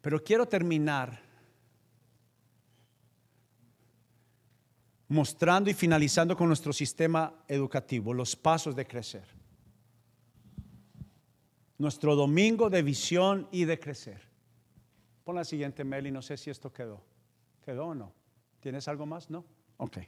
Pero 0.00 0.22
quiero 0.22 0.46
terminar 0.46 1.20
mostrando 5.08 5.70
y 5.70 5.74
finalizando 5.74 6.36
con 6.36 6.46
nuestro 6.46 6.72
sistema 6.72 7.34
educativo 7.48 8.14
los 8.14 8.36
pasos 8.36 8.76
de 8.76 8.86
crecer. 8.86 9.24
Nuestro 11.78 12.16
domingo 12.16 12.70
de 12.70 12.82
visión 12.82 13.48
y 13.50 13.64
de 13.64 13.78
crecer. 13.78 14.20
Pon 15.24 15.36
la 15.36 15.44
siguiente, 15.44 15.84
Meli, 15.84 16.10
no 16.10 16.22
sé 16.22 16.36
si 16.36 16.50
esto 16.50 16.72
quedó. 16.72 17.02
¿Quedó 17.64 17.86
o 17.86 17.94
no? 17.94 18.12
¿Tienes 18.60 18.88
algo 18.88 19.06
más? 19.06 19.28
No. 19.28 19.44
Ok. 19.76 19.98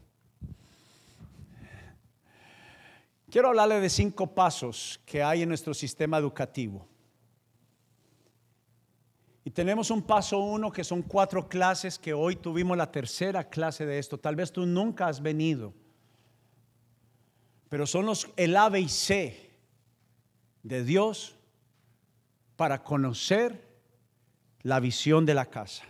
Quiero 3.30 3.48
hablarle 3.48 3.80
de 3.80 3.90
cinco 3.90 4.34
pasos 4.34 5.00
que 5.04 5.22
hay 5.22 5.42
en 5.42 5.48
nuestro 5.48 5.74
sistema 5.74 6.16
educativo. 6.16 6.88
Y 9.44 9.50
tenemos 9.50 9.90
un 9.90 10.02
paso 10.02 10.38
uno 10.38 10.70
que 10.70 10.84
son 10.84 11.02
cuatro 11.02 11.48
clases 11.48 11.98
que 11.98 12.12
hoy 12.12 12.36
tuvimos 12.36 12.76
la 12.76 12.92
tercera 12.92 13.48
clase 13.48 13.86
de 13.86 13.98
esto. 13.98 14.18
Tal 14.18 14.36
vez 14.36 14.52
tú 14.52 14.66
nunca 14.66 15.06
has 15.06 15.22
venido, 15.22 15.72
pero 17.68 17.86
son 17.86 18.06
los 18.06 18.28
el 18.36 18.56
A, 18.56 18.68
B 18.68 18.80
y 18.80 18.88
C 18.88 19.50
de 20.62 20.84
Dios 20.84 21.37
para 22.58 22.82
conocer 22.82 23.66
la 24.62 24.80
visión 24.80 25.24
de 25.24 25.32
la 25.32 25.46
casa 25.46 25.84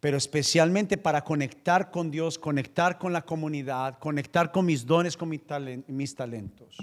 pero 0.00 0.16
especialmente 0.16 0.96
para 0.96 1.24
conectar 1.24 1.90
con 1.90 2.10
Dios, 2.10 2.38
conectar 2.38 2.98
con 2.98 3.12
la 3.12 3.22
comunidad, 3.22 3.98
conectar 3.98 4.52
con 4.52 4.64
mis 4.64 4.86
dones, 4.86 5.16
con 5.16 5.28
mis 5.28 6.14
talentos. 6.14 6.78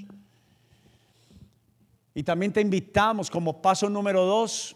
Y 2.14 2.24
también 2.24 2.52
te 2.52 2.62
invitamos 2.62 3.30
como 3.30 3.62
paso 3.62 3.90
número 3.90 4.26
dos, 4.26 4.76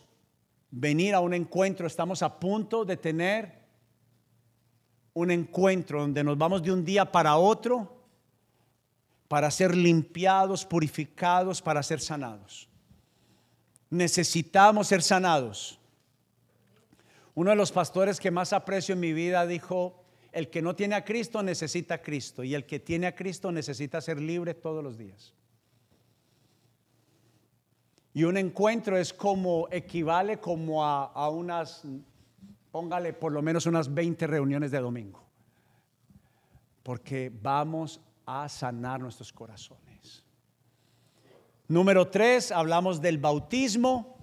venir 0.71 1.15
a 1.15 1.19
un 1.19 1.33
encuentro. 1.33 1.85
Estamos 1.85 2.21
a 2.23 2.39
punto 2.39 2.85
de 2.85 2.95
tener 2.95 3.59
un 5.13 5.31
encuentro 5.31 6.01
donde 6.01 6.23
nos 6.23 6.37
vamos 6.37 6.63
de 6.63 6.71
un 6.71 6.85
día 6.85 7.11
para 7.11 7.35
otro 7.35 7.97
para 9.27 9.51
ser 9.51 9.75
limpiados, 9.75 10.65
purificados, 10.65 11.61
para 11.61 11.83
ser 11.83 11.99
sanados. 11.99 12.68
Necesitamos 13.89 14.87
ser 14.87 15.01
sanados. 15.01 15.79
Uno 17.35 17.51
de 17.51 17.55
los 17.55 17.71
pastores 17.71 18.19
que 18.19 18.31
más 18.31 18.53
aprecio 18.53 18.93
en 18.93 18.99
mi 18.99 19.13
vida 19.13 19.45
dijo, 19.45 20.03
el 20.31 20.49
que 20.49 20.61
no 20.61 20.75
tiene 20.75 20.95
a 20.95 21.05
Cristo 21.05 21.41
necesita 21.41 21.95
a 21.95 22.01
Cristo 22.01 22.43
y 22.43 22.53
el 22.53 22.65
que 22.65 22.79
tiene 22.79 23.07
a 23.07 23.15
Cristo 23.15 23.51
necesita 23.51 24.01
ser 24.01 24.19
libre 24.19 24.53
todos 24.53 24.83
los 24.83 24.97
días. 24.97 25.33
Y 28.13 28.23
un 28.23 28.37
encuentro 28.37 28.97
es 28.97 29.13
como, 29.13 29.67
equivale 29.71 30.39
como 30.39 30.83
a, 30.85 31.05
a 31.05 31.29
unas, 31.29 31.83
póngale 32.71 33.13
por 33.13 33.31
lo 33.31 33.41
menos 33.41 33.65
unas 33.65 33.93
20 33.93 34.27
reuniones 34.27 34.71
de 34.71 34.79
domingo. 34.79 35.23
Porque 36.83 37.31
vamos 37.41 38.01
a 38.25 38.49
sanar 38.49 38.99
nuestros 38.99 39.31
corazones. 39.31 39.88
Número 41.70 42.07
tres, 42.07 42.51
hablamos 42.51 42.99
del 42.99 43.20
bautismo. 43.20 44.17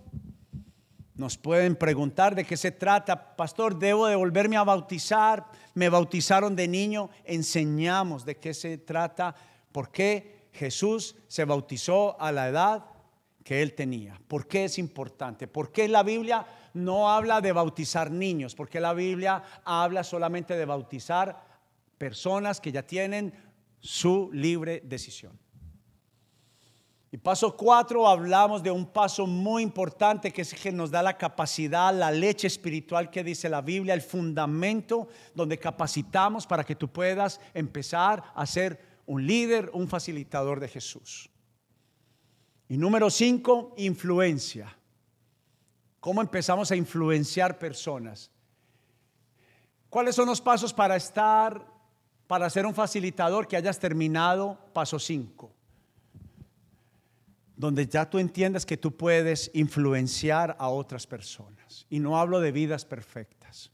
Nos 1.15 1.39
pueden 1.39 1.77
preguntar 1.77 2.35
de 2.35 2.45
qué 2.45 2.57
se 2.57 2.73
trata. 2.73 3.37
Pastor, 3.37 3.79
¿debo 3.79 4.09
de 4.09 4.17
volverme 4.17 4.57
a 4.57 4.65
bautizar? 4.65 5.47
Me 5.75 5.89
bautizaron 5.89 6.57
de 6.57 6.67
niño. 6.67 7.09
Enseñamos 7.25 8.25
de 8.25 8.37
qué 8.39 8.53
se 8.53 8.79
trata. 8.79 9.33
¿Por 9.71 9.93
qué 9.93 10.49
Jesús 10.55 11.15
se 11.29 11.45
bautizó 11.45 12.21
a 12.21 12.33
la 12.33 12.49
edad 12.49 12.85
que 13.45 13.63
él 13.63 13.75
tenía? 13.75 14.21
¿Por 14.27 14.49
qué 14.49 14.65
es 14.65 14.77
importante? 14.77 15.47
¿Por 15.47 15.71
qué 15.71 15.87
la 15.87 16.03
Biblia 16.03 16.45
no 16.75 17.13
habla 17.13 17.41
de 17.41 17.53
bautizar 17.53 18.11
niños? 18.11 18.57
Porque 18.57 18.81
la 18.81 18.93
Biblia 18.93 19.45
habla 19.65 20.03
solamente 20.03 20.57
de 20.57 20.65
bautizar 20.65 21.47
personas 21.97 22.61
que 22.61 22.73
ya 22.73 22.83
tienen 22.83 23.33
su 23.79 24.31
libre 24.33 24.83
decisión. 24.85 25.46
Y 27.17 27.19
paso 27.19 27.57
cuatro, 27.57 28.07
hablamos 28.07 28.63
de 28.63 28.71
un 28.71 28.85
paso 28.85 29.27
muy 29.27 29.63
importante 29.63 30.31
que 30.31 30.43
es 30.43 30.53
que 30.53 30.71
nos 30.71 30.91
da 30.91 31.03
la 31.03 31.17
capacidad, 31.17 31.95
la 31.95 32.11
leche 32.11 32.47
espiritual 32.47 33.09
que 33.09 33.25
dice 33.25 33.49
la 33.49 33.63
Biblia, 33.63 33.95
el 33.95 34.03
fundamento 34.03 35.09
donde 35.35 35.59
capacitamos 35.59 36.47
para 36.47 36.63
que 36.63 36.77
tú 36.77 36.93
puedas 36.93 37.41
empezar 37.55 38.23
a 38.35 38.45
ser 38.45 39.01
un 39.07 39.27
líder, 39.27 39.71
un 39.73 39.89
facilitador 39.89 40.61
de 40.61 40.69
Jesús. 40.69 41.31
Y 42.69 42.77
número 42.77 43.09
cinco, 43.09 43.73
influencia. 43.79 44.77
¿Cómo 46.01 46.21
empezamos 46.21 46.71
a 46.71 46.77
influenciar 46.77 47.59
personas? 47.59 48.31
¿Cuáles 49.89 50.15
son 50.15 50.27
los 50.27 50.43
pasos 50.43 50.75
para 50.75 50.97
estar, 50.97 51.67
para 52.27 52.51
ser 52.51 52.67
un 52.67 52.75
facilitador 52.75 53.49
que 53.49 53.57
hayas 53.57 53.79
terminado? 53.79 54.59
Paso 54.75 54.99
cinco 54.99 55.56
donde 57.57 57.87
ya 57.87 58.09
tú 58.09 58.19
entiendas 58.19 58.67
que 58.67 58.77
tú 58.77 58.97
puedes 58.97 59.51
influenciar 59.55 60.57
a 60.59 60.69
otras 60.69 61.07
personas. 61.07 61.87
Y 61.89 61.99
no 61.99 62.19
hablo 62.19 62.41
de 62.41 62.53
vidas 62.53 62.85
perfectas. 62.85 63.73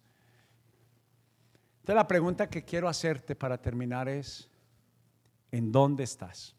Entonces 1.80 1.96
la 1.96 2.06
pregunta 2.06 2.48
que 2.48 2.64
quiero 2.64 2.88
hacerte 2.88 3.34
para 3.34 3.60
terminar 3.60 4.08
es, 4.08 4.48
¿en 5.50 5.72
dónde 5.72 6.04
estás? 6.04 6.54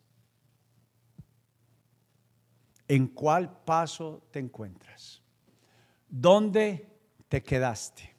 ¿En 2.89 3.07
cuál 3.07 3.63
paso 3.63 4.21
te 4.31 4.39
encuentras? 4.39 5.21
¿Dónde 6.09 6.89
te 7.29 7.41
quedaste? 7.41 8.13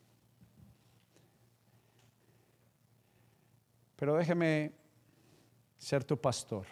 Pero 3.97 4.17
déjeme 4.17 4.73
ser 5.77 6.05
tu 6.05 6.19
pastor. 6.19 6.67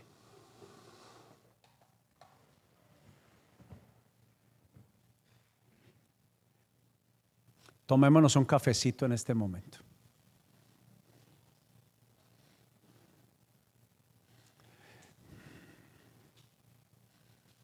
Tomémonos 7.92 8.36
un 8.36 8.46
cafecito 8.46 9.04
en 9.04 9.12
este 9.12 9.34
momento. 9.34 9.76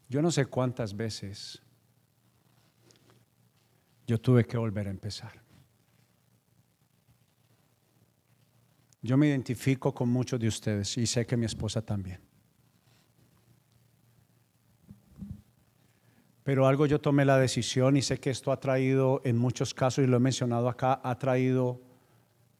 Yo 0.06 0.20
no 0.20 0.30
sé 0.30 0.44
cuántas 0.44 0.94
veces 0.94 1.62
yo 4.06 4.20
tuve 4.20 4.44
que 4.44 4.58
volver 4.58 4.88
a 4.88 4.90
empezar. 4.90 5.42
Yo 9.00 9.16
me 9.16 9.28
identifico 9.28 9.94
con 9.94 10.10
muchos 10.10 10.38
de 10.38 10.48
ustedes 10.48 10.98
y 10.98 11.06
sé 11.06 11.24
que 11.24 11.38
mi 11.38 11.46
esposa 11.46 11.80
también. 11.80 12.27
Pero 16.48 16.66
algo 16.66 16.86
yo 16.86 16.98
tomé 16.98 17.26
la 17.26 17.36
decisión 17.36 17.98
y 17.98 18.00
sé 18.00 18.20
que 18.20 18.30
esto 18.30 18.50
ha 18.52 18.58
traído, 18.58 19.20
en 19.22 19.36
muchos 19.36 19.74
casos, 19.74 20.02
y 20.02 20.06
lo 20.06 20.16
he 20.16 20.20
mencionado 20.20 20.70
acá, 20.70 20.98
ha 21.04 21.18
traído 21.18 21.78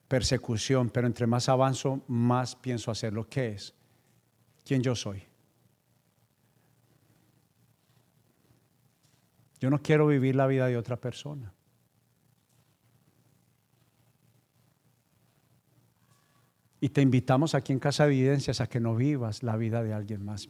persecución, 0.09 0.91
pero 0.91 1.07
entre 1.07 1.27
más 1.27 1.49
avanzo, 1.49 2.03
más 2.07 2.55
pienso 2.55 2.91
hacer 2.91 3.15
lo 3.15 3.27
que 3.27 3.53
es. 3.53 3.75
¿Quién 4.63 4.83
yo 4.83 4.95
soy? 4.95 5.23
Yo 9.59 9.71
no 9.71 9.81
quiero 9.81 10.07
vivir 10.07 10.37
la 10.37 10.47
vida 10.47 10.67
de 10.67 10.77
otra 10.77 10.99
persona. 10.99 11.55
Y 16.79 16.91
te 16.91 17.01
invitamos 17.01 17.55
aquí 17.55 17.73
en 17.73 17.79
Casa 17.79 18.05
Evidencias 18.05 18.61
a 18.61 18.67
que 18.67 18.81
no 18.81 18.95
vivas 18.95 19.43
la 19.43 19.57
vida 19.57 19.83
de 19.83 19.95
alguien 19.95 20.27
más. 20.27 20.47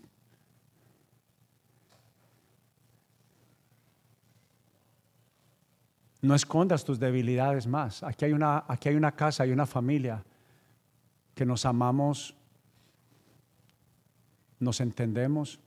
No 6.21 6.35
escondas 6.35 6.85
tus 6.85 6.99
debilidades 6.99 7.67
más. 7.67 8.03
Aquí 8.03 8.25
hay 8.25 8.33
una, 8.33 8.65
aquí 8.67 8.89
hay 8.89 8.97
una 8.97 9.13
casa, 9.13 9.45
hay 9.45 9.53
una 9.53 9.67
familia 9.67 10.25
que 11.35 11.47
nos 11.47 11.65
amamos, 11.65 12.35
nos 14.59 14.81
entendemos. 14.81 15.61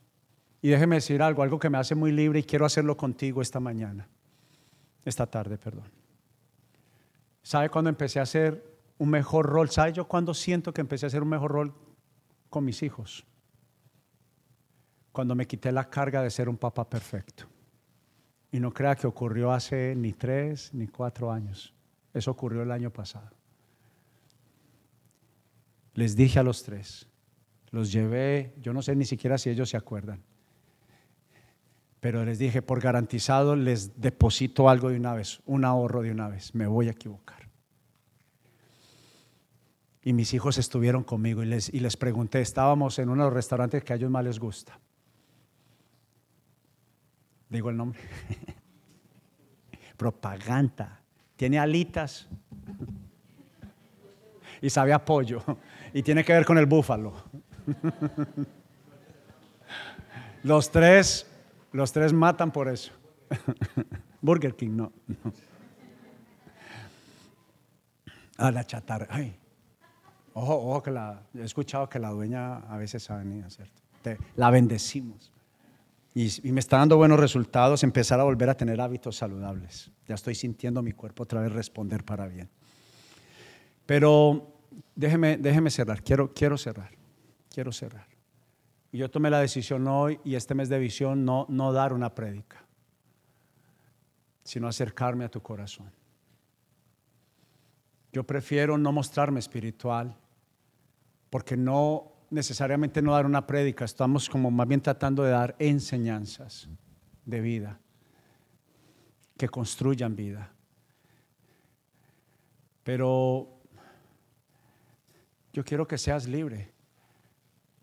Y 0.62 0.70
déjeme 0.70 0.95
decir 0.95 1.22
algo, 1.22 1.41
algo 1.41 1.58
que 1.58 1.70
me 1.70 1.78
hace 1.78 1.95
muy 1.95 2.12
libre 2.12 2.39
y 2.39 2.43
quiero 2.43 2.66
hacerlo 2.66 2.97
contigo 2.97 3.41
esta 3.41 3.60
mañana, 3.60 4.08
esta 5.06 5.26
tarde, 5.26 5.58
perdón. 5.58 5.89
¿Sabe 7.41 7.70
cuándo 7.70 7.89
empecé 7.89 8.20
a 8.20 8.24
hacer 8.24 8.64
un 8.97 9.10
mejor 9.10 9.47
rol? 9.47 9.70
¿Sabe 9.70 9.93
yo 9.93 10.08
cuándo 10.08 10.34
siento 10.34 10.74
que 10.74 10.82
empecé 10.82 11.06
a 11.06 11.08
hacer 11.08 11.24
un 11.24 11.30
mejor 11.30 11.52
rol 11.52 11.74
con 12.49 12.66
mis 12.66 12.84
hijos? 12.84 13.26
Cuando 15.12 15.34
me 15.34 15.47
quité 15.47 15.72
la 15.72 15.89
carga 15.89 16.22
de 16.22 16.30
ser 16.30 16.47
un 16.47 16.58
papá 16.58 16.88
perfecto. 16.88 17.45
Y 18.52 18.60
no 18.60 18.74
crea 18.74 18.95
que 18.95 19.08
ocurrió 19.08 19.52
hace 19.52 19.95
ni 19.95 20.14
tres 20.14 20.74
ni 20.74 20.88
cuatro 20.88 21.32
años. 21.32 21.74
Eso 22.14 22.32
ocurrió 22.32 22.64
el 22.64 22.72
año 22.72 22.91
pasado. 22.91 23.30
Les 25.93 26.16
dije 26.16 26.39
a 26.39 26.43
los 26.43 26.64
tres, 26.64 27.08
los 27.72 27.91
llevé, 27.91 28.54
yo 28.62 28.74
no 28.74 28.82
sé 28.82 28.95
ni 28.95 29.06
siquiera 29.06 29.38
si 29.38 29.49
ellos 29.49 29.70
se 29.70 29.78
acuerdan, 29.78 30.22
pero 31.99 32.26
les 32.26 32.39
dije, 32.39 32.62
por 32.62 32.82
garantizado, 32.82 33.56
les 33.56 33.99
deposito 33.99 34.70
algo 34.70 34.89
de 34.89 34.97
una 34.97 35.14
vez, 35.14 35.41
un 35.45 35.66
ahorro 35.66 36.02
de 36.02 36.12
una 36.12 36.28
vez, 36.30 36.56
me 36.56 36.66
voy 36.66 36.88
a 36.88 36.91
equivocar. 36.91 37.49
Y 40.04 40.14
mis 40.14 40.34
hijos 40.34 40.58
estuvieron 40.58 41.04
conmigo 41.04 41.43
y 41.43 41.45
les, 41.45 41.74
y 41.74 41.80
les 41.80 41.95
pregunté, 41.95 42.41
estábamos 42.41 42.97
en 42.99 43.10
uno 43.10 43.24
de 43.24 43.30
los 43.30 43.36
restaurantes 43.36 43.84
que 43.84 43.93
a 43.93 43.97
ellos 43.97 44.10
más 44.10 44.24
les 44.24 44.39
gusta 44.39 44.80
digo 47.52 47.70
el 47.70 47.78
nombre, 47.78 47.99
propaganda, 49.97 51.02
tiene 51.36 51.60
alitas 51.60 52.28
y 54.62 54.70
sabe 54.70 54.93
a 54.93 55.04
pollo 55.04 55.43
y 55.93 56.02
tiene 56.02 56.24
que 56.24 56.34
ver 56.34 56.45
con 56.45 56.58
el 56.58 56.66
búfalo. 56.66 57.14
Los 60.43 60.72
tres, 60.72 61.28
los 61.72 61.93
tres 61.93 62.14
matan 62.14 62.52
por 62.52 62.68
eso. 62.68 62.91
Burger 64.22 64.56
King, 64.56 64.72
no. 64.72 64.91
A 68.38 68.47
ah, 68.47 68.52
la 68.52 68.66
chatarra. 68.66 69.06
Ay. 69.12 69.38
Ojo, 70.34 70.56
ojo, 70.56 70.82
que 70.82 70.89
la, 70.89 71.22
he 71.36 71.43
escuchado 71.43 71.88
que 71.88 71.99
la 71.99 72.10
dueña 72.10 72.56
a 72.58 72.78
veces 72.78 73.08
ha 73.12 73.18
venido, 73.18 73.47
¿cierto? 73.52 73.80
la 74.36 74.49
bendecimos 74.49 75.32
y, 76.14 76.51
me 76.51 76.59
está 76.59 76.78
dando 76.78 76.97
buenos 76.97 77.20
resultados, 77.20 77.84
empezar 77.84 78.20
a 78.20 78.24
volver 78.24 78.49
a 78.49 78.55
tener 78.55 78.82
hábitos 78.82 79.16
saludables. 79.16 79.91
Ya 80.07 80.16
estoy 80.16 80.36
sintiendo 80.36 80.82
mi 80.82 80.91
cuerpo 80.91 81.24
otra 81.24 81.41
vez 81.41 81.51
responder 81.53 82.03
para 82.03 82.28
bien. 82.28 82.49
Pero 83.86 84.53
déjeme, 84.95 85.38
déjeme 85.38 85.70
cerrar, 85.70 86.03
quiero, 86.03 86.34
quiero 86.34 86.57
cerrar, 86.57 86.91
quiero 87.49 87.72
cerrar. 87.72 88.07
Yo 88.91 89.09
tomé 89.09 89.30
la 89.30 89.39
decisión 89.39 89.88
hoy 89.88 90.20
y 90.26 90.36
este 90.36 90.53
mes 90.53 90.68
de 90.68 90.80
visión 90.80 91.24
no, 91.24 91.45
no 91.47 91.72
dar 91.72 91.93
una 91.93 92.14
prédica, 92.14 92.62
sino 94.43 94.68
acercarme 94.68 95.24
a 95.24 95.30
tu 95.30 95.41
corazón. 95.41 95.91
Yo 98.12 98.26
prefiero 98.26 98.78
no 98.78 98.91
mostrarme 98.91 99.39
espiritual 99.39 100.14
porque 101.30 101.55
no 101.55 102.11
necesariamente 102.32 103.02
no 103.02 103.12
dar 103.12 103.26
una 103.26 103.46
prédica, 103.46 103.86
estamos 103.86 104.30
como 104.30 104.50
más 104.50 104.68
bien 104.68 104.82
tratando 104.82 105.22
de 105.24 105.32
dar 105.32 105.56
enseñanzas 105.60 106.68
de 107.26 107.42
vida 107.42 107.80
que 109.38 109.50
construyan 109.50 110.16
vida. 110.16 110.52
Pero 112.84 113.60
yo 115.54 115.64
quiero 115.64 115.88
que 115.88 115.98
seas 115.98 116.28
libre 116.28 116.72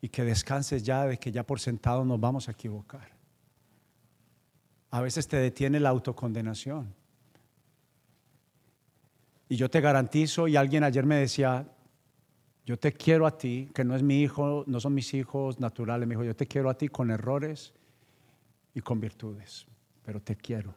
y 0.01 0.09
que 0.09 0.25
descanses 0.25 0.83
ya 0.83 1.05
de 1.05 1.19
que 1.19 1.31
ya 1.31 1.45
por 1.45 1.61
sentado 1.61 2.05
nos 2.05 2.19
vamos 2.19 2.49
a 2.49 2.53
equivocar. 2.53 3.11
A 4.91 5.03
veces 5.03 5.29
te 5.29 5.37
detiene 5.37 5.79
la 5.79 5.91
autocondenación. 5.91 6.95
Y 9.51 9.57
yo 9.57 9.69
te 9.69 9.81
garantizo, 9.81 10.49
y 10.49 10.57
alguien 10.57 10.85
ayer 10.85 11.05
me 11.05 11.17
decía, 11.17 11.67
yo 12.69 12.79
te 12.79 12.93
quiero 12.93 13.27
a 13.27 13.39
ti, 13.39 13.71
que 13.75 13.83
no 13.83 13.97
es 13.97 14.03
mi 14.03 14.21
hijo, 14.21 14.63
no 14.67 14.79
son 14.79 14.93
mis 14.93 15.15
hijos 15.15 15.59
naturales, 15.59 16.07
me 16.07 16.13
dijo, 16.13 16.23
yo 16.23 16.37
te 16.37 16.47
quiero 16.47 16.69
a 16.69 16.77
ti 16.77 16.89
con 16.89 17.11
errores 17.11 17.73
y 18.75 18.83
con 18.83 19.01
virtudes, 19.01 19.67
pero 20.05 20.21
te 20.21 20.37
quiero. 20.37 20.75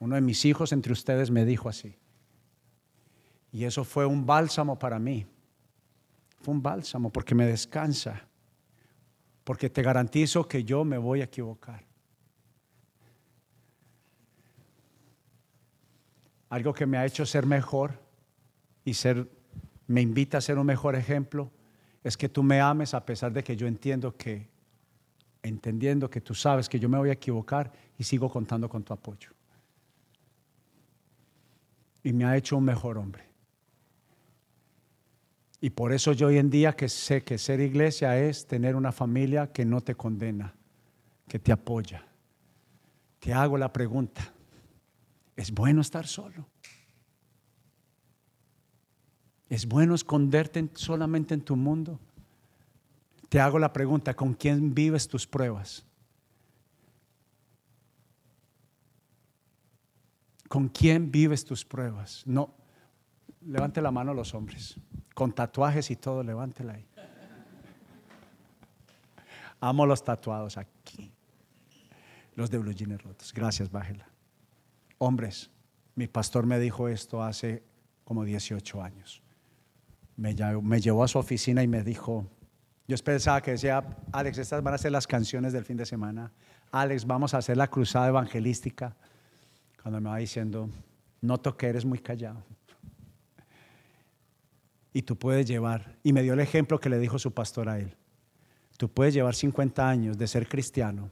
Uno 0.00 0.16
de 0.16 0.20
mis 0.20 0.44
hijos 0.44 0.72
entre 0.72 0.92
ustedes 0.92 1.30
me 1.30 1.44
dijo 1.44 1.68
así. 1.68 1.94
Y 3.52 3.66
eso 3.66 3.84
fue 3.84 4.04
un 4.04 4.26
bálsamo 4.26 4.76
para 4.80 4.98
mí. 4.98 5.24
Fue 6.40 6.52
un 6.52 6.60
bálsamo 6.60 7.10
porque 7.10 7.36
me 7.36 7.46
descansa. 7.46 8.26
Porque 9.44 9.70
te 9.70 9.80
garantizo 9.80 10.48
que 10.48 10.64
yo 10.64 10.84
me 10.84 10.98
voy 10.98 11.20
a 11.20 11.24
equivocar. 11.26 11.84
Algo 16.48 16.74
que 16.74 16.84
me 16.84 16.98
ha 16.98 17.06
hecho 17.06 17.24
ser 17.24 17.46
mejor 17.46 18.00
y 18.84 18.94
ser 18.94 19.41
me 19.92 20.00
invita 20.00 20.38
a 20.38 20.40
ser 20.40 20.58
un 20.58 20.66
mejor 20.66 20.96
ejemplo 20.96 21.50
es 22.02 22.16
que 22.16 22.28
tú 22.28 22.42
me 22.42 22.60
ames 22.60 22.94
a 22.94 23.04
pesar 23.04 23.32
de 23.32 23.44
que 23.44 23.56
yo 23.56 23.66
entiendo 23.66 24.16
que 24.16 24.48
entendiendo 25.42 26.08
que 26.08 26.20
tú 26.20 26.34
sabes 26.34 26.68
que 26.68 26.78
yo 26.78 26.88
me 26.88 26.98
voy 26.98 27.10
a 27.10 27.14
equivocar 27.14 27.70
y 27.98 28.04
sigo 28.04 28.30
contando 28.30 28.68
con 28.68 28.82
tu 28.82 28.92
apoyo. 28.92 29.30
Y 32.02 32.12
me 32.12 32.24
ha 32.24 32.36
hecho 32.36 32.56
un 32.56 32.64
mejor 32.64 32.96
hombre. 32.96 33.24
Y 35.60 35.70
por 35.70 35.92
eso 35.92 36.12
yo 36.12 36.28
hoy 36.28 36.38
en 36.38 36.50
día 36.50 36.72
que 36.72 36.88
sé 36.88 37.22
que 37.22 37.38
ser 37.38 37.60
iglesia 37.60 38.18
es 38.18 38.46
tener 38.46 38.74
una 38.74 38.92
familia 38.92 39.52
que 39.52 39.64
no 39.64 39.80
te 39.80 39.94
condena, 39.94 40.54
que 41.28 41.38
te 41.38 41.52
apoya. 41.52 42.04
Te 43.20 43.32
hago 43.32 43.58
la 43.58 43.72
pregunta, 43.72 44.32
¿es 45.36 45.52
bueno 45.52 45.82
estar 45.82 46.06
solo? 46.06 46.51
¿Es 49.52 49.68
bueno 49.68 49.94
esconderte 49.94 50.66
solamente 50.72 51.34
en 51.34 51.42
tu 51.42 51.56
mundo? 51.56 52.00
Te 53.28 53.38
hago 53.38 53.58
la 53.58 53.70
pregunta, 53.70 54.14
¿con 54.14 54.32
quién 54.32 54.72
vives 54.72 55.06
tus 55.06 55.26
pruebas? 55.26 55.84
¿Con 60.48 60.70
quién 60.70 61.12
vives 61.12 61.44
tus 61.44 61.66
pruebas? 61.66 62.22
No, 62.24 62.54
levante 63.42 63.82
la 63.82 63.90
mano 63.90 64.14
los 64.14 64.32
hombres, 64.32 64.80
con 65.14 65.34
tatuajes 65.34 65.90
y 65.90 65.96
todo, 65.96 66.22
levántela 66.22 66.72
ahí. 66.72 66.88
Amo 69.60 69.84
los 69.84 70.02
tatuados 70.02 70.56
aquí, 70.56 71.12
los 72.36 72.50
de 72.50 72.56
blue 72.56 72.72
jeans 72.72 73.02
rotos. 73.02 73.34
Gracias, 73.34 73.70
bájela. 73.70 74.08
Hombres, 74.96 75.50
mi 75.94 76.06
pastor 76.06 76.46
me 76.46 76.58
dijo 76.58 76.88
esto 76.88 77.22
hace 77.22 77.62
como 78.04 78.24
18 78.24 78.82
años. 78.82 79.21
Me, 80.16 80.34
llevó 80.80 81.04
a 81.04 81.08
su 81.08 81.18
oficina 81.18 81.62
y 81.62 81.68
me 81.68 81.82
dijo, 81.82 82.26
yo 82.86 82.96
pensaba 82.98 83.40
que 83.40 83.52
decía, 83.52 83.84
Alex, 84.12 84.38
estas 84.38 84.62
van 84.62 84.74
a 84.74 84.78
ser 84.78 84.92
las 84.92 85.06
canciones 85.06 85.52
del 85.52 85.64
fin 85.64 85.76
de 85.76 85.86
semana. 85.86 86.32
Alex, 86.70 87.06
vamos 87.06 87.34
a 87.34 87.38
hacer 87.38 87.56
la 87.56 87.68
cruzada 87.68 88.08
evangelística. 88.08 88.96
Cuando 89.82 90.00
me 90.00 90.10
va 90.10 90.18
diciendo, 90.18 90.68
noto 91.20 91.56
que 91.56 91.66
eres 91.66 91.84
muy 91.84 91.98
callado. 91.98 92.44
Y 94.92 95.02
tú 95.02 95.18
puedes 95.18 95.46
llevar, 95.46 95.96
y 96.02 96.12
me 96.12 96.22
dio 96.22 96.34
el 96.34 96.40
ejemplo 96.40 96.78
que 96.78 96.90
le 96.90 96.98
dijo 96.98 97.18
su 97.18 97.32
pastor 97.32 97.68
a 97.68 97.78
él. 97.78 97.96
Tú 98.76 98.90
puedes 98.90 99.14
llevar 99.14 99.34
50 99.34 99.88
años 99.88 100.18
de 100.18 100.26
ser 100.26 100.48
cristiano 100.48 101.10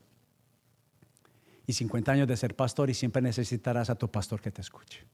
y 1.66 1.72
50 1.72 2.12
años 2.12 2.28
de 2.28 2.36
ser 2.36 2.56
pastor 2.56 2.90
y 2.90 2.94
siempre 2.94 3.22
necesitarás 3.22 3.90
a 3.90 3.94
tu 3.94 4.10
pastor 4.10 4.40
que 4.40 4.50
te 4.50 4.60
escuche. 4.60 5.04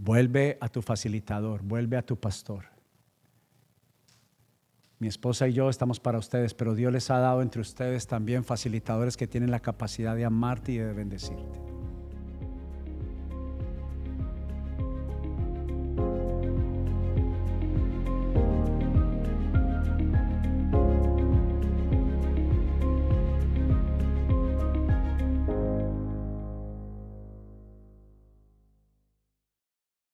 Vuelve 0.00 0.58
a 0.60 0.68
tu 0.68 0.80
facilitador, 0.80 1.62
vuelve 1.62 1.96
a 1.96 2.02
tu 2.02 2.16
pastor. 2.16 2.66
Mi 5.00 5.08
esposa 5.08 5.48
y 5.48 5.54
yo 5.54 5.68
estamos 5.68 5.98
para 5.98 6.18
ustedes, 6.18 6.54
pero 6.54 6.74
Dios 6.74 6.92
les 6.92 7.10
ha 7.10 7.18
dado 7.18 7.42
entre 7.42 7.60
ustedes 7.60 8.06
también 8.06 8.44
facilitadores 8.44 9.16
que 9.16 9.26
tienen 9.26 9.50
la 9.50 9.60
capacidad 9.60 10.14
de 10.14 10.24
amarte 10.24 10.72
y 10.72 10.78
de 10.78 10.92
bendecirte. 10.92 11.77